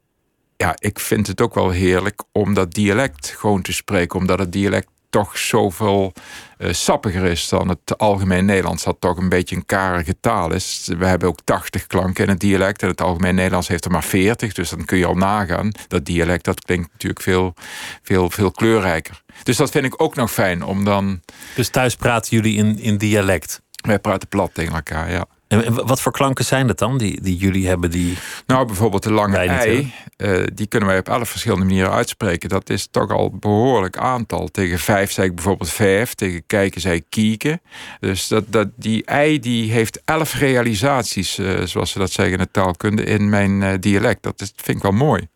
ja, 0.56 0.74
ik 0.78 1.00
vind 1.00 1.26
het 1.26 1.40
ook 1.40 1.54
wel 1.54 1.70
heerlijk 1.70 2.22
om 2.32 2.54
dat 2.54 2.74
dialect 2.74 3.34
gewoon 3.36 3.62
te 3.62 3.72
spreken. 3.72 4.18
Omdat 4.18 4.38
het 4.38 4.52
dialect 4.52 4.88
toch 5.14 5.38
zoveel 5.38 6.12
eh, 6.58 6.72
sappiger 6.72 7.24
is 7.24 7.48
dan 7.48 7.68
het 7.68 7.98
algemeen 7.98 8.44
Nederlands. 8.44 8.84
Dat 8.84 8.96
toch 8.98 9.16
een 9.16 9.28
beetje 9.28 9.56
een 9.56 9.66
karige 9.66 10.16
taal 10.20 10.52
is. 10.52 10.90
We 10.98 11.06
hebben 11.06 11.28
ook 11.28 11.38
80 11.44 11.86
klanken 11.86 12.24
in 12.24 12.30
het 12.30 12.40
dialect. 12.40 12.82
En 12.82 12.88
het 12.88 13.00
algemeen 13.00 13.34
Nederlands 13.34 13.68
heeft 13.68 13.84
er 13.84 13.90
maar 13.90 14.04
40. 14.04 14.52
Dus 14.52 14.70
dan 14.70 14.84
kun 14.84 14.98
je 14.98 15.06
al 15.06 15.14
nagaan. 15.14 15.72
Dat 15.88 16.04
dialect 16.04 16.44
dat 16.44 16.64
klinkt 16.64 16.92
natuurlijk 16.92 17.20
veel, 17.20 17.54
veel, 18.02 18.30
veel 18.30 18.50
kleurrijker. 18.50 19.22
Dus 19.42 19.56
dat 19.56 19.70
vind 19.70 19.84
ik 19.84 20.02
ook 20.02 20.14
nog 20.14 20.32
fijn. 20.32 20.62
Om 20.62 20.84
dan... 20.84 21.20
Dus 21.54 21.68
thuis 21.68 21.96
praten 21.96 22.36
jullie 22.36 22.56
in, 22.56 22.78
in 22.78 22.96
dialect. 22.96 23.62
Wij 23.86 23.98
praten 23.98 24.28
plat 24.28 24.50
tegen 24.54 24.74
elkaar, 24.74 25.10
ja. 25.10 25.26
En 25.62 25.86
wat 25.86 26.00
voor 26.00 26.12
klanken 26.12 26.44
zijn 26.44 26.66
dat 26.66 26.78
dan, 26.78 26.98
die, 26.98 27.20
die 27.20 27.36
jullie 27.36 27.66
hebben? 27.68 27.90
Die... 27.90 28.18
Nou, 28.46 28.66
bijvoorbeeld 28.66 29.02
de 29.02 29.12
lange 29.12 29.36
ei, 29.36 29.92
eh, 30.16 30.42
die 30.54 30.66
kunnen 30.66 30.88
wij 30.88 30.98
op 30.98 31.08
elf 31.08 31.28
verschillende 31.28 31.64
manieren 31.64 31.90
uitspreken. 31.92 32.48
Dat 32.48 32.70
is 32.70 32.88
toch 32.90 33.10
al 33.10 33.30
een 33.32 33.38
behoorlijk 33.40 33.96
aantal. 33.96 34.48
Tegen 34.48 34.78
vijf 34.78 35.12
zei 35.12 35.28
ik 35.28 35.34
bijvoorbeeld 35.34 35.70
vijf, 35.70 36.14
tegen 36.14 36.46
kijken 36.46 36.80
zei 36.80 36.94
ik 36.96 37.04
kieken. 37.08 37.60
Dus 38.00 38.28
dat, 38.28 38.44
dat, 38.52 38.68
die 38.76 39.04
ei 39.04 39.40
die 39.40 39.72
heeft 39.72 40.00
elf 40.04 40.34
realisaties, 40.34 41.38
eh, 41.38 41.62
zoals 41.62 41.90
ze 41.90 41.98
dat 41.98 42.10
zeggen 42.10 42.34
in 42.34 42.40
de 42.40 42.50
taalkunde, 42.50 43.04
in 43.04 43.28
mijn 43.28 43.62
eh, 43.62 43.72
dialect. 43.80 44.22
Dat 44.22 44.40
is, 44.40 44.52
vind 44.56 44.76
ik 44.76 44.82
wel 44.82 44.92
mooi. 44.92 45.28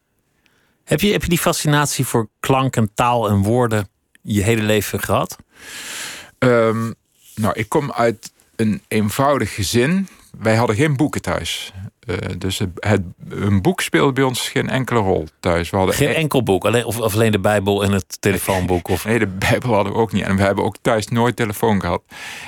Heb, 0.85 1.01
je, 1.01 1.13
heb 1.13 1.23
je 1.23 1.29
die 1.29 1.39
fascinatie 1.39 2.07
voor 2.07 2.29
klank 2.41 2.77
en 2.77 2.91
taal 2.95 3.29
en 3.29 3.43
woorden 3.43 3.89
je 4.23 4.43
hele 4.43 4.63
leven 4.63 5.01
gehad? 5.01 5.37
Ehm, 6.39 6.93
nou, 7.35 7.55
ik 7.55 7.69
kom 7.69 7.93
uit 7.93 8.33
een 8.59 8.83
eenvoudig 8.89 9.55
gezin. 9.55 10.09
Wij 10.39 10.57
hadden 10.57 10.77
geen 10.77 10.97
boeken 10.97 11.23
thuis. 11.23 11.73
Eh, 12.01 12.17
dus 12.39 12.59
het, 12.59 12.69
het, 12.75 13.01
een 13.29 13.63
boek 13.63 13.81
speelde 13.81 14.13
bij 14.13 14.25
ons 14.25 14.49
geen 14.49 14.69
enkele 14.69 15.01
rol 15.01 15.27
thuis. 15.41 15.71
We 15.71 15.77
hadden 15.77 15.95
Geen 15.95 16.09
e- 16.09 16.13
enkel 16.15 16.43
boek, 16.43 16.65
alleen, 16.65 16.85
of, 16.85 17.01
of 17.01 17.15
alleen 17.15 17.33
de 17.33 17.39
Bijbel 17.41 17.85
en 17.85 17.93
het 17.93 18.17
telefoonboek. 18.21 18.89
Of 18.89 19.05
Nee, 19.05 19.19
de 19.19 19.27
Bijbel 19.27 19.75
hadden 19.75 19.93
we 19.93 19.99
ook 19.99 20.13
niet. 20.13 20.23
En 20.25 20.37
we 20.37 20.43
hebben 20.43 20.65
ook 20.65 20.77
thuis 20.83 21.09
nooit 21.09 21.37
telefoon 21.37 21.81
gehad. 21.81 22.03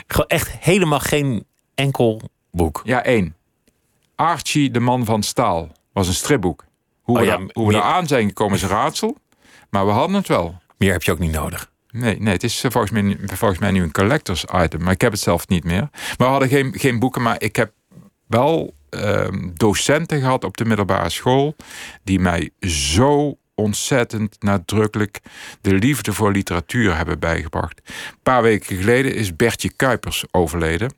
gewoon 0.06 0.26
echt 0.26 0.50
helemaal 0.60 1.00
geen 1.00 1.44
enkel 1.74 2.20
boek. 2.50 2.80
Ja, 2.84 3.02
één. 3.04 3.34
Archie, 4.14 4.70
de 4.70 4.80
man 4.80 5.04
van 5.04 5.22
staal, 5.22 5.68
was 5.92 6.08
een 6.08 6.14
stripboek. 6.14 6.64
Hoe, 7.00 7.14
Oh 7.16 7.20
we, 7.22 7.28
ja, 7.28 7.36
daar- 7.36 7.48
hoe 7.52 7.66
we 7.66 7.72
meer- 7.72 7.82
eraan 7.82 8.06
zijn 8.06 8.26
gekomen 8.28 8.54
is 8.56 8.62
een 8.62 8.68
raadsel. 8.68 9.16
Maar 9.70 9.86
we 9.86 9.92
hadden 9.92 10.16
het 10.16 10.28
wel. 10.28 10.58
Meer 10.78 10.92
heb 10.92 11.02
je 11.02 11.12
ook 11.12 11.18
niet 11.18 11.32
nodig. 11.32 11.69
Nee, 11.92 12.20
nee 12.20 12.32
het 12.32 12.42
is 12.42 12.64
eh, 12.64 12.70
volgens 12.70 12.92
mij, 12.92 13.16
volgens 13.26 13.60
mij 13.60 13.70
nu 13.70 13.82
een 13.82 13.92
collectors 13.92 14.44
item. 14.54 14.82
Maar 14.82 14.92
ik 14.92 15.00
heb 15.00 15.12
het 15.12 15.20
zelf 15.20 15.48
niet 15.48 15.64
meer. 15.64 15.88
Maar 15.90 16.16
we 16.16 16.24
hadden 16.24 16.48
geen, 16.48 16.74
geen 16.76 16.98
boeken. 16.98 17.22
Maar 17.22 17.42
ik 17.42 17.56
heb 17.56 17.72
wel 18.26 18.74
ehm, 18.90 19.48
docenten 19.54 20.20
gehad 20.20 20.44
op 20.44 20.56
de 20.56 20.64
middelbare 20.64 21.10
school. 21.10 21.56
Die 22.04 22.20
mij 22.20 22.50
zo 22.60 23.38
ontzettend 23.54 24.36
nadrukkelijk 24.42 25.20
de 25.60 25.74
liefde 25.74 26.12
voor 26.12 26.32
literatuur 26.32 26.96
hebben 26.96 27.18
bijgebracht. 27.18 27.80
Een 27.84 28.22
paar 28.22 28.42
weken 28.42 28.76
geleden 28.76 29.14
is 29.14 29.36
Bertje 29.36 29.72
Kuipers 29.72 30.24
overleden. 30.30 30.92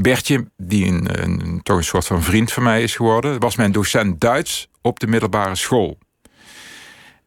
Bertje, 0.00 0.50
die 0.56 0.86
een, 0.86 1.22
een, 1.22 1.62
toch 1.62 1.76
een 1.76 1.84
soort 1.84 2.06
van 2.06 2.22
vriend 2.22 2.52
van 2.52 2.62
mij 2.62 2.82
is 2.82 2.96
geworden, 2.96 3.40
was 3.40 3.56
mijn 3.56 3.72
docent 3.72 4.20
Duits 4.20 4.68
op 4.82 5.00
de 5.00 5.06
middelbare 5.06 5.54
school. 5.54 5.98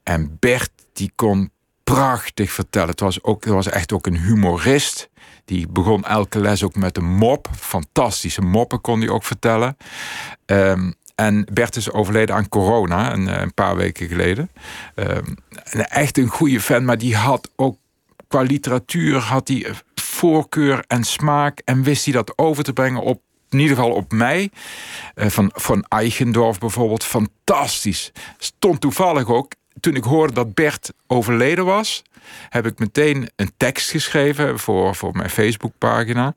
En 0.03 0.37
Bert, 0.39 0.71
die 0.93 1.11
kon 1.15 1.51
prachtig 1.83 2.51
vertellen. 2.51 2.89
Het 2.89 2.99
was, 2.99 3.23
ook, 3.23 3.43
het 3.43 3.53
was 3.53 3.67
echt 3.67 3.93
ook 3.93 4.07
een 4.07 4.17
humorist. 4.17 5.09
Die 5.45 5.67
begon 5.67 6.03
elke 6.03 6.39
les 6.39 6.63
ook 6.63 6.75
met 6.75 6.97
een 6.97 7.15
mop. 7.15 7.47
Fantastische 7.57 8.41
moppen 8.41 8.81
kon 8.81 8.99
hij 8.99 9.09
ook 9.09 9.23
vertellen. 9.23 9.77
Ehm, 10.45 10.91
en 11.15 11.45
Bert 11.53 11.75
is 11.75 11.91
overleden 11.91 12.35
aan 12.35 12.49
corona 12.49 13.13
een, 13.13 13.41
een 13.41 13.53
paar 13.53 13.75
weken 13.75 14.07
geleden. 14.07 14.49
Ehm, 14.95 15.33
echt 15.73 16.17
een 16.17 16.27
goede 16.27 16.61
fan, 16.61 16.85
maar 16.85 16.97
die 16.97 17.15
had 17.15 17.49
ook 17.55 17.77
qua 18.27 18.41
literatuur 18.41 19.17
had 19.17 19.47
hij 19.47 19.73
voorkeur 19.95 20.83
en 20.87 21.03
smaak 21.03 21.61
en 21.65 21.83
wist 21.83 22.03
hij 22.03 22.13
dat 22.13 22.37
over 22.37 22.63
te 22.63 22.73
brengen 22.73 23.01
op 23.01 23.21
in 23.49 23.59
ieder 23.59 23.75
geval 23.75 23.91
op 23.91 24.11
mij. 24.11 24.51
Eh, 25.15 25.29
van, 25.29 25.51
van 25.53 25.85
Eichendorf 25.87 26.59
bijvoorbeeld. 26.59 27.03
Fantastisch. 27.03 28.11
Stond 28.37 28.81
toevallig 28.81 29.27
ook. 29.27 29.51
Toen 29.81 29.95
ik 29.95 30.03
hoorde 30.03 30.33
dat 30.33 30.53
Bert 30.53 30.93
overleden 31.07 31.65
was, 31.65 32.03
heb 32.49 32.65
ik 32.65 32.79
meteen 32.79 33.29
een 33.35 33.51
tekst 33.57 33.91
geschreven 33.91 34.59
voor, 34.59 34.95
voor 34.95 35.11
mijn 35.13 35.29
Facebookpagina. 35.29 36.35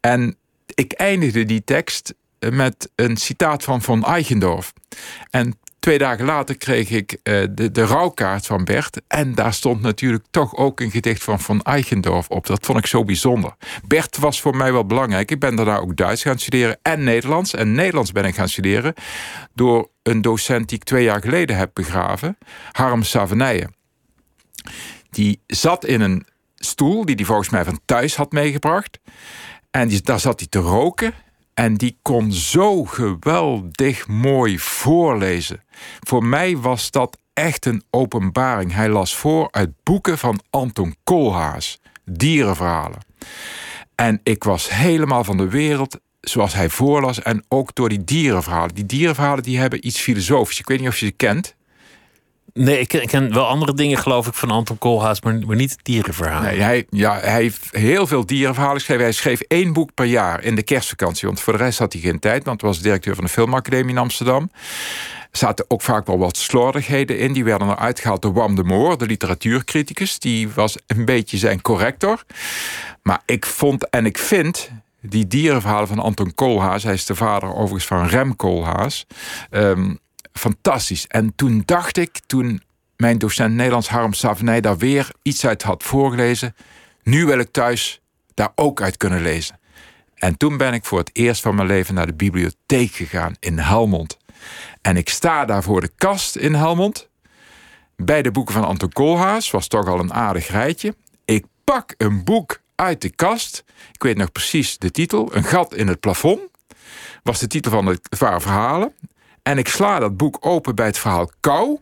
En 0.00 0.36
ik 0.74 0.92
eindigde 0.92 1.44
die 1.44 1.64
tekst 1.64 2.14
met 2.50 2.90
een 2.94 3.16
citaat 3.16 3.64
van 3.64 3.82
Von 3.82 4.04
Eichendorf. 4.04 4.72
En 5.30 5.58
Twee 5.82 5.98
dagen 5.98 6.24
later 6.24 6.56
kreeg 6.56 6.90
ik 6.90 7.12
uh, 7.12 7.46
de, 7.50 7.70
de 7.70 7.84
rouwkaart 7.84 8.46
van 8.46 8.64
Bert. 8.64 9.00
En 9.08 9.34
daar 9.34 9.54
stond 9.54 9.80
natuurlijk 9.80 10.24
toch 10.30 10.56
ook 10.56 10.80
een 10.80 10.90
gedicht 10.90 11.22
van 11.22 11.40
Van 11.40 11.62
Eichendorff 11.62 12.28
op. 12.28 12.46
Dat 12.46 12.66
vond 12.66 12.78
ik 12.78 12.86
zo 12.86 13.04
bijzonder. 13.04 13.54
Bert 13.86 14.18
was 14.18 14.40
voor 14.40 14.56
mij 14.56 14.72
wel 14.72 14.86
belangrijk. 14.86 15.30
Ik 15.30 15.38
ben 15.38 15.56
daarna 15.56 15.76
ook 15.76 15.96
Duits 15.96 16.22
gaan 16.22 16.38
studeren 16.38 16.78
en 16.82 17.04
Nederlands. 17.04 17.54
En 17.54 17.72
Nederlands 17.72 18.12
ben 18.12 18.24
ik 18.24 18.34
gaan 18.34 18.48
studeren 18.48 18.94
door 19.54 19.88
een 20.02 20.22
docent 20.22 20.68
die 20.68 20.78
ik 20.78 20.84
twee 20.84 21.04
jaar 21.04 21.20
geleden 21.20 21.56
heb 21.56 21.70
begraven. 21.74 22.38
Harm 22.72 23.02
Savenijen. 23.02 23.74
Die 25.10 25.40
zat 25.46 25.84
in 25.84 26.00
een 26.00 26.26
stoel 26.56 27.04
die 27.04 27.14
hij 27.14 27.24
volgens 27.24 27.50
mij 27.50 27.64
van 27.64 27.80
thuis 27.84 28.16
had 28.16 28.32
meegebracht. 28.32 28.98
En 29.70 29.90
daar 30.02 30.20
zat 30.20 30.38
hij 30.38 30.48
te 30.48 30.58
roken. 30.58 31.14
En 31.54 31.74
die 31.74 31.98
kon 32.02 32.32
zo 32.32 32.84
geweldig 32.84 34.06
mooi 34.06 34.58
voorlezen. 34.58 35.64
Voor 36.00 36.24
mij 36.24 36.56
was 36.56 36.90
dat 36.90 37.18
echt 37.32 37.66
een 37.66 37.82
openbaring. 37.90 38.72
Hij 38.74 38.88
las 38.88 39.16
voor 39.16 39.48
uit 39.50 39.70
boeken 39.82 40.18
van 40.18 40.40
Anton 40.50 40.96
Koolhaas, 41.04 41.80
dierenverhalen. 42.04 42.98
En 43.94 44.20
ik 44.22 44.44
was 44.44 44.70
helemaal 44.70 45.24
van 45.24 45.36
de 45.36 45.48
wereld 45.48 45.98
zoals 46.20 46.54
hij 46.54 46.68
voorlas 46.68 47.22
en 47.22 47.44
ook 47.48 47.74
door 47.74 47.88
die 47.88 48.04
dierenverhalen. 48.04 48.74
Die 48.74 48.86
dierenverhalen 48.86 49.42
die 49.42 49.58
hebben 49.58 49.86
iets 49.86 50.00
filosofisch. 50.00 50.58
Ik 50.58 50.66
weet 50.66 50.80
niet 50.80 50.88
of 50.88 50.98
je 50.98 51.06
ze 51.06 51.12
kent. 51.12 51.54
Nee, 52.54 52.80
ik 52.80 52.88
ken, 52.88 53.32
wel 53.32 53.46
andere 53.46 53.74
dingen, 53.74 53.98
geloof 53.98 54.26
ik, 54.26 54.34
van 54.34 54.50
Anton 54.50 54.78
Koolhaas, 54.78 55.20
maar, 55.20 55.38
maar 55.46 55.56
niet 55.56 55.76
dierenverhalen. 55.82 56.50
Nee, 56.50 56.60
hij, 56.60 56.86
ja, 56.90 57.18
hij 57.20 57.42
heeft 57.42 57.68
heel 57.70 58.06
veel 58.06 58.26
dierenverhalen 58.26 58.78
geschreven. 58.78 59.02
Hij 59.02 59.12
schreef 59.12 59.40
één 59.40 59.72
boek 59.72 59.94
per 59.94 60.04
jaar 60.04 60.42
in 60.42 60.54
de 60.54 60.62
kerstvakantie. 60.62 61.26
Want 61.26 61.40
voor 61.40 61.52
de 61.52 61.58
rest 61.58 61.78
had 61.78 61.92
hij 61.92 62.02
geen 62.02 62.18
tijd, 62.18 62.44
want 62.44 62.60
hij 62.60 62.70
was 62.70 62.80
directeur 62.80 63.14
van 63.14 63.24
de 63.24 63.30
Filmacademie 63.30 63.94
in 63.94 63.98
Amsterdam. 63.98 64.50
Zaten 65.32 65.64
ook 65.68 65.82
vaak 65.82 66.06
wel 66.06 66.18
wat 66.18 66.36
slordigheden 66.36 67.18
in. 67.18 67.32
Die 67.32 67.44
werden 67.44 67.68
eruit 67.68 68.00
gehaald 68.00 68.22
door 68.22 68.32
Wam 68.32 68.54
de 68.54 68.64
Moor, 68.64 68.98
de 68.98 69.06
literatuurcriticus. 69.06 70.18
Die 70.18 70.48
was 70.48 70.76
een 70.86 71.04
beetje 71.04 71.38
zijn 71.38 71.62
corrector. 71.62 72.24
Maar 73.02 73.22
ik 73.26 73.46
vond 73.46 73.88
en 73.88 74.06
ik 74.06 74.18
vind 74.18 74.70
die 75.00 75.26
dierenverhalen 75.26 75.88
van 75.88 75.98
Anton 75.98 76.34
Koolhaas... 76.34 76.82
hij 76.82 76.94
is 76.94 77.06
de 77.06 77.14
vader 77.14 77.54
overigens 77.54 77.86
van 77.86 78.06
Rem 78.06 78.36
Koolhaas... 78.36 79.06
Um, 79.50 80.00
fantastisch. 80.32 81.06
En 81.06 81.32
toen 81.36 81.62
dacht 81.64 81.96
ik, 81.96 82.20
toen 82.26 82.62
mijn 82.96 83.18
docent 83.18 83.54
Nederlands 83.54 83.88
Harm 83.88 84.12
Savenij 84.12 84.60
daar 84.60 84.76
weer 84.76 85.10
iets 85.22 85.46
uit 85.46 85.62
had 85.62 85.82
voorgelezen, 85.82 86.54
nu 87.02 87.26
wil 87.26 87.38
ik 87.38 87.48
thuis 87.50 88.00
daar 88.34 88.52
ook 88.54 88.80
uit 88.80 88.96
kunnen 88.96 89.22
lezen. 89.22 89.58
En 90.14 90.36
toen 90.36 90.56
ben 90.56 90.72
ik 90.72 90.84
voor 90.84 90.98
het 90.98 91.10
eerst 91.12 91.42
van 91.42 91.54
mijn 91.54 91.66
leven 91.66 91.94
naar 91.94 92.06
de 92.06 92.14
bibliotheek 92.14 92.92
gegaan 92.92 93.34
in 93.40 93.58
Helmond. 93.58 94.16
En 94.80 94.96
ik 94.96 95.08
sta 95.08 95.44
daar 95.44 95.62
voor 95.62 95.80
de 95.80 95.90
kast 95.96 96.36
in 96.36 96.54
Helmond. 96.54 97.08
Bij 97.96 98.22
de 98.22 98.30
boeken 98.30 98.54
van 98.54 98.64
Anton 98.64 98.92
Koolhaas 98.92 99.50
was 99.50 99.68
toch 99.68 99.86
al 99.86 99.98
een 99.98 100.12
aardig 100.12 100.48
rijtje. 100.48 100.94
Ik 101.24 101.44
pak 101.64 101.94
een 101.96 102.24
boek 102.24 102.60
uit 102.74 103.00
de 103.00 103.10
kast. 103.10 103.64
Ik 103.92 104.02
weet 104.02 104.16
nog 104.16 104.32
precies 104.32 104.78
de 104.78 104.90
titel. 104.90 105.34
Een 105.34 105.44
gat 105.44 105.74
in 105.74 105.88
het 105.88 106.00
plafond. 106.00 106.40
Was 107.22 107.38
de 107.38 107.46
titel 107.46 107.70
van 107.70 107.86
het 107.86 108.08
verhalen. 108.10 108.94
En 109.42 109.58
ik 109.58 109.68
sla 109.68 109.98
dat 109.98 110.16
boek 110.16 110.36
open 110.40 110.74
bij 110.74 110.86
het 110.86 110.98
verhaal 110.98 111.30
Kou. 111.40 111.78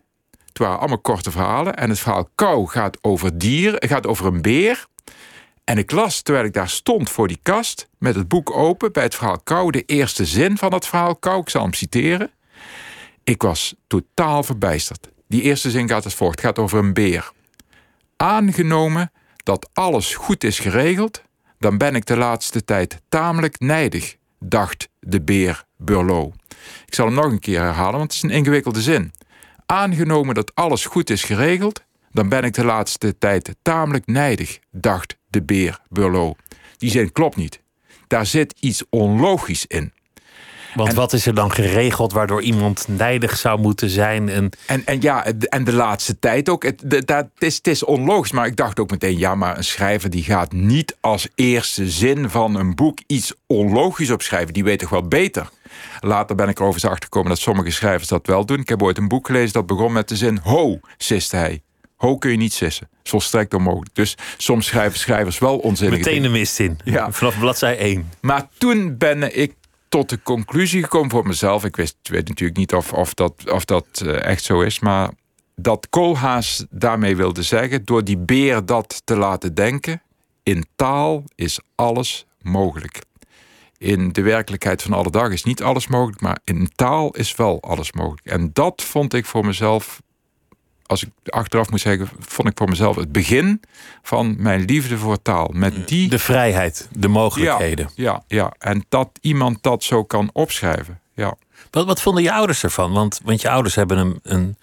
Het 0.47 0.59
waren 0.59 0.79
allemaal 0.79 0.99
korte 0.99 1.31
verhalen. 1.31 1.77
En 1.77 1.89
het 1.89 1.99
verhaal 1.99 2.29
Kou 2.35 2.69
gaat 2.69 2.99
over 3.01 3.39
dieren, 3.39 3.89
gaat 3.89 4.07
over 4.07 4.27
een 4.27 4.43
beer. 4.43 4.87
En 5.65 5.79
ik 5.79 5.91
las, 5.91 6.23
terwijl 6.23 6.47
ik 6.47 6.53
daar 6.53 6.69
stond 6.69 7.11
voor 7.11 7.29
die 7.29 7.39
kast, 7.43 7.89
met 7.99 8.15
het 8.15 8.29
boek 8.29 8.51
open, 8.51 8.93
bij 8.93 9.03
het 9.03 9.15
verhaal 9.15 9.41
Kou, 9.41 9.71
de 9.71 9.83
eerste 9.85 10.25
zin 10.25 10.59
van 10.59 10.73
het 10.73 10.87
verhaal 10.87 11.17
Kou. 11.17 11.41
Ik 11.41 11.49
zal 11.49 11.63
hem 11.63 11.75
citeren. 11.75 12.31
Ik 13.31 13.43
was 13.43 13.75
totaal 13.87 14.43
verbijsterd. 14.43 15.11
Die 15.29 15.43
eerste 15.43 15.71
zin 15.71 15.89
gaat 15.89 16.05
als 16.05 16.15
volgt: 16.15 16.35
het 16.35 16.45
gaat 16.45 16.59
over 16.59 16.79
een 16.79 16.93
beer. 16.93 17.33
Aangenomen 18.17 19.13
dat 19.37 19.71
alles 19.73 20.15
goed 20.15 20.45
is 20.45 20.59
geregeld, 20.59 21.23
dan 21.59 21.79
ben 21.79 21.95
ik 21.95 22.07
de 22.07 22.17
laatste 22.17 22.65
tijd 22.65 23.01
tamelijk 23.09 23.61
nijdig, 23.61 24.17
dacht 24.39 24.89
de 25.01 25.23
beer 25.23 25.65
Burlo. 25.77 26.33
Ik 26.87 26.95
zal 26.95 27.07
hem 27.07 27.15
nog 27.15 27.25
een 27.25 27.39
keer 27.39 27.61
herhalen, 27.61 27.99
want 27.99 28.03
het 28.03 28.13
is 28.13 28.23
een 28.23 28.37
ingewikkelde 28.37 28.83
zin. 28.83 29.13
Aangenomen 29.67 30.35
dat 30.35 30.55
alles 30.55 30.85
goed 30.85 31.11
is 31.11 31.25
geregeld, 31.25 31.85
dan 32.11 32.29
ben 32.29 32.45
ik 32.45 32.55
de 32.55 32.65
laatste 32.65 33.19
tijd 33.19 33.57
tamelijk 33.63 34.07
nijdig, 34.07 34.59
dacht 34.71 35.17
de 35.27 35.43
beer 35.43 35.79
Burlo. 35.89 36.35
Die 36.77 36.91
zin 36.91 37.13
klopt 37.13 37.37
niet. 37.37 37.63
Daar 38.07 38.27
zit 38.27 38.55
iets 38.61 38.83
onlogisch 38.89 39.67
in. 39.67 39.93
Want 40.75 40.95
wat 40.95 41.13
is 41.13 41.27
er 41.27 41.35
dan 41.35 41.53
geregeld 41.53 42.13
waardoor 42.13 42.43
iemand 42.43 42.85
nijdig 42.89 43.37
zou 43.37 43.61
moeten 43.61 43.91
zijn? 43.91 44.29
En, 44.29 44.51
en, 44.67 44.87
en 44.87 45.01
ja, 45.01 45.27
en 45.27 45.65
de 45.65 45.73
laatste 45.73 46.19
tijd 46.19 46.49
ook. 46.49 46.63
Het, 46.63 47.07
dat, 47.07 47.27
is, 47.39 47.57
het 47.57 47.67
is 47.67 47.85
onlogisch, 47.85 48.33
maar 48.33 48.47
ik 48.47 48.57
dacht 48.57 48.81
ook 48.81 48.91
meteen... 48.91 49.19
ja, 49.19 49.35
maar 49.35 49.57
een 49.57 49.65
schrijver 49.65 50.11
die 50.11 50.23
gaat 50.23 50.53
niet 50.53 50.97
als 51.01 51.29
eerste 51.35 51.91
zin 51.91 52.31
van 52.31 52.55
een 52.55 52.75
boek... 52.75 52.99
iets 53.07 53.33
onlogisch 53.47 54.11
opschrijven. 54.11 54.53
Die 54.53 54.65
weet 54.65 54.79
toch 54.79 54.91
wel 54.91 55.09
beter? 55.09 55.51
Later 56.01 56.37
ben 56.37 56.49
ik 56.49 56.59
er 56.59 56.65
overigens 56.65 56.93
achtergekomen 56.93 57.29
dat 57.29 57.39
sommige 57.39 57.71
schrijvers 57.71 58.09
dat 58.09 58.27
wel 58.27 58.47
doen. 58.47 58.61
Ik 58.61 58.69
heb 58.69 58.83
ooit 58.83 58.99
een 58.99 59.09
boek 59.09 59.27
gelezen 59.27 59.53
dat 59.53 59.67
begon 59.67 59.93
met 59.93 60.09
de 60.09 60.17
zin... 60.17 60.41
Ho, 60.43 60.81
siste 60.97 61.37
hij. 61.37 61.63
Ho 61.97 62.17
kun 62.17 62.31
je 62.31 62.37
niet 62.37 62.53
sissen. 62.53 62.89
Volstrekt 63.03 63.55
onmogelijk. 63.55 63.95
Dus 63.95 64.17
soms 64.37 64.67
schrijven 64.67 64.99
schrijvers 64.99 65.39
wel 65.39 65.59
onzinnige 65.59 66.03
Meteen 66.03 66.23
de 66.23 66.29
mist 66.29 66.59
in. 66.59 66.79
Ja. 66.85 67.13
Vanaf 67.13 67.39
bladzij 67.39 67.79
1. 67.79 68.11
Maar 68.21 68.49
toen 68.59 68.97
ben 68.99 69.39
ik 69.39 69.55
tot 69.91 70.09
de 70.09 70.23
conclusie 70.23 70.83
gekomen 70.83 71.11
voor 71.11 71.27
mezelf. 71.27 71.65
Ik 71.65 71.77
wist, 71.77 71.97
weet 72.03 72.29
natuurlijk 72.29 72.59
niet 72.59 72.75
of, 72.75 72.93
of 72.93 73.15
dat, 73.15 73.51
of 73.51 73.65
dat 73.65 74.03
uh, 74.05 74.25
echt 74.25 74.45
zo 74.45 74.61
is. 74.61 74.79
Maar 74.79 75.11
dat 75.55 75.87
Koolhaas 75.91 76.67
daarmee 76.71 77.17
wilde 77.17 77.43
zeggen... 77.43 77.85
door 77.85 78.05
die 78.05 78.19
beer 78.19 78.67
dat 78.67 79.03
te 79.05 79.17
laten 79.17 79.55
denken... 79.55 80.03
in 80.43 80.65
taal 80.77 81.25
is 81.35 81.61
alles 81.75 82.27
mogelijk 82.43 83.01
in 83.81 84.13
de 84.13 84.23
werkelijkheid 84.23 84.83
van 84.83 84.93
alle 84.93 85.11
dag 85.11 85.31
is 85.31 85.45
niet 85.45 85.63
alles 85.63 85.87
mogelijk, 85.87 86.21
maar 86.21 86.39
in 86.45 86.71
taal 86.75 87.11
is 87.11 87.37
wel 87.37 87.63
alles 87.63 87.93
mogelijk. 87.93 88.27
En 88.27 88.51
dat 88.53 88.83
vond 88.83 89.15
ik 89.15 89.27
voor 89.27 89.47
mezelf, 89.47 90.03
als 90.91 91.03
ik 91.05 91.11
achteraf 91.25 91.71
moet 91.71 91.81
zeggen, 91.81 92.09
vond 92.19 92.49
ik 92.49 92.59
voor 92.59 92.69
mezelf 92.69 92.97
het 92.97 93.13
begin 93.13 93.61
van 94.03 94.35
mijn 94.39 94.65
liefde 94.65 94.99
voor 94.99 95.23
taal. 95.23 95.51
Met 95.53 95.89
die... 95.89 96.09
De 96.09 96.19
vrijheid, 96.19 96.89
de 96.93 97.09
mogelijkheden. 97.09 97.91
Ja, 97.95 98.23
ja, 98.29 98.37
ja. 98.37 98.55
en 98.59 98.85
dat 98.89 99.09
iemand 99.21 99.63
dat 99.63 99.85
zo 99.85 100.05
kan 100.05 100.31
opschrijven. 100.33 101.01
Ja. 101.15 101.35
Wat, 101.71 101.87
wat 101.87 102.01
vonden 102.01 102.23
je 102.23 102.33
ouders 102.33 102.63
ervan? 102.63 102.93
Want, 102.93 103.21
want 103.25 103.41
je 103.41 103.51
ouders 103.51 103.75
hebben 103.75 103.99
een, 103.99 104.19
een 104.23 104.57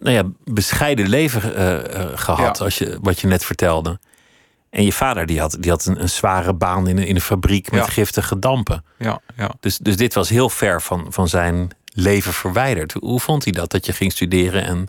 nou 0.00 0.14
ja, 0.14 0.22
bescheiden 0.44 1.08
leven 1.08 1.58
uh, 1.58 2.08
gehad, 2.18 2.60
als 2.60 2.78
je, 2.78 2.98
wat 3.02 3.20
je 3.20 3.26
net 3.26 3.44
vertelde. 3.44 3.98
En 4.70 4.84
je 4.84 4.92
vader 4.92 5.26
die 5.26 5.40
had, 5.40 5.56
die 5.60 5.70
had 5.70 5.86
een, 5.86 6.00
een 6.00 6.08
zware 6.08 6.54
baan 6.54 6.88
in 6.88 6.98
een, 6.98 7.06
in 7.06 7.14
een 7.14 7.20
fabriek 7.20 7.70
met 7.70 7.88
giftige 7.88 8.38
dampen. 8.38 8.84
Ja, 8.98 9.20
ja. 9.36 9.50
Dus, 9.60 9.78
dus 9.78 9.96
dit 9.96 10.14
was 10.14 10.28
heel 10.28 10.48
ver 10.48 10.82
van, 10.82 11.06
van 11.08 11.28
zijn 11.28 11.70
leven 11.92 12.32
verwijderd. 12.32 12.92
Hoe 12.92 13.20
vond 13.20 13.44
hij 13.44 13.52
dat, 13.52 13.70
dat 13.70 13.86
je 13.86 13.92
ging 13.92 14.12
studeren 14.12 14.64
en 14.64 14.88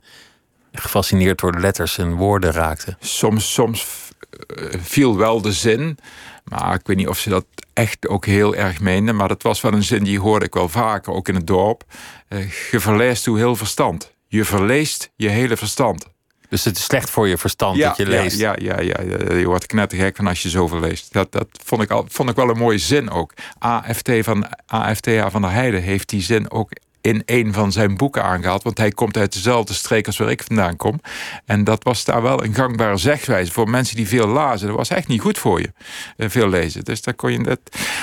gefascineerd 0.71 1.39
door 1.39 1.51
de 1.51 1.60
letters 1.60 1.97
en 1.97 2.13
woorden 2.13 2.51
raakte? 2.51 2.95
Soms, 2.99 3.53
soms 3.53 3.86
eh, 4.29 4.65
viel 4.82 5.17
wel 5.17 5.41
de 5.41 5.51
zin, 5.51 5.97
maar 6.43 6.73
ik 6.73 6.88
weet 6.88 6.97
niet 6.97 7.08
of 7.08 7.17
ze 7.17 7.29
dat 7.29 7.45
echt 7.73 8.08
ook 8.08 8.25
heel 8.25 8.55
erg 8.55 8.79
meende. 8.79 9.13
Maar 9.13 9.27
dat 9.27 9.43
was 9.43 9.62
wel 9.62 9.73
een 9.73 9.84
zin 9.84 10.03
die 10.03 10.19
hoorde 10.19 10.45
ik 10.45 10.53
wel 10.53 10.69
vaker, 10.69 11.13
ook 11.13 11.27
in 11.27 11.36
het 11.36 11.47
dorp. 11.47 11.84
Uh, 12.29 12.51
je 12.71 12.79
verleest 12.79 13.25
uw 13.25 13.36
heel 13.36 13.55
verstand. 13.55 14.13
Je 14.27 14.45
verleest 14.45 15.12
je 15.15 15.29
hele 15.29 15.58
verstand. 15.58 16.08
Dus 16.49 16.63
het 16.63 16.77
is 16.77 16.84
slecht 16.84 17.10
voor 17.10 17.27
je 17.27 17.38
verstand 17.38 17.77
ja, 17.77 17.88
dat 17.88 17.97
je 17.97 18.08
leest. 18.08 18.39
Ja, 18.39 18.55
ja, 18.60 18.79
ja, 18.79 19.01
ja, 19.01 19.34
je 19.36 19.45
wordt 19.45 19.65
knettergek 19.65 20.15
van 20.15 20.27
als 20.27 20.41
je 20.41 20.49
zoveel 20.49 20.79
leest. 20.79 21.13
Dat, 21.13 21.32
dat 21.32 21.47
vond, 21.63 21.82
ik 21.82 21.91
al, 21.91 22.05
vond 22.08 22.29
ik 22.29 22.36
wel 22.36 22.49
een 22.49 22.58
mooie 22.58 22.77
zin 22.77 23.10
ook. 23.10 23.34
AFT 23.60 24.10
van, 24.19 24.47
AFTA 24.65 25.29
van 25.29 25.41
der 25.41 25.51
Heijden 25.51 25.82
heeft 25.82 26.10
die 26.10 26.21
zin 26.21 26.51
ook 26.51 26.71
in 27.10 27.22
een 27.26 27.54
van 27.54 27.72
zijn 27.72 27.98
boeken 27.98 28.24
aangehaald. 28.24 28.63
Want 28.63 28.78
hij 28.78 28.91
komt 28.91 29.17
uit 29.17 29.34
dezelfde 29.34 29.74
streek 29.74 30.06
als 30.06 30.17
waar 30.17 30.32
ik 30.32 30.43
vandaan 30.43 30.76
kom. 30.76 31.00
En 31.45 31.63
dat 31.63 31.84
was 31.84 32.06
daar 32.06 32.22
wel 32.22 32.43
een 32.43 32.54
gangbare 32.54 32.98
zegwijze 32.98 33.52
voor 33.52 33.69
mensen 33.69 33.95
die 33.95 34.08
veel 34.08 34.28
lazen. 34.28 34.67
Dat 34.67 34.76
was 34.78 34.89
echt 34.89 35.08
niet 35.08 35.22
goed 35.22 35.38
voor 35.38 35.62
je, 35.62 35.72
eh, 36.17 36.30
veel 36.30 36.50
lezen. 36.50 36.84
Dus 36.84 37.02
daar 37.02 37.13
kon 37.13 37.32
je 37.32 37.39
net. 37.39 37.60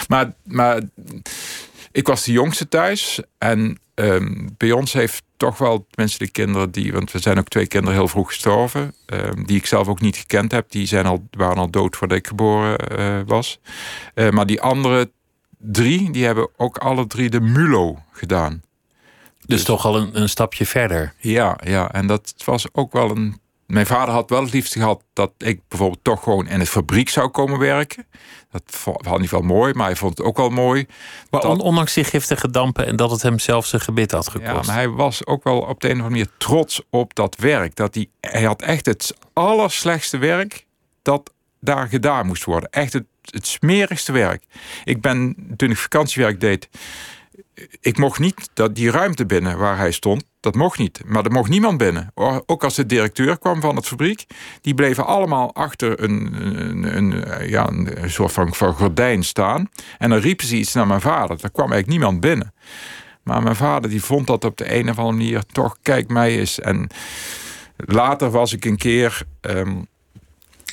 Maar, 0.08 0.32
maar 0.44 0.80
ik 1.92 2.06
was 2.06 2.24
de 2.24 2.32
jongste 2.32 2.68
thuis. 2.68 3.20
En 3.38 3.78
um, 3.94 4.54
bij 4.56 4.72
ons 4.72 4.92
heeft 4.92 5.22
toch 5.36 5.58
wel 5.58 5.86
mensen, 5.94 6.18
de 6.18 6.30
kinderen 6.30 6.70
die, 6.70 6.92
want 6.92 7.12
we 7.12 7.18
zijn 7.18 7.38
ook 7.38 7.48
twee 7.48 7.66
kinderen 7.66 7.96
heel 7.96 8.08
vroeg 8.08 8.28
gestorven, 8.28 8.94
um, 9.06 9.46
die 9.46 9.56
ik 9.56 9.66
zelf 9.66 9.88
ook 9.88 10.00
niet 10.00 10.16
gekend 10.16 10.52
heb. 10.52 10.70
Die 10.70 10.86
zijn 10.86 11.06
al, 11.06 11.28
waren 11.30 11.56
al 11.56 11.70
dood 11.70 11.96
voordat 11.96 12.18
ik 12.18 12.26
geboren 12.26 12.98
uh, 12.98 13.20
was. 13.26 13.60
Uh, 14.14 14.30
maar 14.30 14.46
die 14.46 14.60
andere 14.60 15.10
drie, 15.58 16.10
die 16.10 16.24
hebben 16.24 16.48
ook 16.56 16.76
alle 16.76 17.06
drie 17.06 17.30
de 17.30 17.40
MULO 17.40 17.98
gedaan. 18.12 18.62
Dus, 19.46 19.56
dus 19.56 19.64
toch 19.64 19.84
al 19.84 19.96
een, 19.96 20.20
een, 20.20 20.28
stapje 20.28 20.66
verder. 20.66 21.14
Ja, 21.18 21.58
ja, 21.64 21.92
en 21.92 22.06
dat 22.06 22.34
was 22.44 22.66
ook 22.72 22.92
wel 22.92 23.10
een 23.10 23.40
mijn 23.66 23.86
vader 23.86 24.14
had 24.14 24.30
wel 24.30 24.42
het 24.42 24.52
liefst 24.52 24.72
gehad 24.72 25.02
dat 25.12 25.32
ik 25.38 25.60
bijvoorbeeld 25.68 26.04
toch 26.04 26.22
gewoon 26.22 26.46
in 26.46 26.60
het 26.60 26.68
fabriek 26.68 27.08
zou 27.08 27.28
komen 27.28 27.58
werken. 27.58 28.06
Dat 28.50 28.62
vond 28.66 29.04
hij 29.04 29.28
wel 29.30 29.40
mooi, 29.40 29.74
maar 29.74 29.86
hij 29.86 29.96
vond 29.96 30.18
het 30.18 30.26
ook 30.26 30.36
wel 30.36 30.48
mooi. 30.48 30.86
Maar 31.30 31.42
ondanks 31.46 31.94
die 31.94 32.04
giftige 32.04 32.50
dampen 32.50 32.86
en 32.86 32.96
dat 32.96 33.10
het 33.10 33.22
hem 33.22 33.38
zelf 33.38 33.66
zijn 33.66 33.82
gebit 33.82 34.10
had 34.10 34.28
gekost. 34.28 34.50
Ja, 34.50 34.62
maar 34.66 34.74
hij 34.74 34.88
was 34.88 35.26
ook 35.26 35.44
wel 35.44 35.60
op 35.60 35.80
de 35.80 35.88
een 35.88 35.98
of 35.98 36.02
andere 36.02 36.10
manier 36.10 36.28
trots 36.38 36.82
op 36.90 37.14
dat 37.14 37.36
werk. 37.36 37.76
Dat 37.76 37.94
hij, 37.94 38.08
hij 38.20 38.42
had 38.42 38.62
echt 38.62 38.86
het 38.86 39.14
allerslechtste 39.32 40.18
werk 40.18 40.66
dat 41.02 41.32
daar 41.60 41.88
gedaan 41.88 42.26
moest 42.26 42.44
worden. 42.44 42.70
Echt 42.70 42.92
het, 42.92 43.04
het 43.22 43.46
smerigste 43.46 44.12
werk. 44.12 44.44
Ik 44.84 45.00
ben, 45.00 45.36
toen 45.56 45.70
ik 45.70 45.76
vakantiewerk 45.76 46.40
deed, 46.40 46.68
ik 47.80 47.98
mocht 47.98 48.18
niet 48.18 48.50
dat 48.54 48.74
die 48.74 48.90
ruimte 48.90 49.26
binnen 49.26 49.58
waar 49.58 49.76
hij 49.76 49.90
stond. 49.90 50.24
Dat 50.40 50.54
mocht 50.54 50.78
niet. 50.78 51.02
Maar 51.06 51.24
er 51.24 51.32
mocht 51.32 51.48
niemand 51.48 51.78
binnen. 51.78 52.10
Ook 52.46 52.64
als 52.64 52.74
de 52.74 52.86
directeur 52.86 53.38
kwam 53.38 53.60
van 53.60 53.76
het 53.76 53.86
fabriek. 53.86 54.26
Die 54.60 54.74
bleven 54.74 55.06
allemaal 55.06 55.54
achter 55.54 56.02
een, 56.02 56.34
een, 56.34 56.96
een 56.96 57.48
ja, 57.48 57.68
een 57.68 58.10
soort 58.10 58.32
van, 58.32 58.54
van 58.54 58.72
gordijn 58.72 59.24
staan. 59.24 59.68
En 59.98 60.10
dan 60.10 60.18
riepen 60.18 60.46
ze 60.46 60.56
iets 60.56 60.72
naar 60.72 60.86
mijn 60.86 61.00
vader. 61.00 61.40
Daar 61.40 61.50
kwam 61.50 61.72
eigenlijk 61.72 61.98
niemand 61.98 62.20
binnen. 62.20 62.54
Maar 63.22 63.42
mijn 63.42 63.56
vader 63.56 63.90
die 63.90 64.04
vond 64.04 64.26
dat 64.26 64.44
op 64.44 64.56
de 64.56 64.74
een 64.74 64.90
of 64.90 64.98
andere 64.98 65.16
manier 65.16 65.44
toch, 65.52 65.76
kijk 65.82 66.08
mij 66.08 66.38
eens. 66.38 66.60
En 66.60 66.88
later 67.76 68.30
was 68.30 68.52
ik 68.52 68.64
een 68.64 68.76
keer. 68.76 69.22
Ehm, 69.40 69.76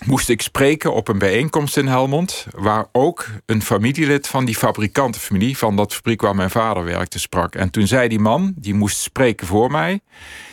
moest 0.06 0.30
ik 0.30 0.42
spreken 0.42 0.94
op 0.94 1.08
een 1.08 1.18
bijeenkomst 1.18 1.78
in 1.78 1.88
Helmond, 1.88 2.46
waar 2.56 2.86
ook 2.92 3.26
een 3.46 3.62
familielid 3.62 4.28
van 4.28 4.46
die 4.46 4.56
fabrikantenfamilie, 4.56 5.58
van 5.58 5.76
dat 5.76 5.94
fabriek 5.94 6.22
waar 6.22 6.36
mijn 6.36 6.50
vader 6.50 6.84
werkte, 6.84 7.20
sprak. 7.20 7.56
En 7.56 7.70
toen 7.70 7.88
zei 7.88 8.08
die 8.08 8.20
man, 8.20 8.54
die 8.56 8.74
moest 8.74 8.98
spreken 8.98 9.48
voor 9.48 9.72
mij, 9.72 10.00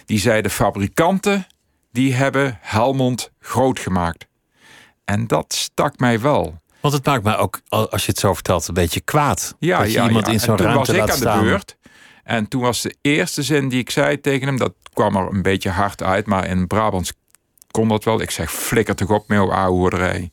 die 0.05 0.18
zei: 0.18 0.43
De 0.43 0.51
fabrikanten 0.51 1.47
die 1.93 2.14
hebben 2.14 2.59
Helmond 2.61 3.30
groot 3.41 3.78
gemaakt. 3.78 4.26
En 5.05 5.26
dat 5.26 5.55
stak 5.55 5.99
mij 5.99 6.20
wel. 6.20 6.59
Want 6.80 6.95
het 6.95 7.07
maakt 7.07 7.24
mij 7.24 7.36
ook, 7.36 7.61
als 7.68 8.05
je 8.05 8.11
het 8.11 8.20
zo 8.20 8.34
vertelt, 8.34 8.68
een 8.68 8.74
beetje 8.74 9.01
kwaad. 9.01 9.55
Ja, 9.59 9.78
dat 9.78 9.86
je 9.86 9.99
ja, 9.99 10.07
iemand 10.07 10.26
ja. 10.26 10.32
in 10.32 10.41
zo'n 10.41 10.57
ruimte 10.57 10.78
was 10.78 10.88
ik 10.88 11.11
aan 11.11 11.16
staan. 11.16 11.38
de 11.38 11.45
beurt. 11.45 11.76
En 12.24 12.49
toen 12.49 12.61
was 12.61 12.82
de 12.82 12.95
eerste 13.01 13.43
zin 13.43 13.68
die 13.68 13.78
ik 13.78 13.91
zei 13.91 14.20
tegen 14.20 14.47
hem, 14.47 14.59
dat 14.59 14.72
kwam 14.93 15.16
er 15.16 15.32
een 15.32 15.43
beetje 15.43 15.70
hard 15.70 16.03
uit, 16.03 16.26
maar 16.26 16.47
in 16.47 16.66
Brabants 16.66 17.12
kon 17.71 17.89
dat 17.89 18.05
wel. 18.05 18.21
Ik 18.21 18.31
zeg, 18.31 18.53
flikker 18.53 18.95
toch 18.95 19.11
op 19.11 19.29
met 19.29 19.39
jouw 19.39 19.53
oude 19.53 20.31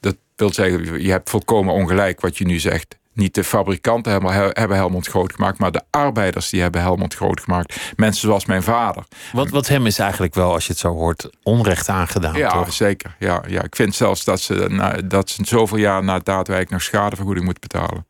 Dat 0.00 0.16
wil 0.36 0.52
zeggen, 0.52 1.02
je 1.02 1.10
hebt 1.10 1.30
volkomen 1.30 1.74
ongelijk 1.74 2.20
wat 2.20 2.38
je 2.38 2.44
nu 2.44 2.58
zegt. 2.58 3.00
Niet 3.14 3.34
de 3.34 3.44
fabrikanten 3.44 4.12
hebben, 4.52 4.76
Helmond 4.76 5.06
groot 5.06 5.32
gemaakt, 5.32 5.58
maar 5.58 5.72
de 5.72 5.82
arbeiders 5.90 6.50
die 6.50 6.60
hebben 6.60 6.80
Helmond 6.80 7.14
groot 7.14 7.40
gemaakt. 7.40 7.92
Mensen 7.96 8.20
zoals 8.20 8.46
mijn 8.46 8.62
vader. 8.62 9.04
Wat, 9.32 9.48
wat 9.48 9.68
hem 9.68 9.86
is 9.86 9.98
eigenlijk 9.98 10.34
wel, 10.34 10.52
als 10.52 10.66
je 10.66 10.70
het 10.70 10.80
zo 10.80 10.92
hoort, 10.92 11.30
onrecht 11.42 11.88
aangedaan. 11.88 12.34
Ja, 12.34 12.50
toch? 12.50 12.72
zeker. 12.72 13.16
Ja, 13.18 13.42
ja. 13.46 13.62
Ik 13.62 13.76
vind 13.76 13.94
zelfs 13.94 14.24
dat 14.24 14.40
ze, 14.40 14.66
na, 14.68 14.92
dat 14.92 15.30
ze 15.30 15.42
zoveel 15.44 15.78
jaar 15.78 16.04
na 16.04 16.18
daadwerkelijk 16.18 16.70
nog 16.70 16.82
schadevergoeding 16.82 17.44
moeten 17.44 17.68
betalen. 17.68 18.06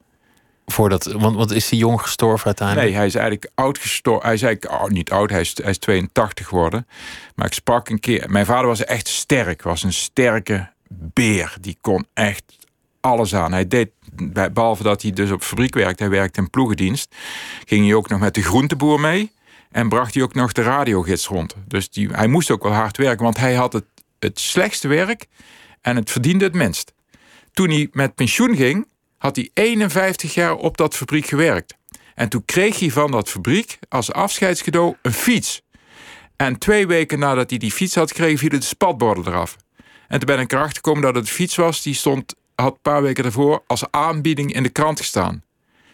Voordat, 0.66 1.04
want, 1.04 1.36
want 1.36 1.50
is 1.50 1.70
hij 1.70 1.78
jong 1.78 2.00
gestorven 2.00 2.46
uiteindelijk? 2.46 2.88
Nee, 2.88 2.96
hij 2.96 3.06
is 3.06 3.14
eigenlijk 3.14 3.50
oud 3.54 3.78
gestorven. 3.78 4.24
Hij 4.24 4.34
is 4.34 4.42
eigenlijk 4.42 4.82
oh, 4.82 4.88
niet 4.88 5.10
oud, 5.10 5.30
hij 5.30 5.40
is, 5.40 5.56
hij 5.62 5.70
is 5.70 5.78
82 5.78 6.46
geworden. 6.46 6.86
Maar 7.34 7.46
ik 7.46 7.52
sprak 7.52 7.88
een 7.88 8.00
keer. 8.00 8.30
Mijn 8.30 8.46
vader 8.46 8.66
was 8.66 8.84
echt 8.84 9.08
sterk, 9.08 9.62
was 9.62 9.82
een 9.82 9.92
sterke 9.92 10.70
beer. 10.88 11.56
Die 11.60 11.76
kon 11.80 12.06
echt 12.14 12.44
alles 13.00 13.34
aan. 13.34 13.52
Hij 13.52 13.68
deed, 13.68 13.90
behalve 14.52 14.82
dat 14.82 15.02
hij 15.02 15.10
dus 15.10 15.30
op 15.30 15.42
fabriek 15.42 15.74
werkte, 15.74 16.02
hij 16.02 16.12
werkte 16.12 16.40
in 16.40 16.50
ploegendienst, 16.50 17.14
ging 17.64 17.84
hij 17.84 17.94
ook 17.94 18.08
nog 18.08 18.20
met 18.20 18.34
de 18.34 18.42
groenteboer 18.42 19.00
mee. 19.00 19.32
En 19.70 19.88
bracht 19.88 20.14
hij 20.14 20.22
ook 20.22 20.34
nog 20.34 20.52
de 20.52 20.62
radiogids 20.62 21.26
rond. 21.26 21.54
Dus 21.68 21.90
die, 21.90 22.08
hij 22.08 22.26
moest 22.26 22.50
ook 22.50 22.62
wel 22.62 22.72
hard 22.72 22.96
werken, 22.96 23.24
want 23.24 23.36
hij 23.36 23.54
had 23.54 23.72
het, 23.72 23.84
het 24.18 24.40
slechtste 24.40 24.88
werk 24.88 25.26
en 25.80 25.96
het 25.96 26.10
verdiende 26.10 26.44
het 26.44 26.54
minst. 26.54 26.92
Toen 27.52 27.70
hij 27.70 27.88
met 27.92 28.14
pensioen 28.14 28.56
ging, 28.56 28.86
had 29.22 29.36
hij 29.36 29.50
51 29.54 30.34
jaar 30.34 30.54
op 30.54 30.76
dat 30.76 30.96
fabriek 30.96 31.26
gewerkt. 31.26 31.74
En 32.14 32.28
toen 32.28 32.44
kreeg 32.44 32.78
hij 32.78 32.90
van 32.90 33.10
dat 33.10 33.28
fabriek 33.28 33.78
als 33.88 34.12
afscheidscadeau 34.12 34.96
een 35.02 35.12
fiets. 35.12 35.62
En 36.36 36.58
twee 36.58 36.86
weken 36.86 37.18
nadat 37.18 37.50
hij 37.50 37.58
die 37.58 37.70
fiets 37.70 37.94
had 37.94 38.08
gekregen, 38.08 38.38
vielen 38.38 38.60
de 38.60 38.66
spatborden 38.66 39.26
eraf. 39.26 39.56
En 40.08 40.18
toen 40.18 40.26
ben 40.26 40.38
ik 40.38 40.52
erachter 40.52 40.76
gekomen 40.76 41.02
dat 41.02 41.14
het 41.14 41.30
fiets 41.30 41.56
was, 41.56 41.82
die 41.82 41.94
stond, 41.94 42.34
had 42.54 42.72
een 42.72 42.78
paar 42.82 43.02
weken 43.02 43.22
daarvoor 43.22 43.62
als 43.66 43.84
aanbieding 43.90 44.54
in 44.54 44.62
de 44.62 44.68
krant 44.68 44.98
gestaan. 44.98 45.42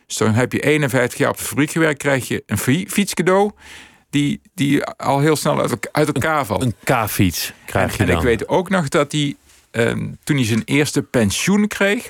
Dus 0.07 0.17
dan 0.17 0.35
heb 0.35 0.53
je 0.53 0.61
51 0.61 1.19
jaar 1.19 1.31
op 1.31 1.39
de 1.39 1.45
fabriek 1.45 1.71
gewerkt, 1.71 1.99
krijg 1.99 2.29
je 2.29 2.43
een 2.47 2.59
fietscadeau 2.89 3.51
die, 4.11 4.41
die 4.55 4.85
al 4.85 5.21
heel 5.21 5.37
snel 5.37 5.61
uit, 5.61 5.89
uit 5.93 6.07
elkaar 6.07 6.47
valt. 6.47 6.63
Een 6.63 6.75
K-fiets 6.85 7.53
krijg 7.67 7.93
je 7.93 7.99
en, 7.99 8.07
dan. 8.07 8.15
En 8.15 8.21
ik 8.21 8.27
weet 8.27 8.49
ook 8.49 8.69
nog 8.69 8.89
dat 8.89 9.13
hij, 9.13 9.37
eh, 9.71 9.93
toen 10.25 10.37
hij 10.37 10.45
zijn 10.45 10.63
eerste 10.65 11.03
pensioen 11.03 11.67
kreeg, 11.67 12.09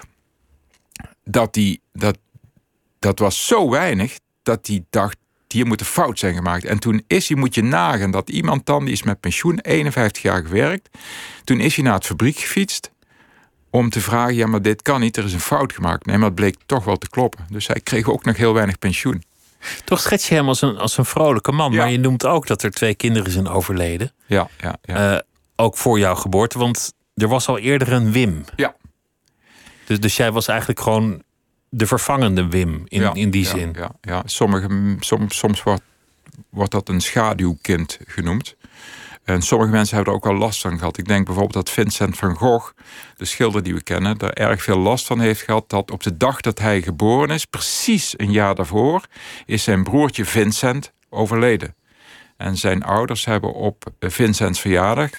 dat 1.30 1.54
die, 1.54 1.80
dat, 1.92 2.18
dat 2.98 3.18
was 3.18 3.46
zo 3.46 3.70
weinig 3.70 4.18
dat 4.42 4.66
hij 4.66 4.84
dacht, 4.90 5.16
hier 5.48 5.66
moet 5.66 5.80
een 5.80 5.86
fout 5.86 6.18
zijn 6.18 6.34
gemaakt. 6.34 6.64
En 6.64 6.78
toen 6.78 7.02
is 7.06 7.28
hij, 7.28 7.36
moet 7.36 7.54
je 7.54 7.62
nagaan, 7.62 8.10
dat 8.10 8.30
iemand 8.30 8.66
dan, 8.66 8.84
die 8.84 8.92
is 8.92 9.02
met 9.02 9.20
pensioen 9.20 9.58
51 9.58 10.22
jaar 10.22 10.42
gewerkt, 10.42 10.88
toen 11.44 11.60
is 11.60 11.74
hij 11.74 11.84
naar 11.84 11.94
het 11.94 12.06
fabriek 12.06 12.38
gefietst 12.38 12.90
om 13.70 13.90
te 13.90 14.00
vragen, 14.00 14.34
ja 14.34 14.46
maar 14.46 14.62
dit 14.62 14.82
kan 14.82 15.00
niet, 15.00 15.16
er 15.16 15.24
is 15.24 15.32
een 15.32 15.40
fout 15.40 15.72
gemaakt. 15.72 16.06
Nee, 16.06 16.16
maar 16.16 16.26
het 16.26 16.34
bleek 16.34 16.56
toch 16.66 16.84
wel 16.84 16.96
te 16.96 17.08
kloppen. 17.08 17.46
Dus 17.50 17.66
hij 17.66 17.80
kreeg 17.80 18.08
ook 18.08 18.24
nog 18.24 18.36
heel 18.36 18.54
weinig 18.54 18.78
pensioen. 18.78 19.22
Toch 19.84 20.00
schets 20.00 20.28
je 20.28 20.34
hem 20.34 20.48
als 20.48 20.62
een, 20.62 20.76
als 20.76 20.96
een 20.96 21.04
vrolijke 21.04 21.52
man. 21.52 21.72
Ja. 21.72 21.78
Maar 21.78 21.90
je 21.90 21.98
noemt 21.98 22.26
ook 22.26 22.46
dat 22.46 22.62
er 22.62 22.70
twee 22.70 22.94
kinderen 22.94 23.32
zijn 23.32 23.48
overleden. 23.48 24.12
Ja, 24.26 24.48
ja, 24.60 24.78
ja. 24.82 25.12
Uh, 25.12 25.18
ook 25.56 25.76
voor 25.76 25.98
jouw 25.98 26.14
geboorte, 26.14 26.58
want 26.58 26.92
er 27.14 27.28
was 27.28 27.48
al 27.48 27.58
eerder 27.58 27.92
een 27.92 28.12
Wim. 28.12 28.44
Ja. 28.56 28.76
Dus, 29.88 30.00
dus 30.00 30.16
jij 30.16 30.32
was 30.32 30.48
eigenlijk 30.48 30.80
gewoon 30.80 31.22
de 31.68 31.86
vervangende 31.86 32.48
Wim 32.48 32.84
in, 32.88 33.00
ja, 33.00 33.14
in 33.14 33.30
die 33.30 33.44
ja, 33.44 33.50
zin. 33.50 33.74
Ja, 33.76 33.90
ja. 34.00 34.22
Sommige, 34.24 34.96
som, 35.00 35.30
soms 35.30 35.62
wordt, 35.62 35.82
wordt 36.50 36.70
dat 36.70 36.88
een 36.88 37.00
schaduwkind 37.00 37.98
genoemd. 38.06 38.56
En 39.24 39.42
sommige 39.42 39.70
mensen 39.70 39.96
hebben 39.96 40.12
er 40.12 40.18
ook 40.18 40.26
wel 40.26 40.38
last 40.38 40.60
van 40.60 40.78
gehad. 40.78 40.98
Ik 40.98 41.08
denk 41.08 41.24
bijvoorbeeld 41.24 41.54
dat 41.54 41.70
Vincent 41.70 42.16
van 42.16 42.34
Gogh, 42.34 42.72
de 43.16 43.24
schilder 43.24 43.62
die 43.62 43.74
we 43.74 43.82
kennen, 43.82 44.18
daar 44.18 44.32
erg 44.32 44.62
veel 44.62 44.78
last 44.78 45.06
van 45.06 45.20
heeft 45.20 45.42
gehad. 45.42 45.70
Dat 45.70 45.90
op 45.90 46.02
de 46.02 46.16
dag 46.16 46.40
dat 46.40 46.58
hij 46.58 46.82
geboren 46.82 47.30
is, 47.30 47.44
precies 47.44 48.14
een 48.16 48.32
jaar 48.32 48.54
daarvoor, 48.54 49.04
is 49.46 49.62
zijn 49.62 49.82
broertje 49.82 50.24
Vincent 50.24 50.92
overleden. 51.08 51.74
En 52.36 52.56
zijn 52.56 52.82
ouders 52.82 53.24
hebben 53.24 53.52
op 53.52 53.84
Vincents 54.00 54.60
verjaardag 54.60 55.10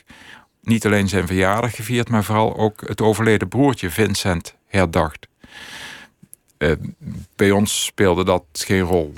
niet 0.62 0.86
alleen 0.86 1.08
zijn 1.08 1.28
verjaardag 1.28 1.76
gevierd, 1.76 2.10
maar 2.10 2.24
vooral 2.24 2.58
ook 2.58 2.82
het 2.88 3.02
overleden 3.02 3.48
broertje 3.48 3.90
Vincent 3.90 4.56
herdacht. 4.70 5.28
Uh, 6.58 6.72
bij 7.36 7.52
ons 7.52 7.86
speelde 7.86 8.24
dat 8.24 8.44
geen 8.52 8.82
rol. 8.82 9.14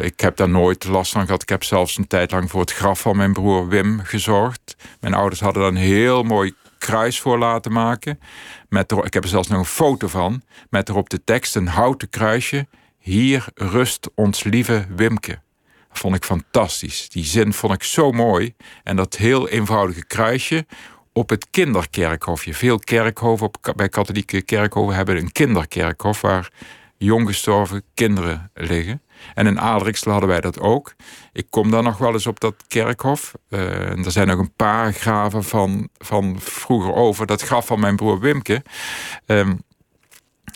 Ik 0.00 0.20
heb 0.20 0.36
daar 0.36 0.48
nooit 0.48 0.84
last 0.84 1.12
van 1.12 1.24
gehad. 1.24 1.42
Ik 1.42 1.48
heb 1.48 1.64
zelfs 1.64 1.96
een 1.96 2.06
tijd 2.06 2.30
lang 2.30 2.50
voor 2.50 2.60
het 2.60 2.72
graf 2.72 3.00
van 3.00 3.16
mijn 3.16 3.32
broer 3.32 3.68
Wim 3.68 4.00
gezorgd. 4.00 4.76
Mijn 5.00 5.14
ouders 5.14 5.40
hadden 5.40 5.62
daar 5.62 5.70
een 5.70 5.76
heel 5.76 6.22
mooi 6.22 6.54
kruis 6.78 7.20
voor 7.20 7.38
laten 7.38 7.72
maken. 7.72 8.20
Met 8.68 8.92
ik 8.92 9.14
heb 9.14 9.22
er 9.22 9.28
zelfs 9.28 9.48
nog 9.48 9.58
een 9.58 9.64
foto 9.64 10.08
van. 10.08 10.42
Met 10.70 10.88
erop 10.88 11.10
de 11.10 11.24
tekst 11.24 11.56
een 11.56 11.68
houten 11.68 12.08
kruisje. 12.08 12.66
Hier 12.98 13.46
rust 13.54 14.10
ons 14.14 14.42
lieve 14.42 14.86
Wimke. 14.96 15.40
Dat 15.88 15.98
vond 15.98 16.16
ik 16.16 16.24
fantastisch. 16.24 17.08
Die 17.08 17.24
zin 17.24 17.52
vond 17.52 17.72
ik 17.72 17.82
zo 17.82 18.12
mooi. 18.12 18.54
En 18.82 18.96
dat 18.96 19.16
heel 19.16 19.48
eenvoudige 19.48 20.04
kruisje 20.04 20.66
op 21.16 21.28
het 21.28 21.46
kinderkerkhofje. 21.50 22.54
Veel 22.54 22.78
kerkhoven 22.78 23.46
op, 23.46 23.72
bij 23.76 23.88
katholieke 23.88 24.42
kerkhoven 24.42 24.94
hebben 24.94 25.16
een 25.16 25.32
kinderkerkhof 25.32 26.20
waar 26.20 26.52
jong 26.96 27.26
gestorven 27.26 27.82
kinderen 27.94 28.50
liggen. 28.54 29.02
En 29.34 29.46
in 29.46 29.58
Adrixel 29.58 30.10
hadden 30.10 30.28
wij 30.28 30.40
dat 30.40 30.60
ook. 30.60 30.94
Ik 31.32 31.46
kom 31.50 31.70
dan 31.70 31.84
nog 31.84 31.98
wel 31.98 32.12
eens 32.12 32.26
op 32.26 32.40
dat 32.40 32.54
kerkhof. 32.68 33.34
Uh, 33.48 33.90
en 33.90 34.04
er 34.04 34.10
zijn 34.10 34.26
nog 34.26 34.38
een 34.38 34.54
paar 34.56 34.92
graven 34.92 35.44
van, 35.44 35.88
van 35.98 36.36
vroeger 36.40 36.94
over. 36.94 37.26
Dat 37.26 37.42
graf 37.42 37.66
van 37.66 37.80
mijn 37.80 37.96
broer 37.96 38.20
Wimke. 38.20 38.62
Um, 39.26 39.62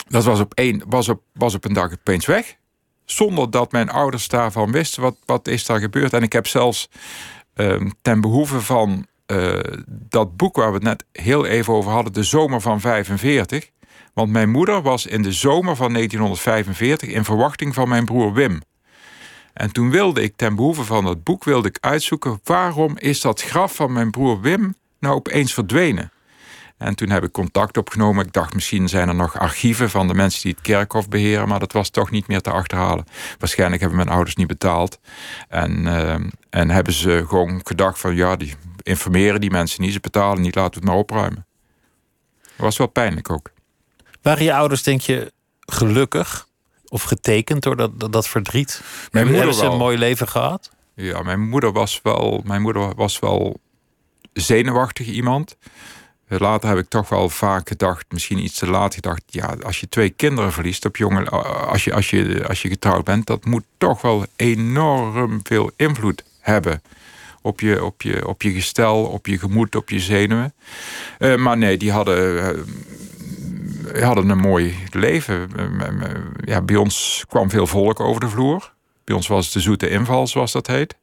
dat 0.09 0.25
was 0.25 0.41
op, 0.41 0.53
een, 0.55 0.83
was, 0.87 1.09
op, 1.09 1.23
was 1.33 1.55
op 1.55 1.65
een 1.65 1.73
dag 1.73 1.93
opeens 1.93 2.27
weg. 2.27 2.57
Zonder 3.05 3.51
dat 3.51 3.73
mijn 3.73 3.91
ouders 3.91 4.29
daarvan 4.29 4.73
wisten. 4.73 5.03
Wat, 5.03 5.17
wat 5.25 5.49
is 5.49 5.67
daar 5.67 5.81
gebeurd? 5.81 6.13
En 6.13 6.23
ik 6.23 6.33
heb 6.33 6.47
zelfs 6.47 6.89
um, 7.55 7.93
ten 8.03 8.21
behoeve 8.21 8.61
van 8.61 9.07
uh, 9.31 9.59
dat 9.87 10.37
boek 10.37 10.57
waar 10.57 10.69
we 10.69 10.75
het 10.75 10.83
net 10.83 11.05
heel 11.13 11.47
even 11.47 11.75
over 11.75 11.91
hadden, 11.91 12.13
De 12.13 12.23
Zomer 12.23 12.61
van 12.61 12.81
45. 12.81 13.71
Want 14.15 14.31
mijn 14.33 14.51
moeder 14.51 14.83
was 14.83 15.07
in 15.07 15.23
de 15.23 15.33
zomer 15.33 15.77
van 15.77 15.93
1945 15.93 17.09
in 17.09 17.25
verwachting 17.25 17.75
van 17.75 17.89
mijn 17.89 18.05
broer 18.05 18.33
Wim. 18.33 18.63
En 19.53 19.73
toen 19.73 19.91
wilde 19.91 20.23
ik 20.23 20.37
ten 20.37 20.55
behoeve 20.55 20.85
van 20.85 21.05
dat 21.05 21.25
boek 21.25 21.45
wilde 21.45 21.69
ik 21.69 21.79
uitzoeken 21.81 22.41
waarom 22.45 22.99
is 22.99 23.21
dat 23.21 23.43
graf 23.43 23.75
van 23.75 23.93
mijn 23.93 24.11
broer 24.11 24.41
Wim 24.41 24.75
nou 24.99 25.15
opeens 25.15 25.55
verdwenen. 25.55 26.13
En 26.81 26.95
toen 26.95 27.11
heb 27.11 27.25
ik 27.25 27.33
contact 27.33 27.77
opgenomen. 27.77 28.27
Ik 28.27 28.33
dacht 28.33 28.55
misschien 28.55 28.89
zijn 28.89 29.09
er 29.09 29.15
nog 29.15 29.39
archieven 29.39 29.91
van 29.91 30.09
de 30.09 30.15
mensen 30.15 30.43
die 30.43 30.53
het 30.53 30.61
kerkhof 30.61 31.09
beheren, 31.09 31.49
maar 31.49 31.59
dat 31.59 31.73
was 31.73 31.91
toch 31.91 32.11
niet 32.11 32.27
meer 32.27 32.41
te 32.41 32.51
achterhalen. 32.51 33.05
Waarschijnlijk 33.39 33.81
hebben 33.81 33.99
mijn 33.99 34.11
ouders 34.11 34.37
niet 34.37 34.47
betaald. 34.47 34.99
En, 35.49 35.87
uh, 35.87 36.15
en 36.51 36.71
hebben 36.71 36.93
ze 36.93 37.25
gewoon 37.29 37.61
gedacht 37.65 37.99
van 37.99 38.15
ja, 38.15 38.37
die, 38.37 38.55
informeren 38.83 39.41
die 39.41 39.51
mensen 39.51 39.83
niet, 39.83 39.93
ze 39.93 40.01
betalen 40.01 40.43
niet, 40.43 40.55
laten 40.55 40.73
we 40.73 40.79
het 40.79 40.89
maar 40.89 40.97
opruimen. 40.97 41.47
Dat 42.43 42.69
was 42.69 42.77
wel 42.77 42.87
pijnlijk 42.87 43.31
ook. 43.31 43.51
Waren 44.23 44.45
je 44.45 44.55
ouders, 44.55 44.83
denk 44.83 45.01
je, 45.01 45.33
gelukkig 45.61 46.49
of 46.89 47.03
getekend 47.03 47.63
door 47.63 47.77
dat, 47.77 48.13
dat, 48.13 48.29
verdriet? 48.29 48.83
Mijn 49.11 49.25
moeder 49.25 49.43
Hebben 49.43 49.55
ze 49.55 49.63
wel. 49.63 49.73
een 49.73 49.79
mooi 49.79 49.99
leven 49.99 50.29
gehad? 50.29 50.71
Ja, 50.95 51.23
mijn 51.23 51.49
moeder 51.49 51.73
was 51.73 52.01
wel, 52.03 52.43
mijn 52.45 52.63
moeder 52.63 52.95
was 52.95 53.19
wel 53.19 53.61
zenuwachtig 54.33 55.07
iemand. 55.07 55.57
Later 56.29 56.69
heb 56.69 56.79
ik 56.79 56.89
toch 56.89 57.09
wel 57.09 57.29
vaak 57.29 57.69
gedacht, 57.69 58.05
misschien 58.09 58.39
iets 58.39 58.59
te 58.59 58.67
laat 58.67 58.95
gedacht, 58.95 59.23
ja, 59.27 59.57
als 59.63 59.81
je 59.81 59.89
twee 59.89 60.11
kinderen 60.11 60.53
verliest 60.53 60.85
op 60.85 60.97
jonge, 60.97 61.31
als 61.31 61.85
je, 61.85 61.95
als 61.95 62.11
je, 62.11 62.45
als 62.49 62.63
je 62.63 62.69
getrouwd 62.69 63.05
bent, 63.05 63.27
dat 63.27 63.45
moet 63.45 63.65
toch 63.79 64.03
wel 64.03 64.25
enorm 64.37 65.41
veel 65.43 65.71
invloed 65.77 66.25
hebben 66.41 66.83
op 67.43 67.61
je, 67.61 67.85
op 67.85 68.03
je, 68.03 68.27
op 68.27 68.43
je 68.43 68.53
gestel, 68.53 69.05
op 69.05 69.27
je 69.27 69.39
gemoed, 69.39 69.77
op 69.77 69.91
je 69.91 70.01
zenuwen. 70.01 70.55
Eh, 71.19 71.37
maar 71.37 71.59
nee, 71.59 71.77
die 71.77 71.93
hadden, 71.93 72.43
eh, 73.95 74.03
hadden 74.03 74.29
een 74.29 74.39
mooi 74.39 74.75
leven. 74.91 75.49
Eh, 75.57 76.11
Ja, 76.45 76.63
bij 76.63 76.77
ons 76.77 77.25
kwam 77.29 77.51
veel 77.51 77.67
volk 77.67 78.01
over 78.01 78.21
de 78.21 78.29
vloer. 78.29 78.73
Bij 79.05 79.17
ons 79.17 79.29
was 79.29 79.45
het 79.45 79.55
de 79.55 79.61
zoete 79.61 79.89
inval, 79.89 80.27
zoals 80.27 80.53
dat 80.53 80.67
heet. 80.67 80.97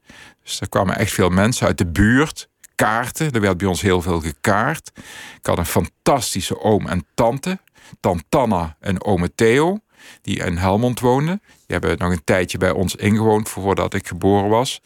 Dus 0.43 0.61
er 0.61 0.69
kwamen 0.69 0.97
echt 0.97 1.11
veel 1.11 1.29
mensen 1.29 1.67
uit 1.67 1.77
de 1.77 1.87
buurt. 1.87 2.49
Kaarten, 2.75 3.31
er 3.31 3.41
werd 3.41 3.57
bij 3.57 3.67
ons 3.67 3.81
heel 3.81 4.01
veel 4.01 4.19
gekaart. 4.19 4.91
Ik 5.39 5.45
had 5.45 5.57
een 5.57 5.65
fantastische 5.65 6.59
oom 6.59 6.87
en 6.87 7.05
tante. 7.13 7.59
Tantanna 7.99 8.75
en 8.79 9.03
ome 9.03 9.35
Theo, 9.35 9.79
die 10.21 10.43
in 10.43 10.57
Helmond 10.57 10.99
woonden. 10.99 11.41
Die 11.45 11.77
hebben 11.77 11.97
nog 11.97 12.11
een 12.11 12.23
tijdje 12.23 12.57
bij 12.57 12.71
ons 12.71 12.95
ingewoond 12.95 13.49
voordat 13.49 13.93
ik 13.93 14.07
geboren 14.07 14.49
was. 14.49 14.81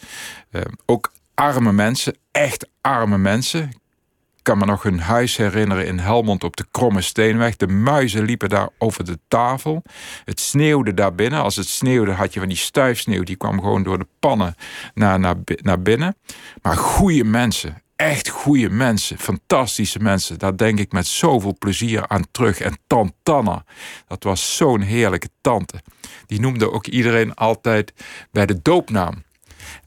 Eh, 0.52 0.62
ook 0.86 1.12
arme 1.42 1.72
mensen, 1.72 2.18
echt 2.32 2.70
arme 2.82 3.18
mensen. 3.18 3.64
Ik 4.38 4.44
kan 4.44 4.58
me 4.58 4.66
nog 4.66 4.86
een 4.86 5.00
huis 5.00 5.38
herinneren 5.38 5.86
in 5.86 6.00
Helmond 6.00 6.44
op 6.44 6.56
de 6.56 6.66
Kromme 6.72 7.02
Steenweg. 7.02 7.56
De 7.56 7.68
muizen 7.68 8.24
liepen 8.24 8.50
daar 8.50 8.70
over 8.78 9.06
de 9.06 9.20
tafel. 9.28 9.84
Het 10.26 10.40
sneeuwde 10.40 10.94
daar 10.94 11.16
binnen. 11.16 11.42
Als 11.42 11.56
het 11.56 11.68
sneeuwde 11.68 12.12
had 12.12 12.34
je 12.34 12.40
van 12.40 12.50
die 12.50 12.58
stuifsneeuw. 12.58 13.24
Die 13.24 13.36
kwam 13.36 13.60
gewoon 13.60 13.84
door 13.84 13.98
de 13.98 14.08
pannen 14.20 14.56
naar, 14.94 15.20
naar, 15.20 15.36
naar 15.46 15.82
binnen. 15.82 16.16
Maar 16.62 16.78
goede 16.78 17.24
mensen. 17.24 17.82
Echt 17.96 18.30
goede 18.30 18.70
mensen. 18.70 19.18
Fantastische 19.18 20.00
mensen. 20.00 20.40
Daar 20.40 20.58
denk 20.58 20.80
ik 20.80 20.92
met 20.92 21.08
zoveel 21.08 21.56
plezier 21.60 22.08
aan 22.08 22.26
terug. 22.32 22.60
En 22.60 22.78
Tantanna. 22.88 23.64
Dat 24.08 24.24
was 24.24 24.56
zo'n 24.56 24.82
heerlijke 24.82 25.30
tante. 25.42 25.82
Die 26.26 26.40
noemde 26.40 26.72
ook 26.72 26.88
iedereen 26.88 27.34
altijd 27.34 27.94
bij 28.32 28.46
de 28.46 28.62
doopnaam. 28.62 29.24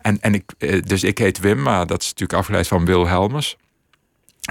En, 0.00 0.20
en 0.20 0.34
ik, 0.34 0.52
eh, 0.58 0.82
dus 0.82 1.02
ik 1.04 1.18
heet 1.18 1.38
Wim, 1.38 1.62
maar 1.62 1.86
dat 1.86 2.02
is 2.02 2.08
natuurlijk 2.08 2.38
afgeleid 2.38 2.68
van 2.68 2.84
Wilhelmus. 2.84 3.56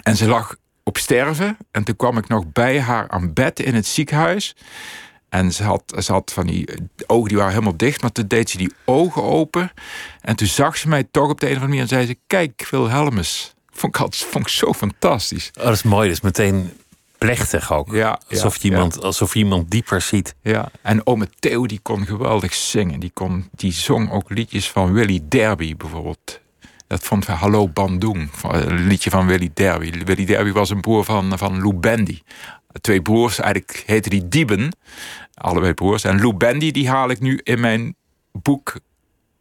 En 0.03 0.17
ze 0.17 0.27
lag 0.27 0.55
op 0.83 0.97
sterven. 0.97 1.57
En 1.71 1.83
toen 1.83 1.95
kwam 1.95 2.17
ik 2.17 2.27
nog 2.27 2.51
bij 2.51 2.81
haar 2.81 3.09
aan 3.09 3.33
bed 3.33 3.59
in 3.59 3.75
het 3.75 3.85
ziekenhuis. 3.85 4.55
En 5.29 5.51
ze 5.51 5.63
had, 5.63 5.83
ze 5.97 6.11
had 6.11 6.31
van 6.33 6.47
die 6.47 6.69
ogen 7.07 7.27
die 7.27 7.37
waren 7.37 7.53
helemaal 7.53 7.77
dicht. 7.77 8.01
Maar 8.01 8.11
toen 8.11 8.27
deed 8.27 8.49
ze 8.49 8.57
die 8.57 8.73
ogen 8.85 9.23
open. 9.23 9.71
En 10.21 10.35
toen 10.35 10.47
zag 10.47 10.77
ze 10.77 10.87
mij 10.87 11.07
toch 11.11 11.29
op 11.29 11.39
de 11.39 11.45
een 11.45 11.55
of 11.55 11.61
andere 11.61 11.67
manier. 11.67 11.81
En 11.81 11.87
zei 11.87 12.05
ze, 12.05 12.17
kijk 12.27 12.67
Wilhelmus. 12.69 13.53
Vond 13.69 13.97
ik, 13.99 14.13
vond 14.13 14.45
ik 14.45 14.51
zo 14.51 14.73
fantastisch. 14.73 15.51
Oh, 15.57 15.63
dat 15.63 15.73
is 15.73 15.83
mooi, 15.83 16.09
is 16.09 16.21
meteen 16.21 16.71
plechtig 17.25 17.73
ook. 17.73 17.91
Ja, 17.93 18.19
alsof, 18.29 18.55
ja, 18.55 18.59
je 18.61 18.69
iemand, 18.69 19.03
alsof 19.03 19.35
iemand 19.35 19.71
dieper 19.71 20.01
ziet. 20.01 20.35
Ja, 20.41 20.71
en 20.81 21.07
ome 21.07 21.29
Theo 21.39 21.65
die 21.65 21.79
kon 21.81 22.05
geweldig 22.05 22.53
zingen. 22.53 22.99
Die, 22.99 23.11
kon, 23.13 23.49
die 23.51 23.71
zong 23.73 24.11
ook 24.11 24.29
liedjes 24.29 24.69
van 24.71 24.93
Willy 24.93 25.19
Derby 25.23 25.75
bijvoorbeeld. 25.75 26.41
Dat 26.87 27.03
vond 27.03 27.25
Hallo 27.27 27.67
Bandung, 27.67 28.29
van- 28.31 28.55
een 28.55 28.87
liedje 28.87 29.09
van 29.09 29.25
Willy 29.27 29.51
Derby. 29.53 30.03
Willy 30.03 30.25
Derby 30.25 30.51
was 30.51 30.69
een 30.69 30.81
broer 30.81 31.03
van, 31.03 31.37
van 31.37 31.57
Lou 31.61 31.73
Bendy. 31.73 32.19
Twee 32.81 33.01
broers, 33.01 33.39
eigenlijk 33.39 33.83
heten 33.85 34.11
die 34.11 34.27
Dieben, 34.27 34.75
allebei 35.33 35.73
broers. 35.73 36.03
En 36.03 36.21
Lou 36.21 36.33
Bendy 36.33 36.71
die 36.71 36.89
haal 36.89 37.09
ik 37.09 37.19
nu 37.19 37.39
in 37.43 37.59
mijn 37.59 37.95
boek 38.31 38.79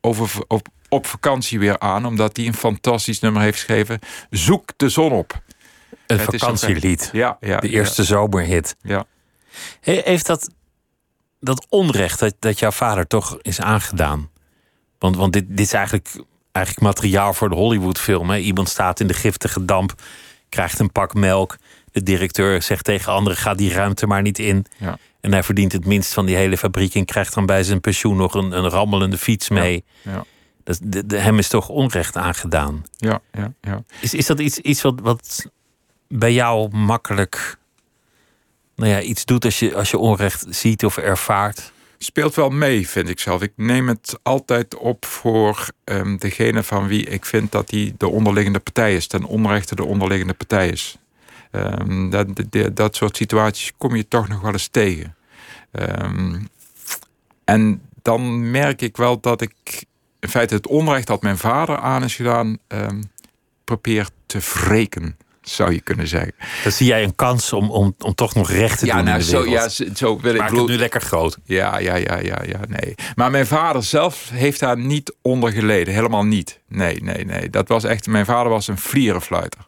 over, 0.01 0.45
op, 0.49 0.69
op 0.89 1.07
vakantie 1.07 1.59
weer 1.59 1.79
aan, 1.79 2.07
omdat 2.07 2.37
hij 2.37 2.47
een 2.47 2.55
fantastisch 2.55 3.21
nummer 3.21 3.43
heeft 3.43 3.57
geschreven. 3.57 3.99
Zoek 4.31 4.71
de 4.77 4.89
zon 4.89 5.13
op. 5.13 5.43
Een 6.13 6.19
Het 6.27 6.41
vakantielied. 6.41 7.11
Ja, 7.13 7.37
ja, 7.41 7.61
De 7.61 7.69
eerste 7.69 8.05
zomerhit. 8.05 8.77
Ja. 8.83 9.05
He- 9.81 10.01
Heeft 10.05 10.27
dat, 10.27 10.49
dat 11.41 11.67
onrecht 11.69 12.19
dat, 12.19 12.35
dat 12.39 12.59
jouw 12.59 12.71
vader 12.71 13.07
toch 13.07 13.39
is 13.43 13.61
aangedaan? 13.61 14.31
Want, 14.99 15.17
want 15.17 15.33
dit, 15.33 15.45
dit 15.49 15.61
is 15.61 15.73
eigenlijk, 15.73 16.09
eigenlijk 16.53 16.87
materiaal 16.87 17.35
voor 17.35 17.49
de 17.49 17.55
Hollywoodfilm. 17.55 18.31
Hè? 18.31 18.37
Iemand 18.39 18.69
staat 18.69 19.01
in 19.01 19.07
de 19.07 19.15
giftige 19.15 19.65
damp, 19.65 19.95
krijgt 20.49 20.79
een 20.79 20.93
pak 20.93 21.15
melk. 21.15 21.57
De 21.93 22.03
directeur 22.03 22.63
zegt 22.63 22.85
tegen 22.85 23.13
anderen: 23.13 23.39
ga 23.39 23.55
die 23.55 23.73
ruimte 23.73 24.07
maar 24.07 24.23
niet 24.23 24.39
in. 24.39 24.67
Ja. 24.79 24.99
En 25.21 25.33
hij 25.33 25.43
verdient 25.43 25.73
het 25.73 25.87
minst 25.87 26.13
van 26.13 26.27
die 26.27 26.37
hele 26.37 26.57
fabriek 26.59 26.95
en 26.95 27.05
krijgt 27.05 27.35
dan 27.35 27.47
bij 27.47 27.63
zijn 27.63 27.81
pensioen 27.81 28.17
nog 28.17 28.35
een, 28.35 28.53
een 28.53 28.69
rammelende 28.69 29.19
fiets 29.19 29.49
mee. 29.49 29.85
Ja. 30.03 30.25
Dat, 30.65 30.79
de, 30.83 31.07
de- 31.07 31.19
hem 31.19 31.39
is 31.39 31.49
toch 31.49 31.69
onrecht 31.69 32.17
aangedaan. 32.17 32.83
Ja, 32.97 33.21
ja, 33.33 33.53
ja. 33.61 33.83
Is, 34.01 34.15
is 34.15 34.27
dat 34.27 34.41
iets, 34.41 34.59
iets 34.59 34.83
wat, 34.83 35.01
wat 35.01 35.47
bij 36.19 36.33
jou 36.33 36.77
makkelijk 36.77 37.57
nou 38.75 38.91
ja, 38.91 39.01
iets 39.01 39.25
doet 39.25 39.45
als 39.45 39.59
je, 39.59 39.75
als 39.75 39.91
je 39.91 39.99
onrecht 39.99 40.47
ziet 40.49 40.85
of 40.85 40.97
ervaart? 40.97 41.73
speelt 41.99 42.35
wel 42.35 42.51
mee, 42.51 42.89
vind 42.89 43.09
ik 43.09 43.19
zelf. 43.19 43.43
Ik 43.43 43.53
neem 43.57 43.89
het 43.89 44.19
altijd 44.23 44.77
op 44.77 45.05
voor 45.05 45.69
ehm, 45.85 46.17
degene 46.17 46.63
van 46.63 46.87
wie 46.87 47.05
ik 47.05 47.25
vind 47.25 47.53
dat 47.53 47.71
hij 47.71 47.95
de 47.99 48.09
onderliggende 48.09 48.59
partij 48.59 48.95
is. 48.95 49.07
Ten 49.07 49.25
onrechte 49.25 49.75
de 49.75 49.85
onderliggende 49.85 50.35
partij 50.35 50.69
is. 50.69 50.99
Ehm, 51.51 52.11
dat, 52.11 52.27
dat, 52.51 52.77
dat 52.77 52.97
soort 52.97 53.17
situaties 53.17 53.73
kom 53.79 53.97
je 53.97 54.09
toch 54.09 54.29
nog 54.29 54.41
wel 54.41 54.53
eens 54.53 54.69
tegen. 54.69 55.15
Ehm, 55.71 56.41
en 57.45 57.83
dan 58.03 58.51
merk 58.51 58.83
ik 58.83 58.97
wel 58.97 59.21
dat 59.21 59.41
ik 59.41 59.85
in 60.21 60.29
feite 60.29 60.55
het 60.55 60.67
onrecht 60.67 61.07
dat 61.07 61.23
mijn 61.23 61.39
vader 61.39 61.77
aan 61.77 62.05
is 62.05 62.17
gedaan, 62.17 62.59
probeer 63.65 64.09
te 64.27 64.39
wreken, 64.39 65.17
zou 65.43 65.73
je 65.73 65.81
kunnen 65.81 66.09
zeggen. 66.09 66.33
Dan 66.63 66.73
zie 66.73 66.87
jij 66.87 67.03
een 67.05 67.15
kans 67.15 67.53
om, 67.53 67.71
om, 67.71 67.95
om 67.99 68.15
toch 68.15 68.35
nog 68.35 68.51
recht 68.51 68.79
te 68.79 68.87
doen 68.87 68.99
in 69.09 69.15
de 69.15 69.23
zo, 69.23 69.43
wereld. 69.45 69.77
ja, 69.77 69.95
zo, 69.95 70.21
wil 70.21 70.35
ik 70.35 70.41
Maak 70.41 70.51
het 70.51 70.67
nu 70.67 70.77
lekker 70.77 71.01
groot. 71.01 71.39
ja, 71.45 71.79
ja, 71.79 71.95
ja, 71.95 72.19
ja, 72.19 72.43
ja, 72.47 72.61
nee. 72.69 72.95
Maar 73.15 73.31
mijn 73.31 73.47
vader 73.47 73.83
zelf 73.83 74.29
heeft 74.33 74.61
daar 74.61 74.79
niet 74.79 75.15
onder 75.23 75.53
geleden. 75.53 75.95
Helemaal 75.95 76.25
niet. 76.25 76.61
Nee, 76.69 77.03
nee, 77.03 77.25
nee. 77.25 77.51
Dat 77.51 77.69
was 77.69 77.85
echt, 77.85 78.07
mijn 78.07 78.25
vader 78.27 78.53
was 78.53 78.69
een 78.69 78.79
vlierenfluiter. 78.79 79.61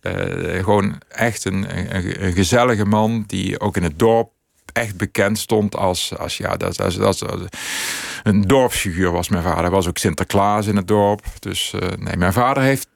Eh, 0.00 0.64
gewoon 0.64 1.00
echt 1.08 1.44
een, 1.44 1.76
een, 1.96 2.24
een 2.24 2.32
gezellige 2.32 2.84
man 2.84 3.24
die 3.26 3.60
ook 3.60 3.76
in 3.76 3.82
het 3.82 3.98
dorp 3.98 4.30
echt 4.72 4.96
bekend 4.96 5.38
stond 5.38 5.76
als, 5.76 6.16
als 6.18 6.36
ja, 6.36 6.56
dat, 6.56 6.76
dat, 6.76 6.92
dat, 6.94 7.18
dat- 7.18 7.56
een 8.22 8.42
dorpsfiguur 8.42 9.10
was 9.12 9.28
mijn 9.28 9.42
vader. 9.42 9.60
Hij 9.60 9.70
was 9.70 9.88
ook 9.88 9.98
Sinterklaas 9.98 10.66
in 10.66 10.76
het 10.76 10.88
dorp. 10.88 11.22
Dus 11.38 11.72
eh, 11.80 11.88
nee, 11.98 12.16
mijn 12.16 12.32
vader 12.32 12.62
heeft 12.62 12.88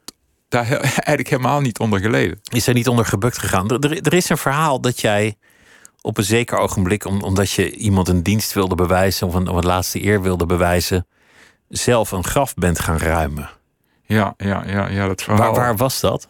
daar 0.48 0.66
he- 0.66 0.76
eigenlijk 1.08 1.28
helemaal 1.28 1.60
niet 1.60 1.78
onder 1.78 2.00
geleden. 2.00 2.40
Is 2.52 2.66
er 2.66 2.74
niet 2.74 2.88
onder 2.88 3.04
gebukt 3.04 3.38
gegaan? 3.38 3.70
Er, 3.70 3.90
er- 3.90 4.02
er 4.02 4.14
is 4.14 4.28
een 4.28 4.38
verhaal 4.38 4.80
dat 4.80 5.00
jij 5.00 5.36
op 6.00 6.18
een 6.18 6.24
zeker 6.24 6.58
ogenblik, 6.58 7.04
om, 7.04 7.22
omdat 7.22 7.50
je 7.50 7.70
iemand 7.70 8.08
een 8.08 8.22
dienst 8.22 8.52
wilde 8.52 8.74
bewijzen 8.74 9.26
of 9.26 9.34
een, 9.34 9.48
of 9.48 9.56
een 9.56 9.66
laatste 9.66 10.04
eer 10.04 10.22
wilde 10.22 10.46
bewijzen, 10.46 11.06
zelf 11.68 12.10
een 12.10 12.24
graf 12.24 12.54
bent 12.54 12.78
gaan 12.80 12.98
ruimen. 12.98 13.50
Ja, 14.02 14.34
ja, 14.36 14.64
ja, 14.66 14.88
ja 14.88 15.06
dat 15.06 15.22
verhaal. 15.22 15.52
Waar, 15.52 15.54
waar 15.64 15.76
was 15.76 16.00
dat? 16.00 16.28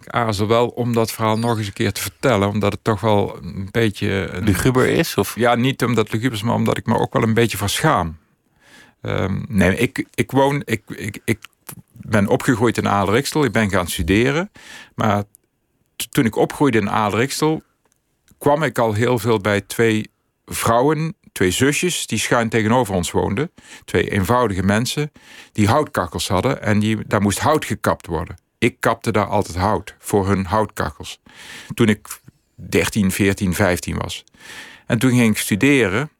Ik 0.00 0.08
aarzel 0.08 0.46
wel 0.46 0.68
om 0.68 0.92
dat 0.92 1.12
verhaal 1.12 1.38
nog 1.38 1.58
eens 1.58 1.66
een 1.66 1.72
keer 1.72 1.92
te 1.92 2.00
vertellen. 2.00 2.48
Omdat 2.48 2.72
het 2.72 2.84
toch 2.84 3.00
wel 3.00 3.36
een 3.42 3.68
beetje... 3.70 4.08
Een, 4.32 4.44
Luguber 4.44 4.88
is? 4.88 5.16
Of? 5.16 5.34
ja, 5.36 5.54
niet 5.54 5.84
omdat 5.84 6.12
luguber 6.12 6.36
is, 6.36 6.42
maar 6.42 6.54
omdat 6.54 6.76
ik 6.76 6.86
me 6.86 6.98
ook 6.98 7.12
wel 7.12 7.22
een 7.22 7.34
beetje 7.34 7.56
verschaam. 7.56 8.16
Ehm, 9.02 9.42
nee, 9.48 9.76
ik, 9.76 10.06
ik 10.14 10.30
woon... 10.30 10.62
Ik, 10.64 10.82
ik, 10.86 11.18
ik 11.24 11.38
ben 12.08 12.28
opgegroeid 12.28 12.78
in 12.78 12.88
Adelriksel. 12.88 13.44
Ik 13.44 13.52
ben 13.52 13.70
gaan 13.70 13.88
studeren. 13.88 14.50
Maar 14.94 15.22
toen 16.10 16.24
ik 16.24 16.36
opgroeide 16.36 16.78
in 16.78 16.90
Adelriksel... 16.90 17.62
kwam 18.38 18.62
ik 18.62 18.78
al 18.78 18.92
heel 18.92 19.18
veel 19.18 19.38
bij 19.38 19.60
twee 19.60 20.10
vrouwen... 20.44 21.16
twee 21.32 21.50
zusjes 21.50 22.06
die 22.06 22.18
schuin 22.18 22.48
tegenover 22.48 22.94
ons 22.94 23.10
woonden. 23.10 23.50
Twee 23.84 24.10
eenvoudige 24.10 24.62
mensen 24.62 25.12
die 25.52 25.68
houtkachels 25.68 26.28
hadden... 26.28 26.62
en 26.62 26.78
die, 26.78 27.06
daar 27.06 27.22
moest 27.22 27.38
hout 27.38 27.64
gekapt 27.64 28.06
worden. 28.06 28.36
Ik 28.58 28.76
kapte 28.80 29.12
daar 29.12 29.26
altijd 29.26 29.56
hout 29.56 29.94
voor 29.98 30.28
hun 30.28 30.44
houtkachels. 30.44 31.20
Toen 31.74 31.88
ik 31.88 32.20
13, 32.54 33.10
14, 33.10 33.54
15 33.54 33.98
was. 33.98 34.24
En 34.86 34.98
toen 34.98 35.10
ging 35.10 35.30
ik 35.30 35.38
studeren. 35.38 36.10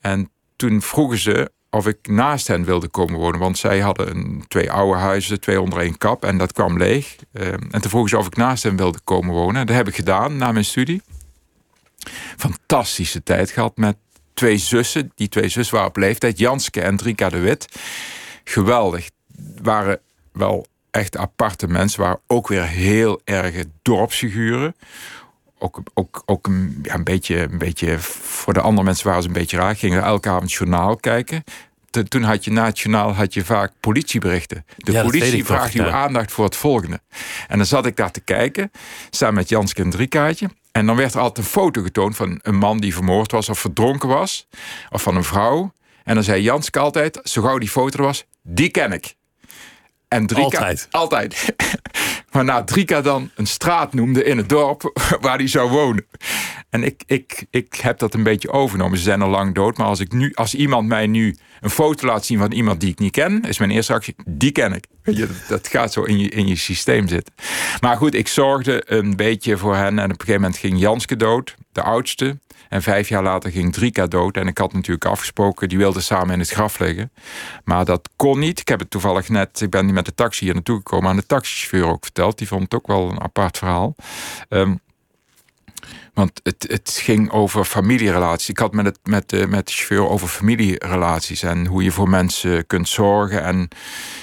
En 0.00 0.30
toen 0.56 0.82
vroegen 0.82 1.18
ze 1.18 1.50
of 1.74 1.86
ik 1.86 2.08
naast 2.08 2.46
hen 2.46 2.64
wilde 2.64 2.88
komen 2.88 3.18
wonen. 3.18 3.40
Want 3.40 3.58
zij 3.58 3.80
hadden 3.80 4.10
een, 4.10 4.44
twee 4.48 4.70
oude 4.70 4.98
huizen, 4.98 5.40
twee 5.40 5.60
onder 5.60 5.78
één 5.78 5.98
kap. 5.98 6.24
En 6.24 6.38
dat 6.38 6.52
kwam 6.52 6.78
leeg. 6.78 7.16
Ehm, 7.32 7.52
en 7.70 7.80
toen 7.80 7.90
vroegen 7.90 8.10
ze 8.10 8.18
of 8.18 8.26
ik 8.26 8.36
naast 8.36 8.62
hen 8.62 8.76
wilde 8.76 8.98
komen 9.04 9.34
wonen. 9.34 9.60
En 9.60 9.66
dat 9.66 9.76
heb 9.76 9.88
ik 9.88 9.94
gedaan 9.94 10.36
na 10.36 10.52
mijn 10.52 10.64
studie. 10.64 11.02
Fantastische 12.36 13.22
tijd 13.22 13.50
gehad 13.50 13.76
met 13.76 13.96
twee 14.34 14.56
zussen. 14.56 15.12
Die 15.14 15.28
twee 15.28 15.48
zussen 15.48 15.74
waren 15.74 15.90
op 15.90 15.96
leeftijd. 15.96 16.38
Janske 16.38 16.80
en 16.80 16.96
Drika 16.96 17.28
de 17.28 17.38
Wit. 17.38 17.68
Geweldig. 18.44 19.10
Waren 19.62 20.00
wel 20.32 20.66
echt 20.90 21.16
aparte 21.16 21.66
mensen. 21.66 22.00
Waren 22.00 22.20
ook 22.26 22.48
weer 22.48 22.66
heel 22.66 23.20
erge 23.24 23.66
dorpsfiguren. 23.82 24.74
Ook, 25.62 25.82
ook, 25.94 26.22
ook 26.26 26.46
een, 26.46 26.78
ja, 26.82 26.94
een, 26.94 27.04
beetje, 27.04 27.36
een 27.36 27.58
beetje, 27.58 27.98
voor 27.98 28.52
de 28.52 28.60
andere 28.60 28.84
mensen 28.84 29.06
waren 29.06 29.22
ze 29.22 29.28
een 29.28 29.34
beetje 29.34 29.56
raar. 29.56 29.76
Gingen 29.76 30.02
elke 30.02 30.28
avond 30.28 30.52
journaal 30.52 30.96
kijken. 30.96 31.44
toen 32.08 32.22
had 32.22 32.44
je 32.44 32.50
na 32.50 32.64
het 32.64 32.78
journaal 32.78 33.14
had 33.14 33.34
je 33.34 33.44
vaak 33.44 33.72
politieberichten. 33.80 34.64
De 34.76 35.02
politie 35.02 35.44
vraagt 35.44 35.74
uw 35.74 35.90
aandacht 35.90 36.32
voor 36.32 36.44
het 36.44 36.56
volgende. 36.56 37.00
En 37.48 37.56
dan 37.56 37.66
zat 37.66 37.86
ik 37.86 37.96
daar 37.96 38.10
te 38.10 38.20
kijken, 38.20 38.70
samen 39.10 39.34
met 39.34 39.48
Janske 39.48 39.82
en 39.82 39.90
Driekaartje. 39.90 40.48
En 40.72 40.86
dan 40.86 40.96
werd 40.96 41.14
er 41.14 41.20
altijd 41.20 41.46
een 41.46 41.52
foto 41.52 41.82
getoond 41.82 42.16
van 42.16 42.38
een 42.42 42.56
man 42.56 42.78
die 42.78 42.94
vermoord 42.94 43.32
was 43.32 43.48
of 43.48 43.58
verdronken 43.58 44.08
was. 44.08 44.48
Of 44.90 45.02
van 45.02 45.16
een 45.16 45.24
vrouw. 45.24 45.72
En 46.04 46.14
dan 46.14 46.24
zei 46.24 46.42
Janske 46.42 46.78
altijd, 46.78 47.20
zo 47.22 47.42
gauw 47.42 47.58
die 47.58 47.68
foto 47.68 47.98
er 47.98 48.04
was, 48.04 48.24
die 48.42 48.70
ken 48.70 48.92
ik. 48.92 49.14
En 50.08 50.26
Drika, 50.26 50.42
altijd. 50.42 50.88
Altijd. 50.90 51.44
Waarna 52.32 52.64
Drika 52.64 53.00
dan 53.00 53.30
een 53.34 53.46
straat 53.46 53.94
noemde 53.94 54.24
in 54.24 54.36
het 54.36 54.48
dorp 54.48 54.90
waar 55.20 55.36
hij 55.36 55.48
zou 55.48 55.70
wonen. 55.70 56.06
En 56.70 56.82
ik, 56.82 57.02
ik, 57.06 57.46
ik 57.50 57.74
heb 57.74 57.98
dat 57.98 58.14
een 58.14 58.22
beetje 58.22 58.50
overgenomen. 58.50 58.98
Ze 58.98 59.04
zijn 59.04 59.22
al 59.22 59.28
lang 59.28 59.54
dood. 59.54 59.76
Maar 59.76 59.86
als, 59.86 60.00
ik 60.00 60.12
nu, 60.12 60.32
als 60.34 60.54
iemand 60.54 60.88
mij 60.88 61.06
nu 61.06 61.36
een 61.60 61.70
foto 61.70 62.06
laat 62.06 62.24
zien 62.24 62.38
van 62.38 62.52
iemand 62.52 62.80
die 62.80 62.90
ik 62.90 62.98
niet 62.98 63.12
ken, 63.12 63.42
is 63.48 63.58
mijn 63.58 63.70
eerste 63.70 63.92
actie, 63.92 64.14
die 64.26 64.52
ken 64.52 64.72
ik. 64.72 64.84
Je, 65.02 65.28
dat 65.48 65.68
gaat 65.68 65.92
zo 65.92 66.02
in 66.02 66.18
je, 66.18 66.28
in 66.28 66.46
je 66.46 66.56
systeem 66.56 67.08
zitten. 67.08 67.34
Maar 67.80 67.96
goed, 67.96 68.14
ik 68.14 68.28
zorgde 68.28 68.82
een 68.86 69.16
beetje 69.16 69.56
voor 69.56 69.76
hen. 69.76 69.98
En 69.98 70.04
op 70.04 70.10
een 70.10 70.20
gegeven 70.20 70.40
moment 70.40 70.60
ging 70.60 70.78
Janske 70.78 71.16
dood, 71.16 71.54
de 71.72 71.82
oudste. 71.82 72.38
En 72.68 72.82
vijf 72.82 73.08
jaar 73.08 73.22
later 73.22 73.50
ging 73.50 73.72
Drika 73.72 74.06
dood. 74.06 74.36
En 74.36 74.46
ik 74.46 74.58
had 74.58 74.72
natuurlijk 74.72 75.04
afgesproken, 75.04 75.68
die 75.68 75.78
wilde 75.78 76.00
samen 76.00 76.32
in 76.32 76.38
het 76.38 76.50
graf 76.50 76.78
liggen. 76.78 77.12
Maar 77.64 77.84
dat 77.84 78.08
kon 78.16 78.38
niet. 78.38 78.60
Ik 78.60 78.68
heb 78.68 78.78
het 78.78 78.90
toevallig 78.90 79.28
net, 79.28 79.60
ik 79.60 79.70
ben 79.70 79.92
met 79.92 80.04
de 80.04 80.14
taxi 80.14 80.44
hier 80.44 80.54
naartoe 80.54 80.76
gekomen, 80.76 81.10
aan 81.10 81.16
de 81.16 81.26
taxichauffeur 81.26 81.86
ook 81.86 82.04
verteld. 82.04 82.38
Die 82.38 82.48
vond 82.48 82.62
het 82.62 82.74
ook 82.74 82.86
wel 82.86 83.10
een 83.10 83.20
apart 83.20 83.58
verhaal. 83.58 83.94
Um, 84.48 84.80
want 86.14 86.40
het, 86.42 86.64
het 86.68 86.98
ging 87.02 87.30
over 87.30 87.64
familierelaties. 87.64 88.48
Ik 88.48 88.58
had 88.58 88.72
met, 88.72 88.84
het, 88.84 88.98
met, 89.02 89.28
de, 89.28 89.46
met 89.46 89.66
de 89.66 89.72
chauffeur 89.72 90.08
over 90.08 90.28
familierelaties 90.28 91.42
en 91.42 91.66
hoe 91.66 91.82
je 91.82 91.90
voor 91.90 92.08
mensen 92.08 92.66
kunt 92.66 92.88
zorgen. 92.88 93.42
En 93.42 93.68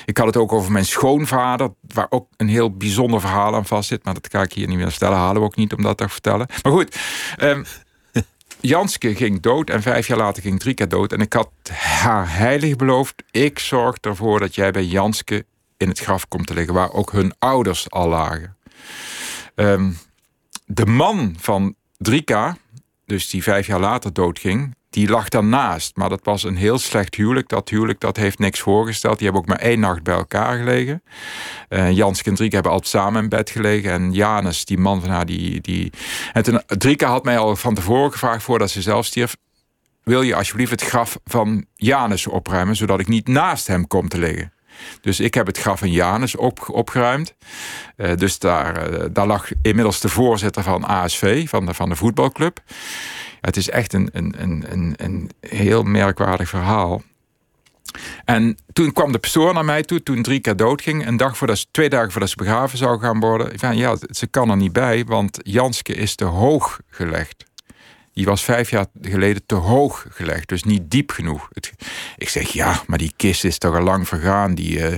ik 0.06 0.18
had 0.18 0.26
het 0.26 0.38
ook 0.38 0.52
over 0.52 0.72
mijn 0.72 0.86
schoonvader, 0.86 1.74
waar 1.82 2.08
ook 2.10 2.28
een 2.38 2.48
heel 2.48 2.78
bijzonder 2.78 3.20
verhaal 3.20 3.56
aan 3.56 3.66
vast 3.66 3.88
zit. 3.88 4.04
Maar 4.04 4.14
dat 4.14 4.28
ga 4.32 4.42
ik 4.42 4.54
hier 4.54 4.68
niet 4.68 4.78
meer 4.78 4.92
stellen. 4.92 5.18
Halen 5.18 5.42
we 5.42 5.48
ook 5.48 5.56
niet 5.56 5.74
om 5.74 5.82
dat 5.82 5.98
te 5.98 6.10
vertellen. 6.10 6.48
Maar 6.64 6.72
goed, 6.72 7.00
um, 7.40 7.66
Janske 8.60 9.16
ging 9.16 9.42
dood 9.42 9.70
en 9.70 9.82
vijf 9.82 10.08
jaar 10.08 10.18
later 10.18 10.42
ging 10.44 10.60
Drika 10.60 10.86
dood. 10.86 11.14
En 11.14 11.22
ik 11.22 11.34
had 11.34 11.50
haar 11.72 12.36
heilig 12.36 12.76
beloofd: 12.76 13.24
ik 13.32 13.60
zorg 13.60 13.98
ervoor 14.02 14.40
dat 14.40 14.56
jij 14.56 14.72
bij 14.72 14.86
Janske 14.86 15.46
in 15.78 15.90
het 15.90 16.00
graf 16.00 16.28
komt 16.28 16.48
te 16.48 16.54
liggen, 16.54 16.74
waar 16.74 16.92
ook 16.92 17.12
hun 17.12 17.34
ouders 17.40 17.90
al 17.90 18.08
lagen. 18.08 18.56
Um, 19.56 19.98
de 20.72 20.86
man 20.86 21.36
van 21.38 21.76
Drika, 22.02 22.58
dus 23.06 23.30
die 23.30 23.44
vijf 23.44 23.68
jaar 23.68 23.80
later 23.80 24.14
doodging, 24.14 24.76
die 24.90 25.10
lag 25.10 25.30
daarnaast. 25.30 25.96
Maar 25.96 26.10
dat 26.10 26.20
was 26.24 26.44
een 26.44 26.56
heel 26.56 26.78
slecht 26.78 27.16
huwelijk. 27.16 27.50
Dat 27.50 27.70
huwelijk 27.70 28.00
dat 28.00 28.18
heeft 28.18 28.40
niks 28.40 28.60
voorgesteld. 28.60 29.18
Die 29.18 29.24
hebben 29.24 29.42
ook 29.42 29.48
maar 29.50 29.68
één 29.68 29.80
nacht 29.80 30.04
bij 30.04 30.16
elkaar 30.16 30.58
gelegen. 30.58 31.04
Uh, 31.70 31.92
Janske 31.92 32.30
en 32.30 32.36
Drika 32.36 32.54
hebben 32.54 32.72
altijd 32.72 32.90
samen 32.90 33.24
in 33.24 33.30
bed 33.30 33.50
gelegen. 33.50 33.92
En 33.92 34.12
Janus, 34.12 34.66
die 34.66 34.78
man 34.78 35.02
van 35.02 35.10
haar, 35.10 35.26
die... 35.26 35.62
die... 35.62 35.92
En 36.34 36.44
toen, 36.44 36.62
had 36.98 37.24
mij 37.24 37.38
al 37.38 37.56
van 37.56 37.74
tevoren 37.74 38.12
gevraagd, 38.12 38.44
voordat 38.44 38.70
ze 38.70 38.82
zelf 38.82 39.06
stierf... 39.06 39.36
wil 40.04 40.22
je 40.22 40.36
alsjeblieft 40.36 40.72
het 40.72 40.84
graf 40.84 41.20
van 41.26 41.66
Janus 41.76 42.28
opruimen... 42.28 42.76
zodat 42.76 43.00
ik 43.00 43.08
niet 43.08 43.28
naast 43.28 43.68
hem 43.68 43.88
kom 43.88 44.10
te 44.10 44.18
liggen. 44.18 44.54
Dus 45.02 45.20
ik 45.20 45.34
heb 45.34 45.46
het 45.48 45.58
graf 45.58 45.80
van 45.80 45.92
Janus 45.92 46.36
op, 46.36 46.70
opgeruimd. 46.70 47.36
Uh, 47.98 48.16
dus 48.16 48.40
daar, 48.40 48.92
uh, 48.92 49.06
daar 49.12 49.28
lag 49.28 49.50
inmiddels 49.62 50.00
de 50.00 50.10
voorzitter 50.10 50.64
van 50.64 50.86
ASV, 50.86 51.50
van 51.50 51.66
de, 51.66 51.74
van 51.74 51.90
de 51.90 51.96
voetbalclub. 51.96 52.60
Het 53.42 53.58
is 53.58 53.70
echt 53.70 53.94
een, 53.94 54.10
een, 54.12 54.36
een, 54.72 54.94
een 54.98 55.30
heel 55.40 55.84
merkwaardig 55.84 56.50
verhaal. 56.50 57.02
En 58.26 58.58
toen 58.74 58.94
kwam 58.94 59.12
de 59.12 59.20
pastoor 59.20 59.54
naar 59.54 59.66
mij 59.66 59.84
toe, 59.84 60.04
toen 60.04 60.22
drie 60.22 60.40
keer 60.40 60.56
doodging. 60.56 61.08
Een 61.08 61.18
dag 61.18 61.38
voordat 61.38 61.58
ze, 61.58 61.66
twee 61.72 61.90
dagen 61.90 62.12
voordat 62.12 62.30
ze 62.30 62.36
begraven 62.36 62.78
zou 62.78 63.00
gaan 63.00 63.20
worden. 63.20 63.60
Van, 63.60 63.78
ja, 63.78 63.96
ze 64.10 64.28
kan 64.28 64.50
er 64.50 64.58
niet 64.58 64.74
bij, 64.74 65.06
want 65.06 65.40
Janske 65.44 65.94
is 65.94 66.16
te 66.16 66.26
hoog 66.26 66.80
gelegd 66.90 67.49
die 68.20 68.28
was 68.28 68.44
vijf 68.44 68.70
jaar 68.70 68.86
geleden 69.02 69.46
te 69.46 69.56
hoog 69.56 70.06
gelegd, 70.10 70.48
dus 70.48 70.64
niet 70.64 70.92
diep 70.92 71.12
genoeg. 71.12 71.50
Ik 72.18 72.30
zeg 72.30 72.50
ja, 72.50 72.82
maar 72.88 72.98
die 72.98 73.14
kist 73.16 73.44
is 73.44 73.58
toch 73.58 73.76
al 73.76 73.82
lang 73.82 74.08
vergaan. 74.08 74.56
Die, 74.56 74.78
uh, 74.78 74.98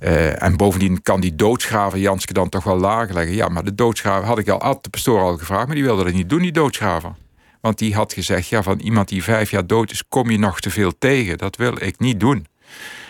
uh, 0.00 0.42
en 0.42 0.56
bovendien 0.56 1.02
kan 1.02 1.20
die 1.20 1.34
doodsgraven 1.34 2.00
Janske 2.00 2.32
dan 2.32 2.48
toch 2.48 2.64
wel 2.64 2.78
lager 2.78 3.14
leggen. 3.14 3.34
Ja, 3.34 3.48
maar 3.48 3.64
de 3.64 3.74
doodsgraven 3.74 4.26
had 4.26 4.38
ik 4.38 4.48
al, 4.48 4.62
had 4.62 4.84
de 4.84 4.90
pastoor 4.90 5.20
al 5.20 5.36
gevraagd, 5.36 5.66
maar 5.66 5.74
die 5.74 5.84
wilde 5.84 6.04
dat 6.04 6.12
niet 6.12 6.28
doen, 6.28 6.42
die 6.42 6.52
doodsgraven. 6.52 7.16
Want 7.60 7.78
die 7.78 7.94
had 7.94 8.12
gezegd, 8.12 8.48
ja, 8.48 8.62
van 8.62 8.78
iemand 8.78 9.08
die 9.08 9.22
vijf 9.22 9.50
jaar 9.50 9.66
dood 9.66 9.90
is, 9.90 10.08
kom 10.08 10.30
je 10.30 10.38
nog 10.38 10.60
te 10.60 10.70
veel 10.70 10.98
tegen. 10.98 11.38
Dat 11.38 11.56
wil 11.56 11.82
ik 11.82 11.98
niet 11.98 12.20
doen. 12.20 12.46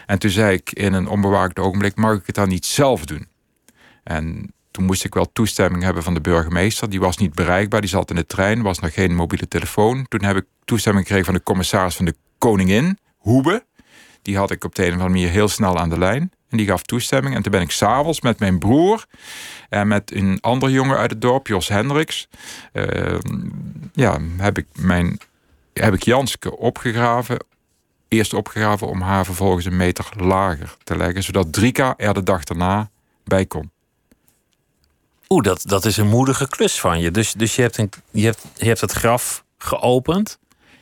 En 0.06 0.18
toen 0.18 0.30
zei 0.30 0.54
ik 0.54 0.72
in 0.72 0.92
een 0.92 1.08
onbewaakt 1.08 1.58
ogenblik, 1.58 1.96
mag 1.96 2.16
ik 2.16 2.26
het 2.26 2.34
dan 2.34 2.48
niet 2.48 2.66
zelf 2.66 3.04
doen? 3.04 3.28
En 4.04 4.52
toen 4.74 4.84
moest 4.84 5.04
ik 5.04 5.14
wel 5.14 5.32
toestemming 5.32 5.82
hebben 5.82 6.02
van 6.02 6.14
de 6.14 6.20
burgemeester. 6.20 6.90
Die 6.90 7.00
was 7.00 7.16
niet 7.16 7.34
bereikbaar, 7.34 7.80
die 7.80 7.90
zat 7.90 8.10
in 8.10 8.16
de 8.16 8.26
trein, 8.26 8.62
was 8.62 8.78
nog 8.78 8.94
geen 8.94 9.14
mobiele 9.14 9.48
telefoon. 9.48 10.06
Toen 10.08 10.24
heb 10.24 10.36
ik 10.36 10.44
toestemming 10.64 11.06
gekregen 11.06 11.26
van 11.26 11.34
de 11.34 11.42
commissaris 11.42 11.96
van 11.96 12.04
de 12.04 12.14
Koningin, 12.38 12.98
Hoebe. 13.16 13.64
Die 14.22 14.36
had 14.36 14.50
ik 14.50 14.64
op 14.64 14.74
de 14.74 14.82
een 14.82 14.88
of 14.88 14.94
andere 14.94 15.12
manier 15.12 15.30
heel 15.30 15.48
snel 15.48 15.78
aan 15.78 15.88
de 15.88 15.98
lijn. 15.98 16.32
En 16.48 16.56
die 16.56 16.66
gaf 16.66 16.82
toestemming. 16.82 17.34
En 17.34 17.42
toen 17.42 17.52
ben 17.52 17.60
ik 17.60 17.70
s'avonds 17.70 18.20
met 18.20 18.38
mijn 18.38 18.58
broer 18.58 19.04
en 19.68 19.88
met 19.88 20.14
een 20.14 20.38
andere 20.40 20.72
jongen 20.72 20.96
uit 20.96 21.10
het 21.10 21.20
dorp, 21.20 21.46
Jos 21.46 21.68
Hendricks. 21.68 22.28
Uh, 22.72 23.18
ja, 23.92 24.18
heb 24.36 24.58
ik, 24.58 24.66
mijn, 24.72 25.18
heb 25.72 25.94
ik 25.94 26.02
Janske 26.02 26.56
opgegraven. 26.56 27.44
Eerst 28.08 28.34
opgegraven 28.34 28.88
om 28.88 29.00
haar 29.00 29.24
vervolgens 29.24 29.64
een 29.64 29.76
meter 29.76 30.08
lager 30.16 30.76
te 30.84 30.96
leggen. 30.96 31.22
Zodat 31.22 31.52
Drika 31.52 31.94
er 31.96 32.14
de 32.14 32.22
dag 32.22 32.44
daarna 32.44 32.90
bij 33.24 33.46
kon. 33.46 33.72
Oeh, 35.34 35.42
dat, 35.42 35.62
dat 35.66 35.84
is 35.84 35.96
een 35.96 36.08
moedige 36.08 36.48
klus 36.48 36.80
van 36.80 37.00
je. 37.00 37.10
Dus, 37.10 37.32
dus 37.32 37.56
je, 37.56 37.62
hebt 37.62 37.78
een, 37.78 37.90
je, 38.10 38.24
hebt, 38.24 38.44
je 38.54 38.66
hebt 38.66 38.80
het 38.80 38.92
graf 38.92 39.44
geopend. 39.58 40.38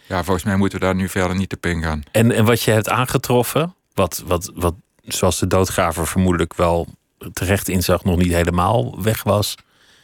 Ja, 0.09 0.25
volgens 0.25 0.45
mij 0.45 0.57
moeten 0.57 0.79
we 0.79 0.85
daar 0.85 0.95
nu 0.95 1.09
verder 1.09 1.37
niet 1.37 1.55
op 1.55 1.67
ingaan. 1.67 2.03
En, 2.11 2.33
en 2.33 2.45
wat 2.45 2.63
je 2.63 2.71
hebt 2.71 2.89
aangetroffen, 2.89 3.75
wat, 3.95 4.23
wat, 4.27 4.51
wat 4.55 4.75
zoals 5.03 5.39
de 5.39 5.47
doodgraver 5.47 6.07
vermoedelijk 6.07 6.55
wel 6.55 6.87
terecht 7.33 7.69
inzag, 7.69 8.05
nog 8.05 8.17
niet 8.17 8.33
helemaal 8.33 9.03
weg 9.03 9.23
was. 9.23 9.55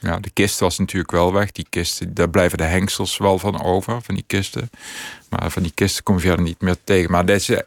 Ja, 0.00 0.18
de 0.18 0.30
kist 0.30 0.60
was 0.60 0.78
natuurlijk 0.78 1.10
wel 1.10 1.32
weg. 1.32 1.52
Die 1.52 1.66
kisten, 1.70 2.14
daar 2.14 2.30
blijven 2.30 2.58
de 2.58 2.64
hengsels 2.64 3.16
wel 3.16 3.38
van 3.38 3.62
over, 3.62 4.02
van 4.02 4.14
die 4.14 4.24
kisten. 4.26 4.70
Maar 5.28 5.50
van 5.50 5.62
die 5.62 5.72
kisten 5.74 6.02
kom 6.02 6.14
je 6.14 6.20
verder 6.20 6.44
niet 6.44 6.60
meer 6.60 6.76
tegen. 6.84 7.10
Maar 7.10 7.26
deze, 7.26 7.66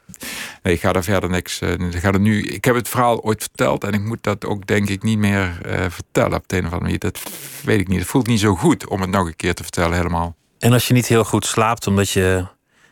nee, 0.63 0.73
ik 0.73 0.79
ga 0.79 0.93
er 0.93 1.03
verder 1.03 1.29
niks. 1.29 1.61
Uh, 1.61 1.73
ga 1.89 2.11
er 2.11 2.19
nu, 2.19 2.43
ik 2.43 2.65
heb 2.65 2.75
het 2.75 2.89
verhaal 2.89 3.21
ooit 3.21 3.41
verteld 3.41 3.83
en 3.83 3.93
ik 3.93 4.01
moet 4.01 4.23
dat 4.23 4.45
ook 4.45 4.67
denk 4.67 4.89
ik 4.89 5.03
niet 5.03 5.17
meer 5.17 5.57
uh, 5.65 5.85
vertellen 5.89 6.37
op 6.37 6.47
de 6.47 6.57
een 6.57 6.65
of 6.65 6.71
andere 6.71 6.83
manier. 6.83 6.99
Dat 6.99 7.19
weet 7.63 7.79
ik 7.79 7.87
niet. 7.87 7.99
Het 7.99 8.07
voelt 8.07 8.27
niet 8.27 8.39
zo 8.39 8.55
goed 8.55 8.87
om 8.87 9.01
het 9.01 9.09
nog 9.09 9.27
een 9.27 9.35
keer 9.35 9.53
te 9.53 9.63
vertellen 9.63 9.97
helemaal. 9.97 10.35
En 10.59 10.73
als 10.73 10.87
je 10.87 10.93
niet 10.93 11.07
heel 11.07 11.23
goed 11.23 11.45
slaapt, 11.45 11.87
omdat 11.87 12.09
je, 12.09 12.21
nou 12.21 12.47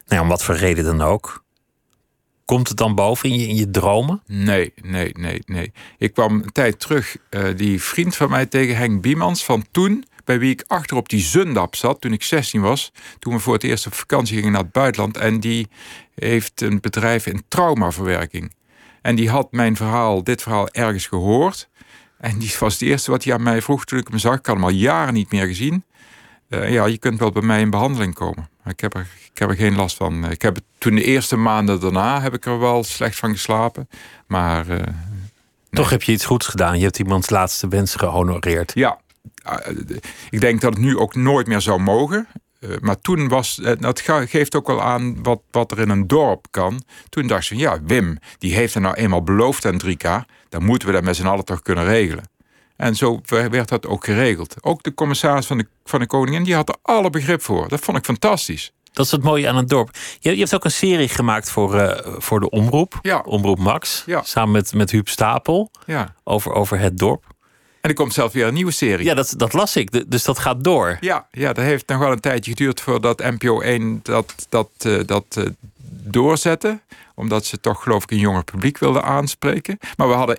ja, 0.08 0.22
om 0.22 0.28
wat 0.28 0.44
voor 0.44 0.56
reden 0.56 0.84
dan 0.84 1.02
ook, 1.02 1.44
Komt 2.50 2.68
het 2.68 2.78
dan 2.78 2.96
boven 2.96 3.30
in 3.30 3.40
je, 3.40 3.48
in 3.48 3.56
je 3.56 3.70
dromen? 3.70 4.22
Nee, 4.26 4.74
nee, 4.82 5.12
nee, 5.20 5.42
nee. 5.46 5.72
Ik 5.98 6.14
kwam 6.14 6.34
een 6.34 6.52
tijd 6.52 6.80
terug 6.80 7.18
uh, 7.30 7.44
die 7.56 7.82
vriend 7.82 8.16
van 8.16 8.30
mij 8.30 8.46
tegen 8.46 8.76
Henk 8.78 9.02
Biemans 9.02 9.44
van 9.44 9.66
toen, 9.72 10.06
bij 10.26 10.40
wie 10.40 10.52
ik 10.52 10.64
achter 10.68 10.98
op 10.98 11.10
die 11.10 11.20
Zundap 11.20 11.76
zat 11.76 12.02
toen 12.02 12.14
ik 12.14 12.24
16 12.24 12.62
was. 12.62 12.92
Toen 13.20 13.34
we 13.34 13.40
voor 13.40 13.54
het 13.54 13.64
eerst 13.64 13.86
op 13.86 13.94
vakantie 13.94 14.36
gingen 14.36 14.52
naar 14.52 14.62
het 14.62 14.72
buitenland. 14.72 15.18
En 15.18 15.40
die 15.40 15.68
heeft 16.16 16.62
een 16.62 16.80
bedrijf 16.80 17.26
in 17.26 17.44
traumaverwerking. 17.48 18.54
En 19.02 19.16
die 19.16 19.30
had 19.30 19.52
mijn 19.52 19.76
verhaal, 19.76 20.24
dit 20.24 20.42
verhaal, 20.42 20.70
ergens 20.70 21.08
gehoord. 21.08 21.70
En 22.18 22.40
die 22.40 22.56
was 22.60 22.74
het 22.74 22.82
eerste 22.82 23.12
wat 23.12 23.24
hij 23.24 23.34
aan 23.34 23.44
mij 23.44 23.62
vroeg 23.62 23.86
toen 23.86 24.00
ik 24.00 24.08
hem 24.08 24.18
zag. 24.18 24.38
Ik 24.38 24.46
had 24.46 24.56
hem 24.56 24.64
al 24.64 24.70
jaren 24.70 25.14
niet 25.14 25.32
meer 25.32 25.46
gezien. 25.46 25.84
Uh, 26.50 26.72
ja, 26.72 26.86
je 26.86 26.98
kunt 26.98 27.20
wel 27.20 27.32
bij 27.32 27.42
mij 27.42 27.62
in 27.62 27.70
behandeling 27.70 28.14
komen. 28.14 28.50
Ik 28.70 28.80
heb 28.80 28.96
er, 28.96 29.08
ik 29.34 29.40
heb 29.40 29.50
er 29.50 29.56
geen 29.56 29.76
last 29.76 29.96
van. 29.96 30.32
Ik 30.32 30.42
heb 30.42 30.56
het, 30.56 30.64
toen 30.78 30.96
de 30.96 31.04
eerste 31.04 31.36
maanden 31.36 31.80
daarna 31.80 32.22
heb 32.22 32.34
ik 32.34 32.46
er 32.46 32.60
wel 32.60 32.84
slecht 32.84 33.18
van 33.18 33.32
geslapen. 33.32 33.90
Maar. 34.28 34.70
Uh, 34.70 34.80
Toch 35.70 35.90
heb 35.90 36.04
je 36.04 36.12
iets 36.12 36.26
goeds 36.26 36.48
gedaan. 36.48 36.78
Je 36.78 36.84
hebt 36.84 37.00
iemands 37.00 37.30
laatste 37.30 37.68
wens 37.68 37.96
gehonoreerd. 37.96 38.72
Ja, 38.76 39.00
uh, 39.50 39.78
ik 40.30 40.42
denk 40.42 40.62
dat 40.62 40.74
het 40.74 40.84
nu 40.84 40.98
ook 40.98 41.16
nooit 41.16 41.48
meer 41.48 41.62
zou 41.62 41.80
mogen. 41.80 42.28
Uh, 42.60 42.76
maar 42.80 43.02
toen 43.02 43.28
was, 43.28 43.56
dat 43.80 44.02
geeft 44.06 44.56
ook 44.56 44.68
wel 44.68 44.82
aan 44.82 45.24
wat, 45.24 45.42
wat 45.52 45.72
er 45.72 45.80
in 45.80 45.90
een 45.90 46.08
dorp 46.08 46.48
kan. 46.52 46.84
Toen 47.10 47.28
dacht 47.28 47.46
ze, 47.46 47.56
ja, 47.56 47.84
Wim, 47.84 48.18
die 48.38 48.54
heeft 48.54 48.76
er 48.76 48.82
nou 48.82 48.96
eenmaal 48.96 49.24
beloofd 49.24 49.66
aan 49.66 49.82
3K. 49.86 50.26
Dan 50.50 50.64
moeten 50.64 50.88
we 50.88 50.94
dat 50.94 51.04
met 51.04 51.16
z'n 51.16 51.26
allen 51.26 51.46
toch 51.46 51.62
kunnen 51.62 51.86
regelen. 51.86 52.24
En 52.80 52.96
zo 52.96 53.22
werd 53.28 53.70
dat 53.70 53.88
ook 53.88 54.06
geregeld. 54.06 54.56
Ook 54.62 54.84
de 54.84 54.94
commissaris 54.94 55.46
van 55.46 55.58
de, 55.58 55.68
van 55.84 56.00
de 56.00 56.08
koningin 56.08 56.44
die 56.44 56.56
had 56.56 56.70
er 56.70 56.76
alle 56.82 57.10
begrip 57.10 57.42
voor. 57.42 57.68
Dat 57.68 57.80
vond 57.80 57.98
ik 57.98 58.06
fantastisch. 58.06 58.72
Dat 58.94 59.06
is 59.06 59.12
het 59.12 59.24
mooie 59.24 59.50
aan 59.50 59.56
het 59.56 59.70
dorp. 59.70 59.90
Je, 60.20 60.32
je 60.32 60.40
hebt 60.40 60.56
ook 60.56 60.64
een 60.64 60.72
serie 60.72 61.08
gemaakt 61.08 61.50
voor, 61.50 61.76
eh, 61.76 62.16
voor 62.18 62.40
de 62.40 62.50
Omroep. 62.50 63.00
Ja. 63.02 63.22
Omroep 63.26 63.60
Max. 63.60 64.04
Ja. 64.06 64.22
Samen 64.24 64.52
met, 64.52 64.74
met 64.74 64.92
Huub 64.92 65.08
Stapel. 65.08 65.72
Ja. 65.86 66.16
Over, 66.24 66.54
over 66.54 66.80
het 66.80 66.98
dorp. 66.98 67.24
En 67.82 67.90
er 67.90 67.96
komt 67.96 68.14
zelf 68.14 68.32
weer 68.32 68.48
een 68.48 68.54
nieuwe 68.54 68.72
serie. 68.72 69.06
Ja, 69.06 69.14
dat, 69.14 69.34
dat 69.38 69.54
las 69.54 69.76
ik. 69.76 70.12
Dus 70.12 70.24
dat 70.24 70.40
gaat 70.40 70.64
door. 70.64 70.98
Ja, 71.00 71.28
ja, 71.32 71.54
dat 71.54 71.64
heeft 71.64 71.88
nog 71.88 72.00
wel 72.00 72.12
een 72.12 72.20
tijdje 72.20 72.52
geduurd 72.52 72.82
voordat 72.82 73.20
NPO 73.20 73.62
1 73.62 74.00
dat, 74.04 74.46
dat, 74.50 74.70
eh, 74.78 75.00
dat 75.06 75.26
eh, 75.30 75.44
doorzette. 76.04 76.80
Omdat 77.16 77.46
ze 77.46 77.60
toch 77.60 77.84
geloof 77.84 78.04
ik 78.04 78.12
een 78.12 78.18
jonger 78.18 78.44
publiek 78.44 78.78
wilden 78.78 79.04
aanspreken. 79.04 79.78
Maar 79.96 80.08
we 80.08 80.14
hadden 80.14 80.38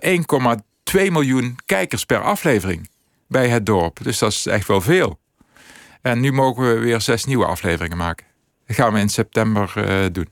1,2 0.97 1.11
miljoen 1.11 1.55
kijkers 1.65 2.05
per 2.05 2.21
aflevering 2.21 2.89
bij 3.27 3.47
het 3.49 3.65
dorp. 3.65 4.03
Dus 4.03 4.17
dat 4.19 4.31
is 4.31 4.45
echt 4.45 4.67
wel 4.67 4.81
veel. 4.81 5.19
En 6.01 6.19
nu 6.19 6.31
mogen 6.31 6.73
we 6.73 6.79
weer 6.79 7.01
zes 7.01 7.25
nieuwe 7.25 7.45
afleveringen 7.45 7.97
maken. 7.97 8.25
Dat 8.67 8.75
gaan 8.75 8.93
we 8.93 8.99
in 8.99 9.09
september 9.09 9.71
eh, 9.75 10.05
doen. 10.11 10.27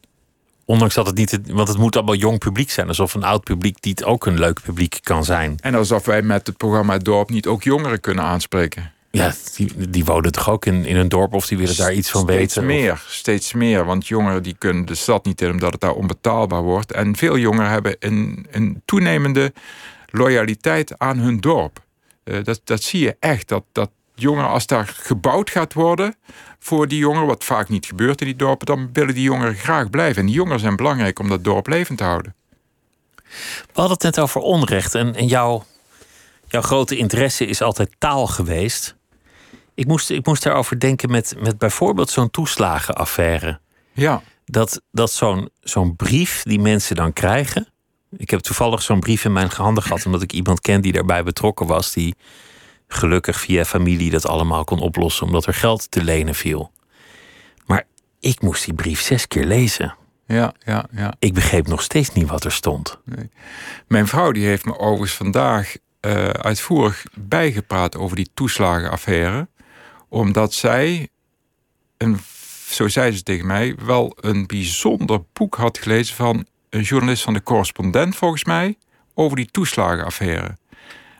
Ondanks 0.66 0.96
dat 0.96 1.06
het 1.06 1.16
niet... 1.16 1.40
Want 1.48 1.68
het 1.68 1.78
moet 1.78 1.96
allemaal 1.96 2.16
jong 2.16 2.38
publiek 2.40 2.72
zijn. 2.72 2.88
Alsof 2.88 3.14
een 3.14 3.24
oud 3.24 3.44
publiek 3.44 3.78
niet 3.82 4.04
ook 4.04 4.26
een 4.26 4.40
leuk 4.40 4.62
publiek 4.62 5.00
kan 5.04 5.26
zijn. 5.26 5.58
En 5.62 5.76
alsof 5.76 6.06
wij 6.06 6.22
met 6.22 6.48
het 6.48 6.58
programma 6.58 6.94
Het 6.94 7.06
Dorp 7.06 7.30
niet 7.30 7.48
ook 7.48 7.64
jongeren 7.64 8.00
kunnen 8.00 8.24
aanspreken. 8.24 8.92
Ja, 9.12 9.34
die, 9.56 9.90
die 9.90 10.06
wonen 10.06 10.32
toch 10.32 10.50
ook 10.50 10.66
in, 10.66 10.86
in 10.86 10.96
een 10.96 11.10
dorp 11.10 11.34
of 11.34 11.48
die 11.48 11.58
willen 11.58 11.78
daar 11.78 11.94
iets 11.94 12.10
van 12.10 12.22
steeds 12.22 12.38
weten? 12.38 12.62
of- 12.62 12.68
meer, 12.68 13.04
steeds 13.08 13.54
meer. 13.54 13.86
Want 13.86 14.08
jongeren 14.08 14.44
die 14.44 14.56
kunnen 14.58 14.86
de 14.86 14.96
stad 14.96 15.26
niet 15.26 15.42
in 15.42 15.52
omdat 15.52 15.72
het 15.72 15.82
daar 15.82 15.94
onbetaalbaar 15.94 16.62
wordt. 16.62 16.92
En 16.92 17.16
veel 17.16 17.38
jongeren 17.38 17.70
hebben 17.70 17.96
een, 18.00 18.48
een 18.52 18.82
toenemende 18.86 19.54
loyaliteit 20.12 21.00
aan 21.00 21.18
hun 21.18 21.40
dorp. 21.40 21.84
Eh, 22.24 22.44
dat, 22.44 22.62
dat 22.64 22.84
zie 22.84 23.00
je 23.00 23.16
echt. 23.20 23.48
Dat, 23.48 23.64
dat 23.72 23.90
jongeren, 24.16 24.50
als 24.50 24.68
daar 24.68 24.88
gebouwd 24.88 25.50
gaat 25.50 25.74
worden 25.74 26.16
voor 26.60 26.88
die 26.88 27.00
jongeren, 27.00 27.28
wat 27.28 27.44
vaak 27.44 27.70
niet 27.70 27.86
gebeurt 27.86 28.22
in 28.22 28.28
die 28.28 28.36
dorpen, 28.36 28.66
dan 28.66 28.90
willen 28.94 29.14
die 29.14 29.24
jongeren 29.24 29.56
graag 29.56 29.90
blijven. 29.90 30.22
En 30.22 30.26
die 30.26 30.36
jongeren 30.36 30.60
zijn 30.60 30.76
belangrijk 30.76 31.20
om 31.20 31.30
dat 31.30 31.44
dorp 31.44 31.68
levend 31.68 31.98
te 31.98 32.04
houden. 32.04 32.36
We 33.66 33.74
hadden 33.74 33.94
het 33.94 34.04
net 34.04 34.20
over 34.20 34.42
onrecht. 34.42 34.96
En, 34.96 35.16
en 35.16 35.28
jouw, 35.28 35.66
jouw 36.48 36.62
grote 36.62 36.98
interesse 36.98 37.46
is 37.46 37.62
altijd 37.62 37.96
taal 37.98 38.28
geweest. 38.28 38.96
Ik 39.74 39.88
moest, 39.88 40.10
ik 40.10 40.26
moest 40.26 40.44
daarover 40.44 40.80
denken 40.80 41.12
met, 41.12 41.36
met 41.40 41.58
bijvoorbeeld 41.58 42.10
zo'n 42.10 42.30
toeslagenaffaire. 42.30 43.60
Ja, 43.92 44.22
Dat, 44.46 44.82
dat 44.92 45.12
zo'n 45.12 45.50
zo'n 45.60 45.96
brief 45.96 46.44
die 46.44 46.60
mensen 46.60 46.96
dan 46.96 47.14
krijgen. 47.14 47.68
Ik 48.18 48.30
heb 48.30 48.40
toevallig 48.40 48.82
zo'n 48.82 49.00
brief 49.00 49.26
in 49.26 49.34
mijn 49.34 49.50
handen 49.56 49.84
gehad, 49.84 50.06
omdat 50.06 50.22
ik 50.22 50.34
iemand 50.34 50.62
ken 50.62 50.82
die 50.82 50.92
daarbij 50.92 51.24
betrokken 51.24 51.68
was. 51.68 51.94
Die 51.94 52.16
gelukkig 52.88 53.40
via 53.40 53.66
familie 53.66 54.12
dat 54.12 54.26
allemaal 54.26 54.64
kon 54.64 54.80
oplossen, 54.80 55.26
omdat 55.26 55.46
er 55.46 55.54
geld 55.54 55.92
te 55.92 56.04
lenen 56.04 56.36
viel. 56.36 56.72
Maar 57.66 57.84
ik 58.20 58.42
moest 58.42 58.66
die 58.66 58.74
brief 58.74 59.02
zes 59.02 59.28
keer 59.28 59.46
lezen. 59.46 59.96
ja, 60.28 60.54
ja, 60.66 60.86
ja. 60.92 61.14
Ik 61.20 61.34
begreep 61.34 61.68
nog 61.68 61.82
steeds 61.82 62.14
niet 62.14 62.30
wat 62.30 62.44
er 62.44 62.52
stond. 62.52 63.00
Mijn 63.88 64.08
vrouw 64.08 64.32
die 64.32 64.46
heeft 64.46 64.66
me 64.66 64.78
overigens 64.78 65.14
vandaag 65.14 65.76
eh, 66.00 66.30
uitvoerig 66.30 67.04
bijgepraat 67.14 67.98
over 67.98 68.16
die 68.16 68.30
toeslagenaffaire. 68.34 69.48
Omdat 70.10 70.54
zij, 70.54 71.10
een, 71.98 72.20
zo 72.70 72.88
zei 72.88 73.12
ze 73.12 73.24
tegen 73.24 73.48
mij, 73.48 73.76
wel 73.86 74.18
een 74.22 74.48
bijzonder 74.48 75.22
boek 75.34 75.56
had 75.56 75.78
gelezen 75.78 76.16
van 76.16 76.46
een 76.70 76.82
journalist 76.82 77.24
van 77.24 77.34
de 77.34 77.44
correspondent, 77.44 78.16
volgens 78.16 78.44
mij, 78.44 78.78
over 79.14 79.36
die 79.36 79.50
toeslagenaffaire. 79.52 80.58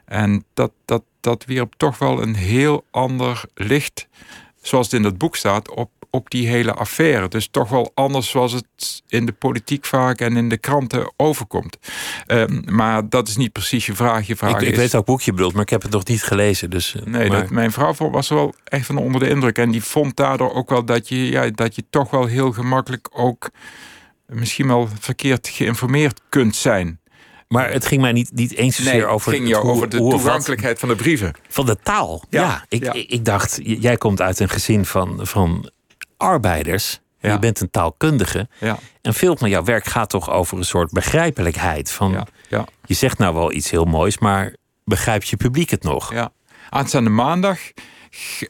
En 0.06 0.44
dat, 0.54 0.72
dat, 0.86 1.04
dat 1.20 1.46
wierp 1.46 1.74
toch 1.78 1.98
wel 1.98 2.22
een 2.22 2.36
heel 2.36 2.86
ander 2.92 3.42
licht, 3.54 4.08
zoals 4.62 4.86
het 4.86 4.96
in 4.96 5.04
dat 5.04 5.18
boek 5.18 5.36
staat, 5.36 5.70
op, 5.70 5.90
op 6.10 6.30
die 6.30 6.48
hele 6.48 6.74
affaire. 6.74 7.28
Dus 7.28 7.48
toch 7.48 7.70
wel 7.70 7.92
anders 7.94 8.30
zoals 8.30 8.52
het 8.52 9.04
in 9.08 9.26
de 9.26 9.32
politiek 9.32 9.86
vaak 9.86 10.22
en 10.22 10.38
in 10.38 10.50
de 10.50 10.58
kranten 10.58 11.14
overkomt. 11.16 11.78
Ehm, 12.26 12.62
maar 12.66 13.10
dat 13.10 13.28
is 13.28 13.38
niet 13.38 13.52
precies 13.52 13.86
je 13.86 13.96
vraag. 13.96 14.28
Je 14.28 14.36
vraag 14.36 14.52
Ik, 14.52 14.62
ik 14.62 14.72
is, 14.72 14.78
weet 14.78 14.92
welk 14.92 15.06
boek 15.06 15.22
je 15.22 15.34
bedoelt, 15.34 15.54
maar 15.54 15.62
ik 15.62 15.70
heb 15.70 15.82
het 15.82 15.92
nog 15.92 16.06
niet 16.06 16.24
gelezen. 16.24 16.70
Dus, 16.70 16.96
eh, 16.96 17.02
Nee, 17.04 17.30
maar- 17.30 17.42
dat, 17.42 17.50
mijn 17.50 17.72
vrouw 17.72 17.94
was 17.94 18.30
er 18.30 18.36
wel 18.36 18.54
echt 18.64 18.86
van 18.86 18.98
onder 18.98 19.22
de 19.22 19.30
indruk. 19.30 19.58
En 19.58 19.72
die 19.72 19.84
vond 19.84 20.16
daardoor 20.16 20.54
ook 20.54 20.70
wel 20.70 20.86
dat 20.86 21.08
je, 21.08 21.30
ja, 21.30 21.50
dat 21.50 21.76
je 21.76 21.84
toch 21.90 22.10
wel 22.10 22.26
heel 22.26 22.52
gemakkelijk 22.52 23.10
ook 23.12 23.50
misschien 24.30 24.68
wel 24.68 24.90
verkeerd 25.00 25.48
geïnformeerd 25.48 26.22
kunt 26.30 26.56
zijn. 26.56 27.00
Maar 27.48 27.72
het 27.72 27.86
ging 27.86 28.02
mij 28.02 28.12
niet, 28.12 28.32
niet 28.34 28.54
eens 28.56 28.76
zozeer 28.76 28.94
Nee, 28.94 29.06
over, 29.06 29.32
het 29.32 29.40
ging 29.40 29.50
jou 29.52 29.64
hoe- 29.64 29.72
over 29.76 29.90
de 29.90 29.98
toegankelijkheid 29.98 30.80
van 30.80 30.90
de 30.90 30.96
brieven. 30.96 31.34
van 31.50 31.66
de 31.66 31.78
taal. 31.84 32.24
Ja, 32.30 32.42
Ja, 32.42 32.66
ik, 32.70 32.84
ja. 32.84 32.94
Ik, 32.94 33.26
dacht, 33.26 33.60
jij 33.64 33.98
komt 33.98 34.22
uit 34.22 34.40
een 34.40 34.50
gezin 34.50 34.86
van, 34.86 35.20
van 35.22 35.72
arbeiders. 36.18 37.00
Ja. 37.20 37.32
Je 37.34 37.40
bent 37.40 37.60
een 37.60 37.70
taalkundige. 37.70 38.48
Ja, 38.60 38.78
En 39.02 39.14
veel 39.14 39.38
van 39.38 39.50
jouw 39.50 39.64
werk 39.64 39.86
gaat 39.86 40.10
toch 40.10 40.30
over 40.30 40.58
een 40.58 40.66
soort 40.66 40.92
begrijpelijkheid. 40.92 41.92
Van, 41.92 42.28
Je 42.86 42.94
zegt 42.94 43.18
nou 43.18 43.34
wel 43.34 43.52
iets 43.52 43.70
heel 43.70 43.86
moois, 43.86 44.18
maar 44.18 44.56
begrijpt 44.86 45.28
je 45.30 45.38
publiek 45.38 45.70
het 45.70 45.84
nog? 45.84 46.14
ja. 46.14 46.32
Aanstaande 46.70 47.10
maandag 47.10 47.60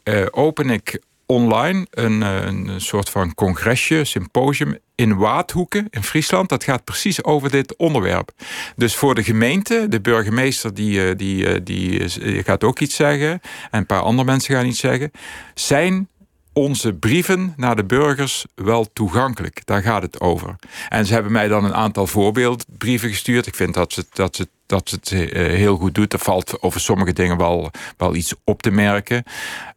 eh, 0.02 0.26
open 0.30 0.70
ik 0.70 1.02
online 1.30 1.86
een, 1.90 2.22
eh, 2.22 2.44
een 2.44 2.80
soort 2.80 3.10
van 3.10 3.34
congresje, 3.34 4.04
symposium 4.04 4.78
in 5.00 5.16
Waadhoeken 5.16 5.86
in 5.90 6.02
Friesland. 6.02 6.48
Dat 6.48 6.64
gaat 6.64 6.84
precies 6.84 7.24
over 7.24 7.50
dit 7.50 7.76
onderwerp. 7.76 8.30
Dus 8.76 8.96
voor 8.96 9.14
de 9.14 9.22
gemeente, 9.22 9.86
de 9.88 10.00
burgemeester 10.00 10.74
die, 10.74 11.08
eh, 11.08 11.16
die, 11.16 11.46
eh, 11.46 11.60
die 11.64 12.04
eh, 12.04 12.44
gaat 12.44 12.64
ook 12.64 12.80
iets 12.80 12.94
zeggen. 12.94 13.30
En 13.30 13.40
een 13.70 13.86
paar 13.86 14.00
andere 14.00 14.28
mensen 14.28 14.54
gaan 14.54 14.66
iets 14.66 14.80
zeggen. 14.80 15.10
Zijn 15.54 16.08
onze 16.52 16.94
brieven 16.94 17.54
naar 17.56 17.76
de 17.76 17.84
burgers 17.84 18.46
wel 18.54 18.92
toegankelijk? 18.92 19.66
Daar 19.66 19.82
gaat 19.82 20.02
het 20.02 20.20
over. 20.20 20.56
En 20.88 21.06
ze 21.06 21.12
hebben 21.12 21.32
mij 21.32 21.48
dan 21.48 21.64
een 21.64 21.74
aantal 21.74 22.06
voorbeeldbrieven 22.06 23.08
gestuurd. 23.08 23.46
Ik 23.46 23.54
vind 23.54 23.74
dat 23.74 23.92
ze, 23.92 24.06
dat 24.12 24.36
ze, 24.36 24.48
dat 24.66 24.88
ze 24.88 24.94
het 24.94 25.12
eh, 25.12 25.46
heel 25.46 25.76
goed 25.76 25.94
doet. 25.94 26.12
Er 26.12 26.18
valt 26.18 26.62
over 26.62 26.80
sommige 26.80 27.12
dingen 27.12 27.36
wel, 27.36 27.70
wel 27.96 28.14
iets 28.14 28.34
op 28.44 28.62
te 28.62 28.70
merken. 28.70 29.24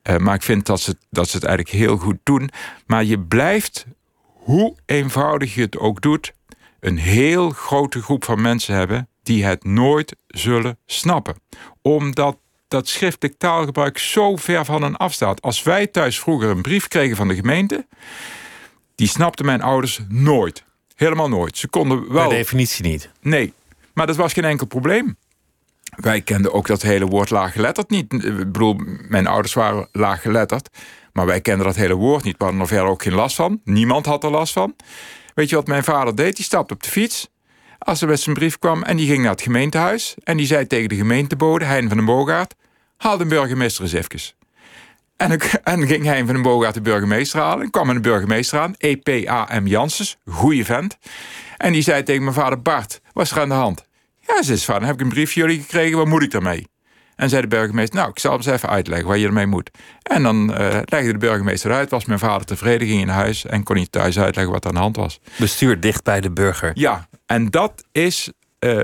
Eh, 0.02 0.18
maar 0.18 0.36
ik 0.36 0.44
vind 0.44 0.66
dat 0.66 0.82
ze, 0.82 0.98
dat 1.10 1.30
ze 1.30 1.36
het 1.36 1.46
eigenlijk 1.46 1.78
heel 1.78 1.98
goed 1.98 2.18
doen. 2.24 2.50
Maar 2.86 3.04
je 3.04 3.20
blijft, 3.20 3.86
hoe 4.24 4.76
eenvoudig 4.86 5.56
je 5.56 5.62
het 5.62 5.78
ook 5.78 6.02
doet, 6.02 6.34
een 6.80 6.98
heel 6.98 7.50
grote 7.50 8.02
groep 8.02 8.24
van 8.24 8.42
mensen 8.42 8.76
hebben 8.76 9.08
die 9.24 9.46
het 9.46 9.64
nooit 9.64 10.16
zullen 10.28 10.78
snappen. 10.86 11.36
Omdat 11.82 12.38
dat 12.74 12.88
schriftelijk 12.88 13.38
taalgebruik 13.38 13.98
zo 13.98 14.36
ver 14.36 14.66
van 14.66 14.82
hen 14.82 14.98
afstaat. 14.98 15.42
Als 15.42 15.64
wij 15.64 15.88
thuis 15.88 16.20
vroeger 16.20 16.50
een 16.50 16.62
brief 16.62 16.88
kregen 16.88 17.16
van 17.16 17.28
de 17.28 17.36
gemeente, 17.36 17.86
die 18.96 19.08
snapten 19.08 19.46
mijn 19.46 19.62
ouders 19.62 20.00
nooit. 20.08 20.64
Helemaal 20.96 21.30
nooit. 21.30 21.58
Ze 21.58 21.68
konden 21.68 22.04
Per 22.04 22.14
wel. 22.14 22.30
definitie 22.30 22.86
niet. 22.86 23.10
Nee, 23.22 23.54
maar 23.94 24.08
dat 24.08 24.16
was 24.16 24.34
geen 24.34 24.44
enkel 24.44 24.68
probleem. 24.68 25.18
Wij 25.96 26.22
kenden 26.22 26.54
ook 26.54 26.68
dat 26.68 26.82
hele 26.82 27.06
woord 27.06 27.30
laaggeletterd 27.30 27.90
niet. 27.90 28.14
Ik 28.14 28.38
bedoel, 28.38 28.76
mijn 29.08 29.28
ouders 29.28 29.54
waren 29.54 29.88
laaggeletterd. 29.92 30.70
Maar 31.12 31.26
wij 31.26 31.42
kenden 31.42 31.66
dat 31.66 31.76
hele 31.76 31.96
woord 31.96 32.24
niet. 32.24 32.38
We 32.38 32.44
hadden 32.44 32.62
er 32.62 32.68
verder 32.68 32.88
ook 32.88 33.04
geen 33.04 33.14
last 33.14 33.36
van. 33.36 33.62
Niemand 33.64 34.06
had 34.06 34.24
er 34.24 34.32
last 34.32 34.54
van. 34.54 34.76
Weet 35.34 35.50
je 35.50 35.56
wat 35.56 35.68
mijn 35.68 35.84
vader 35.84 36.16
deed? 36.16 36.36
Die 36.36 36.46
stapte 36.46 36.74
op 36.74 36.84
de 36.84 36.90
fiets. 36.90 37.30
Als 37.78 38.02
er 38.02 38.08
met 38.08 38.20
zijn 38.20 38.36
brief 38.36 38.60
kwam 38.60 38.84
en 38.84 38.98
die 38.98 39.08
ging 39.08 39.22
naar 39.22 39.32
het 39.32 39.42
gemeentehuis. 39.42 40.16
En 40.24 40.38
die 40.38 40.46
zei 40.46 40.68
tegen 40.68 40.90
de 40.90 40.96
gemeentebode, 40.96 41.66
Hein 41.66 41.88
van 41.88 41.98
den 41.98 42.06
Boogaard... 42.06 42.56
haal 43.04 43.18
de 43.18 43.26
burgemeester 43.26 43.84
eens 43.84 43.94
even. 43.94 44.36
En 45.18 45.30
dan, 45.30 45.40
en 45.64 45.88
ging 45.88 46.06
Hein 46.06 46.26
van 46.26 46.34
den 46.34 46.44
Boogaard 46.44 46.74
de 46.74 46.82
burgemeester 46.82 47.40
halen. 47.40 47.64
En 47.64 47.72
kwam 47.72 47.90
een 47.90 48.02
burgemeester 48.02 48.60
aan, 48.60 48.76
E.P.A.M. 48.78 49.68
Janssens, 49.68 50.18
goeie 50.26 50.66
vent. 50.66 50.98
En 51.58 51.72
die 51.72 51.82
zei 51.82 52.04
tegen 52.04 52.24
mijn 52.24 52.36
vader, 52.36 52.62
Bart, 52.62 53.02
wat 53.14 53.26
is 53.26 53.32
er 53.32 53.40
aan 53.40 53.50
de 53.50 53.56
hand? 53.56 53.86
Ja, 54.20 54.44
ze 54.44 54.54
is 54.54 54.66
van, 54.66 54.84
heb 54.84 54.96
ik 54.96 55.02
een 55.02 55.10
brief 55.10 55.34
jullie 55.34 55.62
gekregen, 55.62 55.98
wat 55.98 56.08
moet 56.08 56.24
ik 56.24 56.32
daarmee? 56.32 56.68
En 57.16 57.30
zei 57.30 57.42
de 57.42 57.48
burgemeester, 57.48 57.96
nou, 57.98 58.10
ik 58.10 58.20
zal 58.20 58.32
hem 58.32 58.40
eens 58.40 58.50
even 58.50 58.70
uitleggen 58.70 59.08
wat 59.08 59.20
je 59.20 59.26
ermee 59.26 59.46
moet. 59.46 59.72
En 60.04 60.24
dan 60.24 60.54
eh, 60.54 60.80
legde 60.86 61.12
de 61.12 61.18
burgemeester 61.18 61.72
uit, 61.72 61.90
was 61.90 62.06
mijn 62.06 62.20
vader 62.20 62.46
tevreden, 62.46 62.88
ging 62.88 63.02
in 63.02 63.08
huis... 63.08 63.46
en 63.46 63.64
kon 63.64 63.76
hij 63.76 63.88
thuis 63.90 64.20
uitleggen 64.20 64.54
wat 64.54 64.64
er 64.64 64.70
aan 64.70 64.76
de 64.76 64.82
hand 64.82 64.96
was. 64.96 65.20
Bestuur 65.38 65.80
dicht 65.80 66.04
bij 66.04 66.22
de 66.22 66.32
burger. 66.32 66.72
Ja, 66.74 67.08
en 67.26 67.50
dat 67.50 67.84
is 67.92 68.32
eh, 68.60 68.80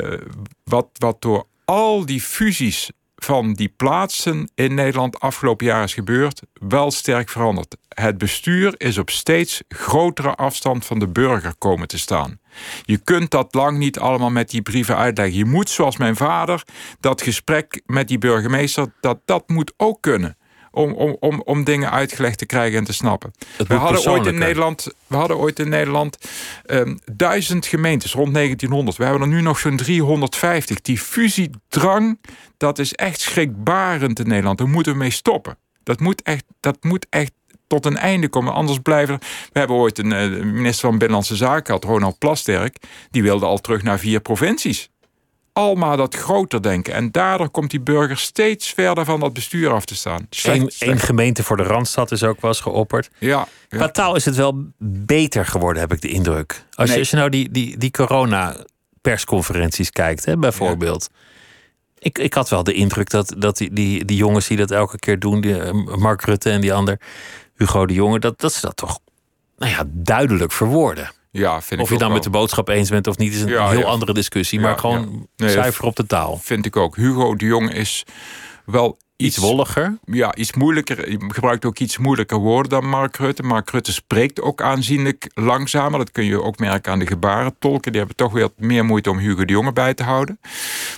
wat, 0.63 0.87
wat 0.93 1.21
door 1.21 1.45
al 1.65 2.05
die 2.05 2.21
fusies 2.21 2.91
van 3.23 3.53
die 3.53 3.73
plaatsen 3.77 4.51
in 4.55 4.73
Nederland 4.73 5.19
afgelopen 5.19 5.65
jaar 5.65 5.83
is 5.83 5.93
gebeurd, 5.93 6.41
wel 6.53 6.91
sterk 6.91 7.29
veranderd. 7.29 7.77
Het 7.87 8.17
bestuur 8.17 8.73
is 8.77 8.97
op 8.97 9.09
steeds 9.09 9.63
grotere 9.67 10.35
afstand 10.35 10.85
van 10.85 10.99
de 10.99 11.07
burger 11.07 11.55
komen 11.57 11.87
te 11.87 11.99
staan. 11.99 12.39
Je 12.81 12.97
kunt 12.97 13.31
dat 13.31 13.53
lang 13.53 13.77
niet 13.77 13.99
allemaal 13.99 14.29
met 14.29 14.49
die 14.49 14.61
brieven 14.61 14.97
uitleggen. 14.97 15.37
Je 15.37 15.45
moet, 15.45 15.69
zoals 15.69 15.97
mijn 15.97 16.15
vader, 16.15 16.63
dat 16.99 17.21
gesprek 17.21 17.81
met 17.85 18.07
die 18.07 18.17
burgemeester, 18.17 18.93
dat, 19.01 19.19
dat 19.25 19.49
moet 19.49 19.73
ook 19.77 20.01
kunnen. 20.01 20.37
Om, 20.71 20.93
om, 20.93 21.17
om, 21.19 21.41
om 21.45 21.63
dingen 21.63 21.91
uitgelegd 21.91 22.37
te 22.37 22.45
krijgen 22.45 22.77
en 22.77 22.83
te 22.83 22.93
snappen. 22.93 23.31
We 23.67 23.73
hadden 23.73 24.11
ooit 24.11 24.25
in. 24.25 24.37
Nederland, 24.37 24.87
we 25.07 25.15
hadden 25.15 25.37
ooit 25.37 25.59
in 25.59 25.69
Nederland 25.69 26.17
ehm, 26.65 26.95
duizend 27.11 27.65
gemeentes 27.65 28.13
rond 28.13 28.33
1900. 28.33 28.97
We 28.97 29.03
hebben 29.03 29.21
er 29.21 29.27
nu 29.27 29.41
nog 29.41 29.59
zo'n 29.59 29.77
350. 29.77 30.81
Die 30.81 30.97
fusiedrang, 30.97 32.19
dat 32.57 32.79
is 32.79 32.93
echt 32.93 33.19
schrikbarend 33.19 34.19
in 34.19 34.27
Nederland. 34.27 34.57
Daar 34.57 34.69
moeten 34.69 34.91
we 34.91 34.97
mee 34.97 35.11
stoppen. 35.11 35.57
Dat 35.83 35.99
moet 35.99 36.21
echt, 36.21 36.43
dat 36.59 36.83
moet 36.83 37.07
echt 37.09 37.31
tot 37.67 37.85
een 37.85 37.97
einde 37.97 38.29
komen. 38.29 38.53
Anders 38.53 38.79
blijven. 38.79 39.19
We 39.51 39.59
hebben 39.59 39.77
ooit 39.77 39.97
een 39.97 40.11
uh, 40.11 40.43
minister 40.43 40.81
van 40.81 40.97
Binnenlandse 40.97 41.35
Zaken 41.35 41.65
gehad, 41.65 41.83
Ronald 41.83 42.17
Plasterk. 42.17 42.77
Die 43.11 43.23
wilde 43.23 43.45
al 43.45 43.57
terug 43.57 43.83
naar 43.83 43.99
vier 43.99 44.19
provincies. 44.19 44.89
Almaar 45.59 45.97
dat 45.97 46.15
groter 46.15 46.61
denken. 46.61 46.93
En 46.93 47.11
daardoor 47.11 47.49
komt 47.49 47.71
die 47.71 47.81
burger 47.81 48.17
steeds 48.17 48.69
verder 48.69 49.05
van 49.05 49.19
dat 49.19 49.33
bestuur 49.33 49.71
af 49.71 49.85
te 49.85 49.95
staan. 49.95 50.27
Eén 50.79 50.99
gemeente 50.99 51.43
voor 51.43 51.57
de 51.57 51.63
Randstad 51.63 52.11
is 52.11 52.23
ook 52.23 52.41
wel 52.41 52.51
eens 52.51 52.59
geopperd. 52.59 53.09
Ja, 53.17 53.29
ja. 53.29 53.47
Qua 53.77 53.89
taal 53.89 54.15
is 54.15 54.25
het 54.25 54.35
wel 54.35 54.63
beter 55.05 55.45
geworden, 55.45 55.81
heb 55.81 55.93
ik 55.93 56.01
de 56.01 56.07
indruk. 56.07 56.65
Als, 56.73 56.93
je, 56.93 56.99
als 56.99 57.09
je 57.09 57.15
nou 57.15 57.29
die, 57.29 57.51
die, 57.51 57.77
die 57.77 57.91
corona-persconferenties 57.91 59.89
kijkt, 59.89 60.25
hè, 60.25 60.37
bijvoorbeeld. 60.37 61.09
Ik, 61.97 62.17
ik 62.17 62.33
had 62.33 62.49
wel 62.49 62.63
de 62.63 62.73
indruk 62.73 63.09
dat, 63.09 63.35
dat 63.37 63.57
die, 63.57 63.73
die, 63.73 64.05
die 64.05 64.17
jongens 64.17 64.47
die 64.47 64.57
dat 64.57 64.71
elke 64.71 64.99
keer 64.99 65.19
doen, 65.19 65.41
die, 65.41 65.61
eh, 65.61 65.73
Mark 65.95 66.21
Rutte 66.21 66.49
en 66.49 66.61
die 66.61 66.73
ander, 66.73 66.99
Hugo 67.55 67.85
de 67.85 67.93
Jonge, 67.93 68.19
dat, 68.19 68.39
dat 68.39 68.53
ze 68.53 68.61
dat 68.61 68.77
toch 68.77 68.99
nou 69.57 69.71
ja, 69.71 69.83
duidelijk 69.87 70.51
verwoorden. 70.51 71.11
Ja, 71.31 71.61
vind 71.61 71.81
of 71.81 71.89
je 71.89 71.97
dan 71.97 72.11
met 72.11 72.23
de 72.23 72.29
boodschap 72.29 72.67
eens 72.67 72.89
bent 72.89 73.07
of 73.07 73.17
niet, 73.17 73.33
is 73.33 73.41
een 73.41 73.67
heel 73.69 73.85
andere 73.85 74.13
discussie. 74.13 74.59
maar 74.59 74.77
gewoon 74.77 75.27
nee, 75.35 75.49
zuiver 75.49 75.85
op 75.85 75.95
de 75.95 76.05
taal. 76.05 76.37
Vind 76.37 76.65
ik 76.65 76.75
ook. 76.75 76.95
Hugo 76.95 77.35
de 77.35 77.45
Jong 77.45 77.73
is 77.73 78.03
wel 78.65 78.97
iets, 79.15 79.35
iets 79.35 79.45
wolliger. 79.45 79.97
Ja, 80.05 80.35
iets 80.35 80.53
moeilijker. 80.53 81.11
Je 81.11 81.17
gebruikt 81.27 81.65
ook 81.65 81.79
iets 81.79 81.97
moeilijker 81.97 82.37
woorden 82.37 82.69
dan 82.69 82.89
Mark 82.89 83.17
Rutte. 83.17 83.43
Mark 83.43 83.69
Rutte 83.69 83.93
spreekt 83.93 84.41
ook 84.41 84.61
aanzienlijk 84.61 85.29
langzamer. 85.33 85.99
Dat 85.99 86.11
kun 86.11 86.25
je 86.25 86.41
ook 86.41 86.59
merken 86.59 86.91
aan 86.91 86.99
de 86.99 87.07
gebarentolken. 87.07 87.91
Die 87.91 87.99
hebben 87.99 88.17
toch 88.17 88.31
weer 88.31 88.49
meer 88.57 88.85
moeite 88.85 89.09
om 89.09 89.17
Hugo 89.17 89.45
de 89.45 89.53
Jonge 89.53 89.73
bij 89.73 89.93
te 89.93 90.03
houden. 90.03 90.39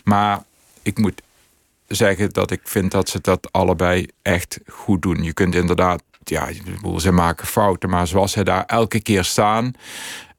Maar 0.03 0.43
ik 0.81 0.97
moet 0.97 1.21
zeggen 1.87 2.33
dat 2.33 2.51
ik 2.51 2.61
vind 2.63 2.91
dat 2.91 3.09
ze 3.09 3.19
dat 3.21 3.51
allebei 3.51 4.07
echt 4.21 4.59
goed 4.67 5.01
doen. 5.01 5.23
Je 5.23 5.33
kunt 5.33 5.55
inderdaad 5.55 6.03
ja, 6.23 6.47
ze 6.97 7.11
maken 7.11 7.47
fouten, 7.47 7.89
maar 7.89 8.07
zoals 8.07 8.31
zij 8.31 8.43
daar 8.43 8.65
elke 8.65 9.01
keer 9.01 9.23
staan, 9.23 9.73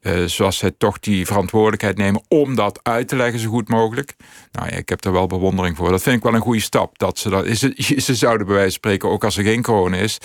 uh, 0.02 0.24
zoals 0.24 0.56
zij 0.56 0.72
toch 0.78 0.98
die 0.98 1.26
verantwoordelijkheid 1.26 1.96
nemen 1.96 2.22
om 2.28 2.54
dat 2.54 2.80
uit 2.82 3.08
te 3.08 3.16
leggen 3.16 3.40
zo 3.40 3.48
goed 3.48 3.68
mogelijk. 3.68 4.14
Nou 4.52 4.68
ja, 4.68 4.76
ik 4.76 4.88
heb 4.88 5.04
er 5.04 5.12
wel 5.12 5.26
bewondering 5.26 5.76
voor. 5.76 5.90
Dat 5.90 6.02
vind 6.02 6.16
ik 6.16 6.22
wel 6.22 6.34
een 6.34 6.40
goede 6.40 6.60
stap. 6.60 6.98
Dat 6.98 7.18
ze, 7.18 7.28
dat, 7.28 7.46
ze, 7.46 7.74
ze 8.06 8.14
zouden 8.14 8.46
bij 8.46 8.56
wijze 8.56 8.70
van 8.70 8.78
spreken, 8.78 9.08
ook 9.08 9.24
als 9.24 9.36
er 9.36 9.44
geen 9.44 9.62
corona 9.62 9.96
is, 9.96 10.18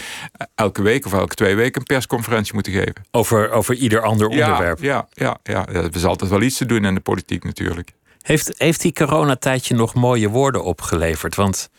elke 0.56 0.82
week 0.82 1.06
of 1.06 1.14
elke 1.14 1.36
twee 1.36 1.56
weken 1.56 1.80
een 1.80 1.88
persconferentie 1.88 2.54
moeten 2.54 2.74
geven. 2.74 3.06
Over, 3.12 3.52
over 3.52 3.76
ieder 3.76 4.02
ander 4.02 4.28
onderwerp. 4.28 4.82
Ja, 4.82 5.08
ja, 5.14 5.38
ja, 5.44 5.66
ja. 5.72 5.82
Er 5.82 5.96
is 5.96 6.06
altijd 6.06 6.30
wel 6.30 6.42
iets 6.42 6.58
te 6.58 6.66
doen 6.66 6.86
in 6.86 6.94
de 6.94 7.02
politiek 7.02 7.44
natuurlijk. 7.44 7.94
Heeft, 8.22 8.54
heeft 8.58 8.82
die 8.82 8.94
coronatijdje 8.94 9.76
nog 9.76 9.94
mooie 9.94 10.30
woorden 10.30 10.64
opgeleverd? 10.64 11.36
Want 11.36 11.70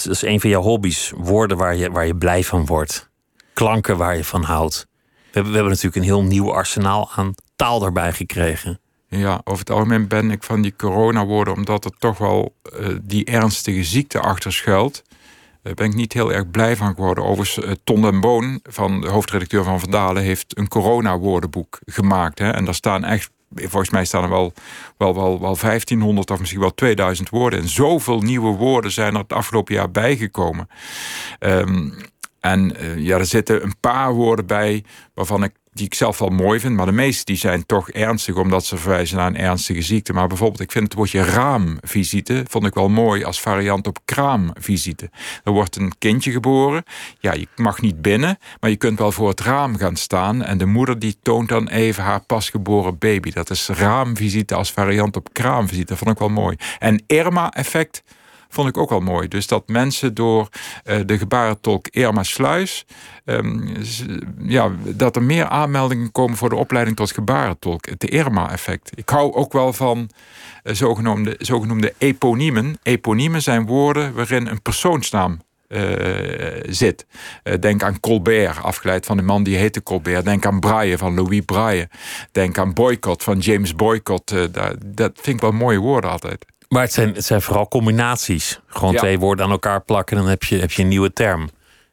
dat 0.00 0.06
is, 0.08 0.22
een 0.22 0.40
van 0.40 0.50
jouw 0.50 0.62
hobby's. 0.62 1.12
Woorden 1.16 1.56
waar 1.56 1.76
je, 1.76 1.90
waar 1.90 2.06
je 2.06 2.16
blij 2.16 2.44
van 2.44 2.66
wordt. 2.66 3.10
Klanken 3.52 3.96
waar 3.96 4.16
je 4.16 4.24
van 4.24 4.42
houdt. 4.42 4.86
We 5.32 5.40
hebben, 5.40 5.64
natuurlijk 5.64 5.96
een 5.96 6.02
heel 6.02 6.22
nieuw 6.22 6.52
arsenaal 6.52 7.10
aan 7.14 7.34
taal 7.56 7.84
erbij 7.84 8.12
gekregen. 8.12 8.80
Ja, 9.08 9.40
over 9.44 9.58
het 9.58 9.70
algemeen 9.70 10.08
ben 10.08 10.30
ik 10.30 10.42
van 10.42 10.62
die 10.62 10.76
corona-woorden, 10.76 11.54
omdat 11.54 11.84
er 11.84 11.90
toch 11.98 12.18
wel 12.18 12.54
uh, 12.78 12.88
die 13.02 13.24
ernstige 13.24 13.84
ziekte 13.84 14.20
achter 14.20 14.52
schuilt. 14.52 15.02
Daar 15.62 15.74
ben 15.74 15.86
ik 15.86 15.94
niet 15.94 16.12
heel 16.12 16.32
erg 16.32 16.50
blij 16.50 16.76
van 16.76 16.94
geworden. 16.94 17.24
Overigens, 17.24 17.66
uh, 17.66 17.72
Ton 17.84 18.02
den 18.02 18.20
Boon, 18.20 18.60
van 18.62 19.00
de 19.00 19.08
hoofdredacteur 19.08 19.64
van 19.64 19.80
Vandalen, 19.80 20.22
heeft 20.22 20.58
een 20.58 20.68
corona-woordenboek 20.68 21.78
gemaakt. 21.84 22.38
Hè? 22.38 22.50
En 22.50 22.64
daar 22.64 22.74
staan 22.74 23.04
echt 23.04 23.30
volgens 23.54 23.90
mij 23.90 24.04
staan 24.04 24.22
er 24.22 24.28
wel, 24.28 24.52
wel, 24.96 25.14
wel, 25.14 25.40
wel 25.40 25.56
1500 25.56 26.30
of 26.30 26.38
misschien 26.38 26.60
wel 26.60 26.74
2000 26.74 27.28
woorden. 27.28 27.60
En 27.60 27.68
zoveel 27.68 28.20
nieuwe 28.20 28.56
woorden 28.56 28.90
zijn 28.90 29.14
er 29.14 29.20
het 29.20 29.32
afgelopen 29.32 29.74
jaar 29.74 29.90
bijgekomen. 29.90 30.68
Um, 31.40 31.94
en 32.40 32.76
uh, 32.82 32.96
ja, 32.98 33.18
er 33.18 33.26
zitten 33.26 33.62
een 33.62 33.78
paar 33.80 34.12
woorden 34.12 34.46
bij 34.46 34.84
waarvan 35.14 35.44
ik 35.44 35.52
die 35.72 35.86
ik 35.86 35.94
zelf 35.94 36.18
wel 36.18 36.28
mooi 36.28 36.60
vind, 36.60 36.76
maar 36.76 36.86
de 36.86 36.92
meeste 36.92 37.24
die 37.24 37.36
zijn 37.36 37.66
toch 37.66 37.90
ernstig 37.90 38.36
omdat 38.36 38.64
ze 38.64 38.76
verwijzen 38.76 39.16
naar 39.16 39.26
een 39.26 39.36
ernstige 39.36 39.82
ziekte. 39.82 40.12
Maar 40.12 40.26
bijvoorbeeld, 40.26 40.60
ik 40.60 40.72
vind 40.72 40.84
het 40.84 40.94
woordje 40.94 41.22
raamvisite 41.22 42.44
vond 42.48 42.66
ik 42.66 42.74
wel 42.74 42.88
mooi 42.88 43.24
als 43.24 43.40
variant 43.40 43.86
op 43.86 43.98
kraamvisite. 44.04 45.10
Er 45.44 45.52
wordt 45.52 45.76
een 45.76 45.92
kindje 45.98 46.30
geboren. 46.30 46.84
Ja, 47.20 47.32
je 47.32 47.48
mag 47.56 47.80
niet 47.80 48.02
binnen, 48.02 48.38
maar 48.60 48.70
je 48.70 48.76
kunt 48.76 48.98
wel 48.98 49.12
voor 49.12 49.28
het 49.28 49.40
raam 49.40 49.76
gaan 49.76 49.96
staan 49.96 50.42
en 50.42 50.58
de 50.58 50.66
moeder 50.66 50.98
die 50.98 51.16
toont 51.22 51.48
dan 51.48 51.68
even 51.68 52.02
haar 52.02 52.20
pasgeboren 52.20 52.98
baby. 52.98 53.30
Dat 53.30 53.50
is 53.50 53.68
raamvisite 53.68 54.54
als 54.54 54.72
variant 54.72 55.16
op 55.16 55.32
kraamvisite. 55.32 55.86
Dat 55.86 55.98
vond 55.98 56.10
ik 56.10 56.18
wel 56.18 56.28
mooi. 56.28 56.56
En 56.78 57.02
Irma-effect 57.06 58.02
vond 58.52 58.68
ik 58.68 58.76
ook 58.76 58.90
wel 58.90 59.00
mooi. 59.00 59.28
Dus 59.28 59.46
dat 59.46 59.68
mensen 59.68 60.14
door 60.14 60.48
uh, 60.84 60.96
de 61.06 61.18
gebarentolk 61.18 61.88
Irma 61.88 62.22
Sluis... 62.22 62.86
Um, 63.24 63.72
ja, 64.38 64.70
dat 64.84 65.16
er 65.16 65.22
meer 65.22 65.44
aanmeldingen 65.48 66.12
komen 66.12 66.36
voor 66.36 66.48
de 66.48 66.56
opleiding 66.56 66.96
tot 66.96 67.12
gebarentolk. 67.12 67.86
Het 67.86 68.04
Irma-effect. 68.04 68.90
Ik 68.94 69.08
hou 69.08 69.32
ook 69.32 69.52
wel 69.52 69.72
van 69.72 70.10
uh, 70.64 70.74
zogenoemde, 70.74 71.34
zogenoemde 71.38 71.94
eponiemen. 71.98 72.78
Eponiemen 72.82 73.42
zijn 73.42 73.66
woorden 73.66 74.14
waarin 74.14 74.46
een 74.46 74.62
persoonsnaam 74.62 75.40
uh, 75.68 75.80
zit. 76.68 77.06
Denk 77.60 77.82
aan 77.82 78.00
Colbert, 78.00 78.62
afgeleid 78.62 79.06
van 79.06 79.16
de 79.16 79.22
man 79.22 79.42
die 79.42 79.56
heette 79.56 79.82
Colbert. 79.82 80.24
Denk 80.24 80.46
aan 80.46 80.60
Braille 80.60 80.98
van 80.98 81.14
Louis 81.14 81.40
Braille. 81.44 81.88
Denk 82.32 82.58
aan 82.58 82.72
Boycott 82.72 83.22
van 83.22 83.38
James 83.38 83.74
Boycott. 83.74 84.28
Dat, 84.52 84.76
dat 84.84 85.12
vind 85.14 85.36
ik 85.36 85.40
wel 85.40 85.52
mooie 85.52 85.78
woorden 85.78 86.10
altijd. 86.10 86.44
Maar 86.72 86.82
het 86.82 86.92
zijn, 86.92 87.14
het 87.14 87.24
zijn 87.24 87.42
vooral 87.42 87.68
combinaties. 87.68 88.60
Gewoon 88.66 88.94
twee 88.94 89.18
woorden 89.18 89.44
aan 89.44 89.50
elkaar 89.50 89.82
plakken 89.82 90.16
en 90.16 90.22
dan 90.22 90.30
heb 90.30 90.42
je, 90.42 90.58
heb 90.58 90.70
je 90.70 90.82
een 90.82 90.88
nieuwe 90.88 91.12
term. 91.12 91.50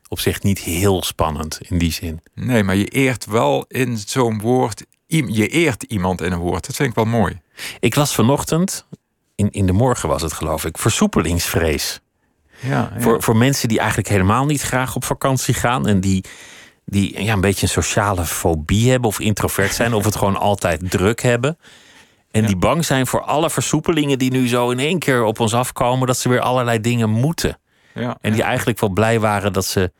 Op 0.08 0.20
zich 0.20 0.42
niet 0.42 0.60
heel 0.60 1.04
spannend 1.04 1.60
in 1.62 1.78
die 1.78 1.92
zin. 1.92 2.22
Nee, 2.34 2.64
maar 2.64 2.76
je 2.76 2.86
eert 2.86 3.26
wel 3.26 3.66
in 3.68 3.98
zo'n 3.98 4.40
woord. 4.42 4.86
Je 5.08 5.48
eert 5.48 5.84
iemand 5.84 6.22
in 6.22 6.32
een 6.32 6.40
woord. 6.40 6.66
Dat 6.68 6.76
vind 6.76 6.90
ik 6.90 6.96
wel 6.96 7.06
mooi. 7.06 7.42
Ik 7.80 7.96
las 7.96 8.16
vanochtend, 8.16 8.86
in, 9.36 9.52
in 9.52 9.66
de 9.66 9.72
morgen 9.72 10.10
was 10.10 10.22
het 10.22 10.34
geloof 10.34 10.66
ik, 10.66 10.78
versoepelingsvrees. 10.78 12.00
Ja, 12.60 12.70
ja. 12.70 13.02
Voor, 13.02 13.24
voor 13.24 13.38
mensen 13.38 13.68
die 13.68 13.80
eigenlijk 13.80 14.10
helemaal 14.10 14.46
niet 14.46 14.62
graag 14.62 14.96
op 14.96 15.04
vakantie 15.04 15.54
gaan 15.54 15.88
en 15.88 16.00
die, 16.00 16.24
die 16.86 17.24
ja, 17.24 17.34
een 17.34 17.42
beetje 17.42 17.64
een 17.64 17.84
sociale 17.84 18.26
fobie 18.26 18.92
hebben 18.92 19.10
of 19.10 19.20
introvert 19.20 19.74
zijn 19.74 19.94
of 19.94 20.06
het 20.06 20.16
gewoon 20.16 20.38
altijd 20.38 20.92
druk 20.92 21.22
hebben. 21.22 21.58
En 22.32 22.46
die 22.46 22.58
bang 22.58 22.86
zijn 22.86 23.08
voor 23.08 23.22
alle 23.22 23.50
versoepelingen 23.50 24.20
die 24.20 24.32
nu 24.32 24.48
zo 24.48 24.70
in 24.70 24.80
één 24.80 25.00
keer 25.00 25.24
op 25.24 25.40
ons 25.40 25.54
afkomen, 25.54 26.08
dat 26.08 26.18
ze 26.18 26.30
weer 26.30 26.40
allerlei 26.40 26.82
dingen 26.82 27.10
moeten. 27.10 27.60
Ja, 27.94 28.18
en 28.22 28.34
die 28.34 28.44
eigenlijk 28.44 28.80
wel 28.80 28.90
blij 28.90 29.20
waren 29.20 29.54
dat 29.54 29.66
ze 29.66 29.92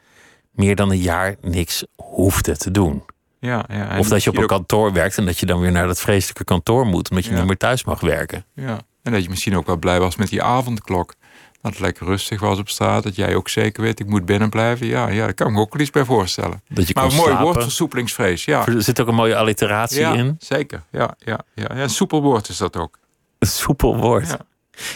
meer 0.52 0.76
dan 0.76 0.92
een 0.92 0.98
jaar 0.98 1.36
niks 1.42 1.86
hoefden 1.96 2.58
te 2.58 2.72
doen. 2.72 3.04
Ja, 3.40 3.66
ja, 3.70 4.00
of 4.00 4.08
dat 4.08 4.24
je 4.24 4.30
op 4.30 4.38
een 4.38 4.48
kantoor 4.48 4.94
werkt 4.94 5.18
en 5.18 5.26
dat 5.26 5.38
je 5.38 5.46
dan 5.46 5.60
weer 5.60 5.72
naar 5.72 5.88
dat 5.88 6.00
vreselijke 6.00 6.44
kantoor 6.44 6.86
moet, 6.86 7.10
omdat 7.10 7.26
je 7.26 7.32
niet 7.32 7.46
meer 7.46 7.58
thuis 7.58 7.84
mag 7.84 8.00
werken. 8.00 8.46
Ja, 8.54 8.80
en 9.04 9.12
dat 9.12 9.24
je 9.24 9.30
misschien 9.30 9.58
ook 9.58 9.66
wel 9.66 9.78
blij 9.78 10.00
was 10.00 10.16
met 10.16 10.30
die 10.30 10.44
avondklok. 10.44 11.14
Dat 11.62 11.72
het 11.72 11.80
lekker 11.82 12.06
rustig 12.06 12.40
was 12.40 12.60
op 12.60 12.70
straat. 12.70 13.04
Dat 13.04 13.16
jij 13.16 13.36
ook 13.36 13.50
zeker 13.50 13.84
weet, 13.84 14.00
ik 14.00 14.06
moet 14.06 14.26
binnen 14.26 14.50
blijven. 14.50 14.88
Ja, 14.88 15.08
ja 15.08 15.24
daar 15.24 15.34
kan 15.34 15.48
ik 15.48 15.54
me 15.54 15.60
ook 15.60 15.74
wel 15.74 15.82
iets 15.82 15.92
bij 15.92 16.06
voorstellen. 16.06 16.62
Dat 16.68 16.88
je 16.88 16.94
maar 16.94 17.06
een 17.06 17.16
mooi 17.16 17.36
woord, 17.36 17.64
versoepelingsvrees. 17.64 18.46
Ja. 18.46 18.68
Er 18.68 18.82
zit 18.82 19.02
ook 19.02 19.08
een 19.08 19.16
mooie 19.16 19.36
alliteratie 19.36 20.00
ja, 20.00 20.14
in. 20.14 20.36
Zeker, 20.40 20.84
ja, 20.92 21.16
ja, 21.18 21.40
ja. 21.56 21.70
ja. 21.76 21.82
Een 21.82 21.90
soepel 21.90 22.22
woord 22.22 22.50
is 22.50 22.58
dat 22.58 22.78
ook. 22.78 23.00
Een 23.40 23.48
soepel 23.48 23.98
woord. 23.98 24.28
Ja. 24.28 24.40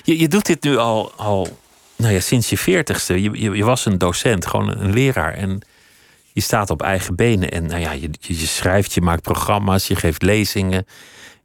Je, 0.04 0.20
je 0.20 0.28
doet 0.28 0.46
dit 0.46 0.64
nu 0.64 0.78
al, 0.78 1.12
al 1.16 1.58
nou 1.96 2.14
ja, 2.14 2.20
sinds 2.20 2.50
je 2.50 2.58
veertigste. 2.58 3.22
Je, 3.22 3.30
je, 3.32 3.52
je, 3.52 3.64
was 3.64 3.86
een 3.86 3.98
docent, 3.98 4.46
gewoon 4.46 4.78
een 4.78 4.94
leraar. 4.94 5.34
En 5.34 5.62
je 6.34 6.42
staat 6.42 6.70
op 6.70 6.82
eigen 6.82 7.16
benen. 7.16 7.52
En 7.52 7.66
nou 7.66 7.82
ja, 7.82 7.92
je, 7.92 8.10
je 8.20 8.36
schrijft, 8.36 8.94
je 8.94 9.02
maakt 9.02 9.22
programma's, 9.22 9.88
je 9.88 9.96
geeft 9.96 10.22
lezingen 10.22 10.86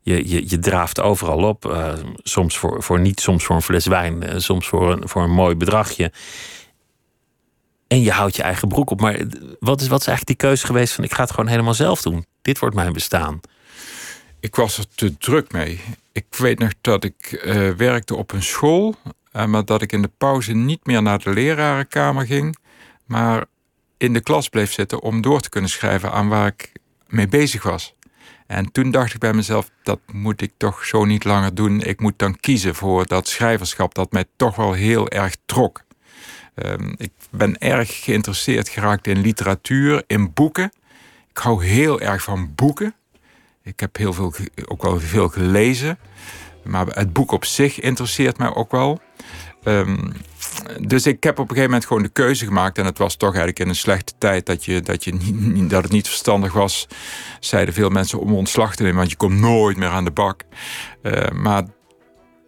je, 0.09 0.29
je, 0.29 0.49
je 0.49 0.59
draaft 0.59 1.01
overal 1.01 1.43
op. 1.43 1.65
Uh, 1.65 1.93
soms 2.23 2.59
voor, 2.59 2.83
voor 2.83 3.01
niet, 3.01 3.21
soms 3.21 3.45
voor 3.45 3.57
een 3.57 3.63
fles 3.63 3.87
wijn, 3.87 4.23
uh, 4.23 4.35
soms 4.37 4.69
voor 4.69 4.93
een, 4.93 5.09
voor 5.09 5.23
een 5.23 5.31
mooi 5.31 5.55
bedragje. 5.55 6.13
En 7.87 8.03
je 8.03 8.11
houdt 8.11 8.37
je 8.37 8.43
eigen 8.43 8.69
broek 8.69 8.91
op. 8.91 9.01
Maar 9.01 9.17
wat 9.61 9.81
is, 9.81 9.89
wat 9.89 10.01
is 10.01 10.07
eigenlijk 10.07 10.27
die 10.27 10.49
keuze 10.49 10.67
geweest 10.67 10.93
van 10.93 11.05
ik 11.05 11.15
ga 11.15 11.23
het 11.23 11.31
gewoon 11.31 11.47
helemaal 11.47 11.75
zelf 11.75 12.03
doen? 12.03 12.27
Dit 12.43 12.59
wordt 12.59 12.75
mijn 12.75 12.93
bestaan. 12.93 13.41
Ik 14.41 14.57
was 14.57 14.79
er 14.79 14.85
te 14.95 15.17
druk 15.17 15.53
mee. 15.53 15.81
Ik 16.13 16.27
weet 16.31 16.59
nog 16.59 16.73
dat 16.81 17.05
ik 17.05 17.43
uh, 17.45 17.71
werkte 17.71 18.17
op 18.17 18.33
een 18.33 18.43
school. 18.43 18.95
maar 19.33 19.65
dat 19.65 19.83
ik 19.83 19.93
in 19.93 20.03
de 20.03 20.11
pauze 20.19 20.53
niet 20.53 20.87
meer 20.87 21.03
naar 21.03 21.19
de 21.19 21.31
lerarenkamer 21.31 22.27
ging. 22.27 22.57
Maar 23.05 23.45
in 23.97 24.13
de 24.13 24.21
klas 24.21 24.49
bleef 24.49 24.73
zitten 24.73 25.03
om 25.03 25.21
door 25.21 25.41
te 25.41 25.49
kunnen 25.49 25.71
schrijven 25.71 26.13
aan 26.13 26.29
waar 26.29 26.47
ik 26.47 26.73
mee 27.07 27.29
bezig 27.29 27.63
was. 27.63 27.95
En 28.49 28.73
toen 28.73 28.91
dacht 28.91 29.15
ik 29.15 29.21
bij 29.21 29.33
mezelf, 29.33 29.71
dat 29.83 30.01
moet 30.13 30.43
ik 30.43 30.53
toch 30.57 30.85
zo 30.85 31.05
niet 31.05 31.25
langer 31.25 31.55
doen. 31.55 31.81
Ik 31.81 32.01
moet 32.01 32.19
dan 32.19 32.41
kiezen 32.41 32.75
voor 32.75 33.07
dat 33.07 33.29
schrijverschap 33.29 33.95
dat 33.95 34.13
mij 34.13 34.25
toch 34.37 34.57
wel 34.57 34.73
heel 34.73 35.09
erg 35.09 35.37
trok. 35.47 35.83
Um, 36.55 36.95
ik 36.97 37.13
ben 37.31 37.59
erg 37.59 38.05
geïnteresseerd 38.05 38.69
geraakt 38.69 39.07
in 39.07 39.21
literatuur, 39.21 40.05
in 40.07 40.33
boeken. 40.33 40.73
Ik 41.31 41.37
hou 41.39 41.65
heel 41.65 42.01
erg 42.01 42.23
van 42.23 42.55
boeken. 42.55 42.95
Ik 43.63 43.81
heb 43.81 43.97
heel 43.97 44.13
veel, 44.13 44.35
ook 44.65 44.83
wel 44.83 45.01
veel 45.01 45.29
gelezen. 45.29 45.99
Maar 46.65 46.87
het 46.87 47.13
boek 47.13 47.33
op 47.33 47.45
zich 47.45 47.81
interesseert 47.81 48.39
mij 48.39 48.55
ook 48.55 48.71
wel. 48.71 49.01
Ehm, 49.63 50.11
dus 50.81 51.07
ik 51.07 51.23
heb 51.23 51.39
op 51.39 51.39
een 51.39 51.49
gegeven 51.49 51.71
moment 51.71 51.87
gewoon 51.87 52.03
de 52.03 52.09
keuze 52.09 52.45
gemaakt. 52.45 52.79
En 52.79 52.85
het 52.85 52.99
was 52.99 53.17
toch 53.17 53.29
eigenlijk 53.29 53.59
in 53.59 53.69
een 53.69 53.75
slechte 53.75 54.13
tijd 54.19 54.47
dat, 54.47 54.65
je, 54.65 54.81
dat, 54.81 55.05
je 55.05 55.15
niet, 55.15 55.71
dat 55.71 55.83
het 55.83 55.93
niet 55.93 56.09
verstandig 56.09 56.53
was. 56.53 56.87
Zeiden 57.41 57.75
veel 57.75 57.91
mensen 57.91 58.19
om 58.19 58.35
ontslag 58.35 58.77
te 58.77 58.83
nemen, 58.83 58.99
want 58.99 59.11
je 59.11 59.17
komt 59.17 59.39
nooit 59.39 59.77
meer 59.77 59.89
aan 59.89 60.05
de 60.05 60.11
bak. 60.11 60.43
Uh, 61.03 61.29
maar 61.33 61.63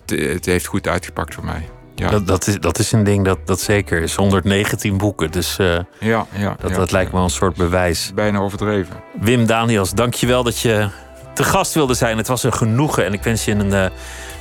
het 0.06 0.46
heeft 0.46 0.66
goed 0.66 0.88
uitgepakt 0.88 1.34
voor 1.34 1.44
mij. 1.44 1.68
Ja. 1.94 2.10
Dat, 2.10 2.26
dat, 2.26 2.46
is, 2.46 2.58
dat 2.58 2.78
is 2.78 2.92
een 2.92 3.04
ding 3.04 3.24
dat, 3.24 3.46
dat 3.46 3.60
zeker 3.60 4.02
is. 4.02 4.14
119 4.14 4.98
boeken, 4.98 5.30
dus 5.30 5.58
uh, 5.58 5.78
ja, 5.98 6.26
ja, 6.32 6.56
dat, 6.60 6.74
dat 6.74 6.90
lijkt 6.92 7.12
me 7.12 7.20
een 7.20 7.30
soort 7.30 7.56
bewijs. 7.56 8.12
Bijna 8.14 8.38
overdreven. 8.38 9.02
Wim 9.20 9.46
Daniels, 9.46 9.92
dankjewel 9.92 10.42
dat 10.42 10.60
je 10.60 10.88
te 11.34 11.44
gast 11.44 11.74
wilde 11.74 11.94
zijn. 11.94 12.16
Het 12.16 12.26
was 12.26 12.42
een 12.42 12.52
genoegen 12.52 13.04
en 13.04 13.12
ik 13.12 13.22
wens 13.22 13.44
je 13.44 13.52
een, 13.52 13.72
uh, 13.72 13.86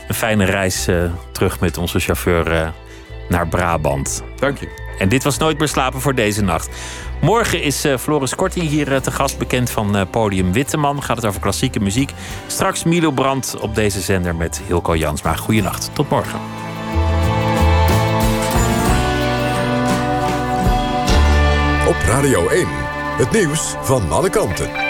een 0.08 0.16
fijne 0.16 0.46
reis 0.46 0.88
uh, 0.88 1.04
terug 1.32 1.60
met 1.60 1.78
onze 1.78 2.00
chauffeur 2.00 2.74
naar 3.30 3.48
Brabant. 3.48 4.24
Dank 4.36 4.58
je. 4.58 4.88
En 4.98 5.10
dit 5.10 5.24
was 5.24 5.38
Nooit 5.38 5.58
meer 5.58 5.68
slapen 5.68 6.02
voor 6.02 6.16
deze 6.16 6.42
nacht. 6.42 6.70
Morgen 7.22 7.62
is 7.62 7.86
Floris 8.00 8.36
Korti 8.36 8.62
hier 8.62 9.02
te 9.02 9.12
gast, 9.12 9.38
bekend 9.38 9.70
van 9.70 10.08
Podium 10.12 10.52
Witteman. 10.52 11.04
Gaat 11.04 11.16
het 11.16 11.26
over 11.26 11.42
klassieke 11.42 11.80
muziek. 11.80 12.12
Straks 12.48 12.84
Milo 12.84 13.12
Brandt 13.12 13.60
op 13.60 13.76
deze 13.76 14.00
zender 14.02 14.36
met 14.36 14.62
Hilco 14.68 14.96
Jansma. 14.96 15.36
Goeienacht, 15.36 15.90
tot 15.94 16.10
morgen. 16.10 16.40
Op 21.88 21.96
Radio 22.06 22.48
1, 22.48 22.68
het 23.18 23.32
nieuws 23.32 23.76
van 23.82 24.12
alle 24.12 24.30
kanten. 24.30 24.89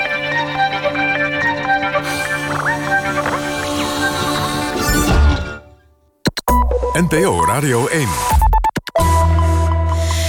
NPO 6.99 7.45
Radio 7.45 7.87
1. 7.87 8.48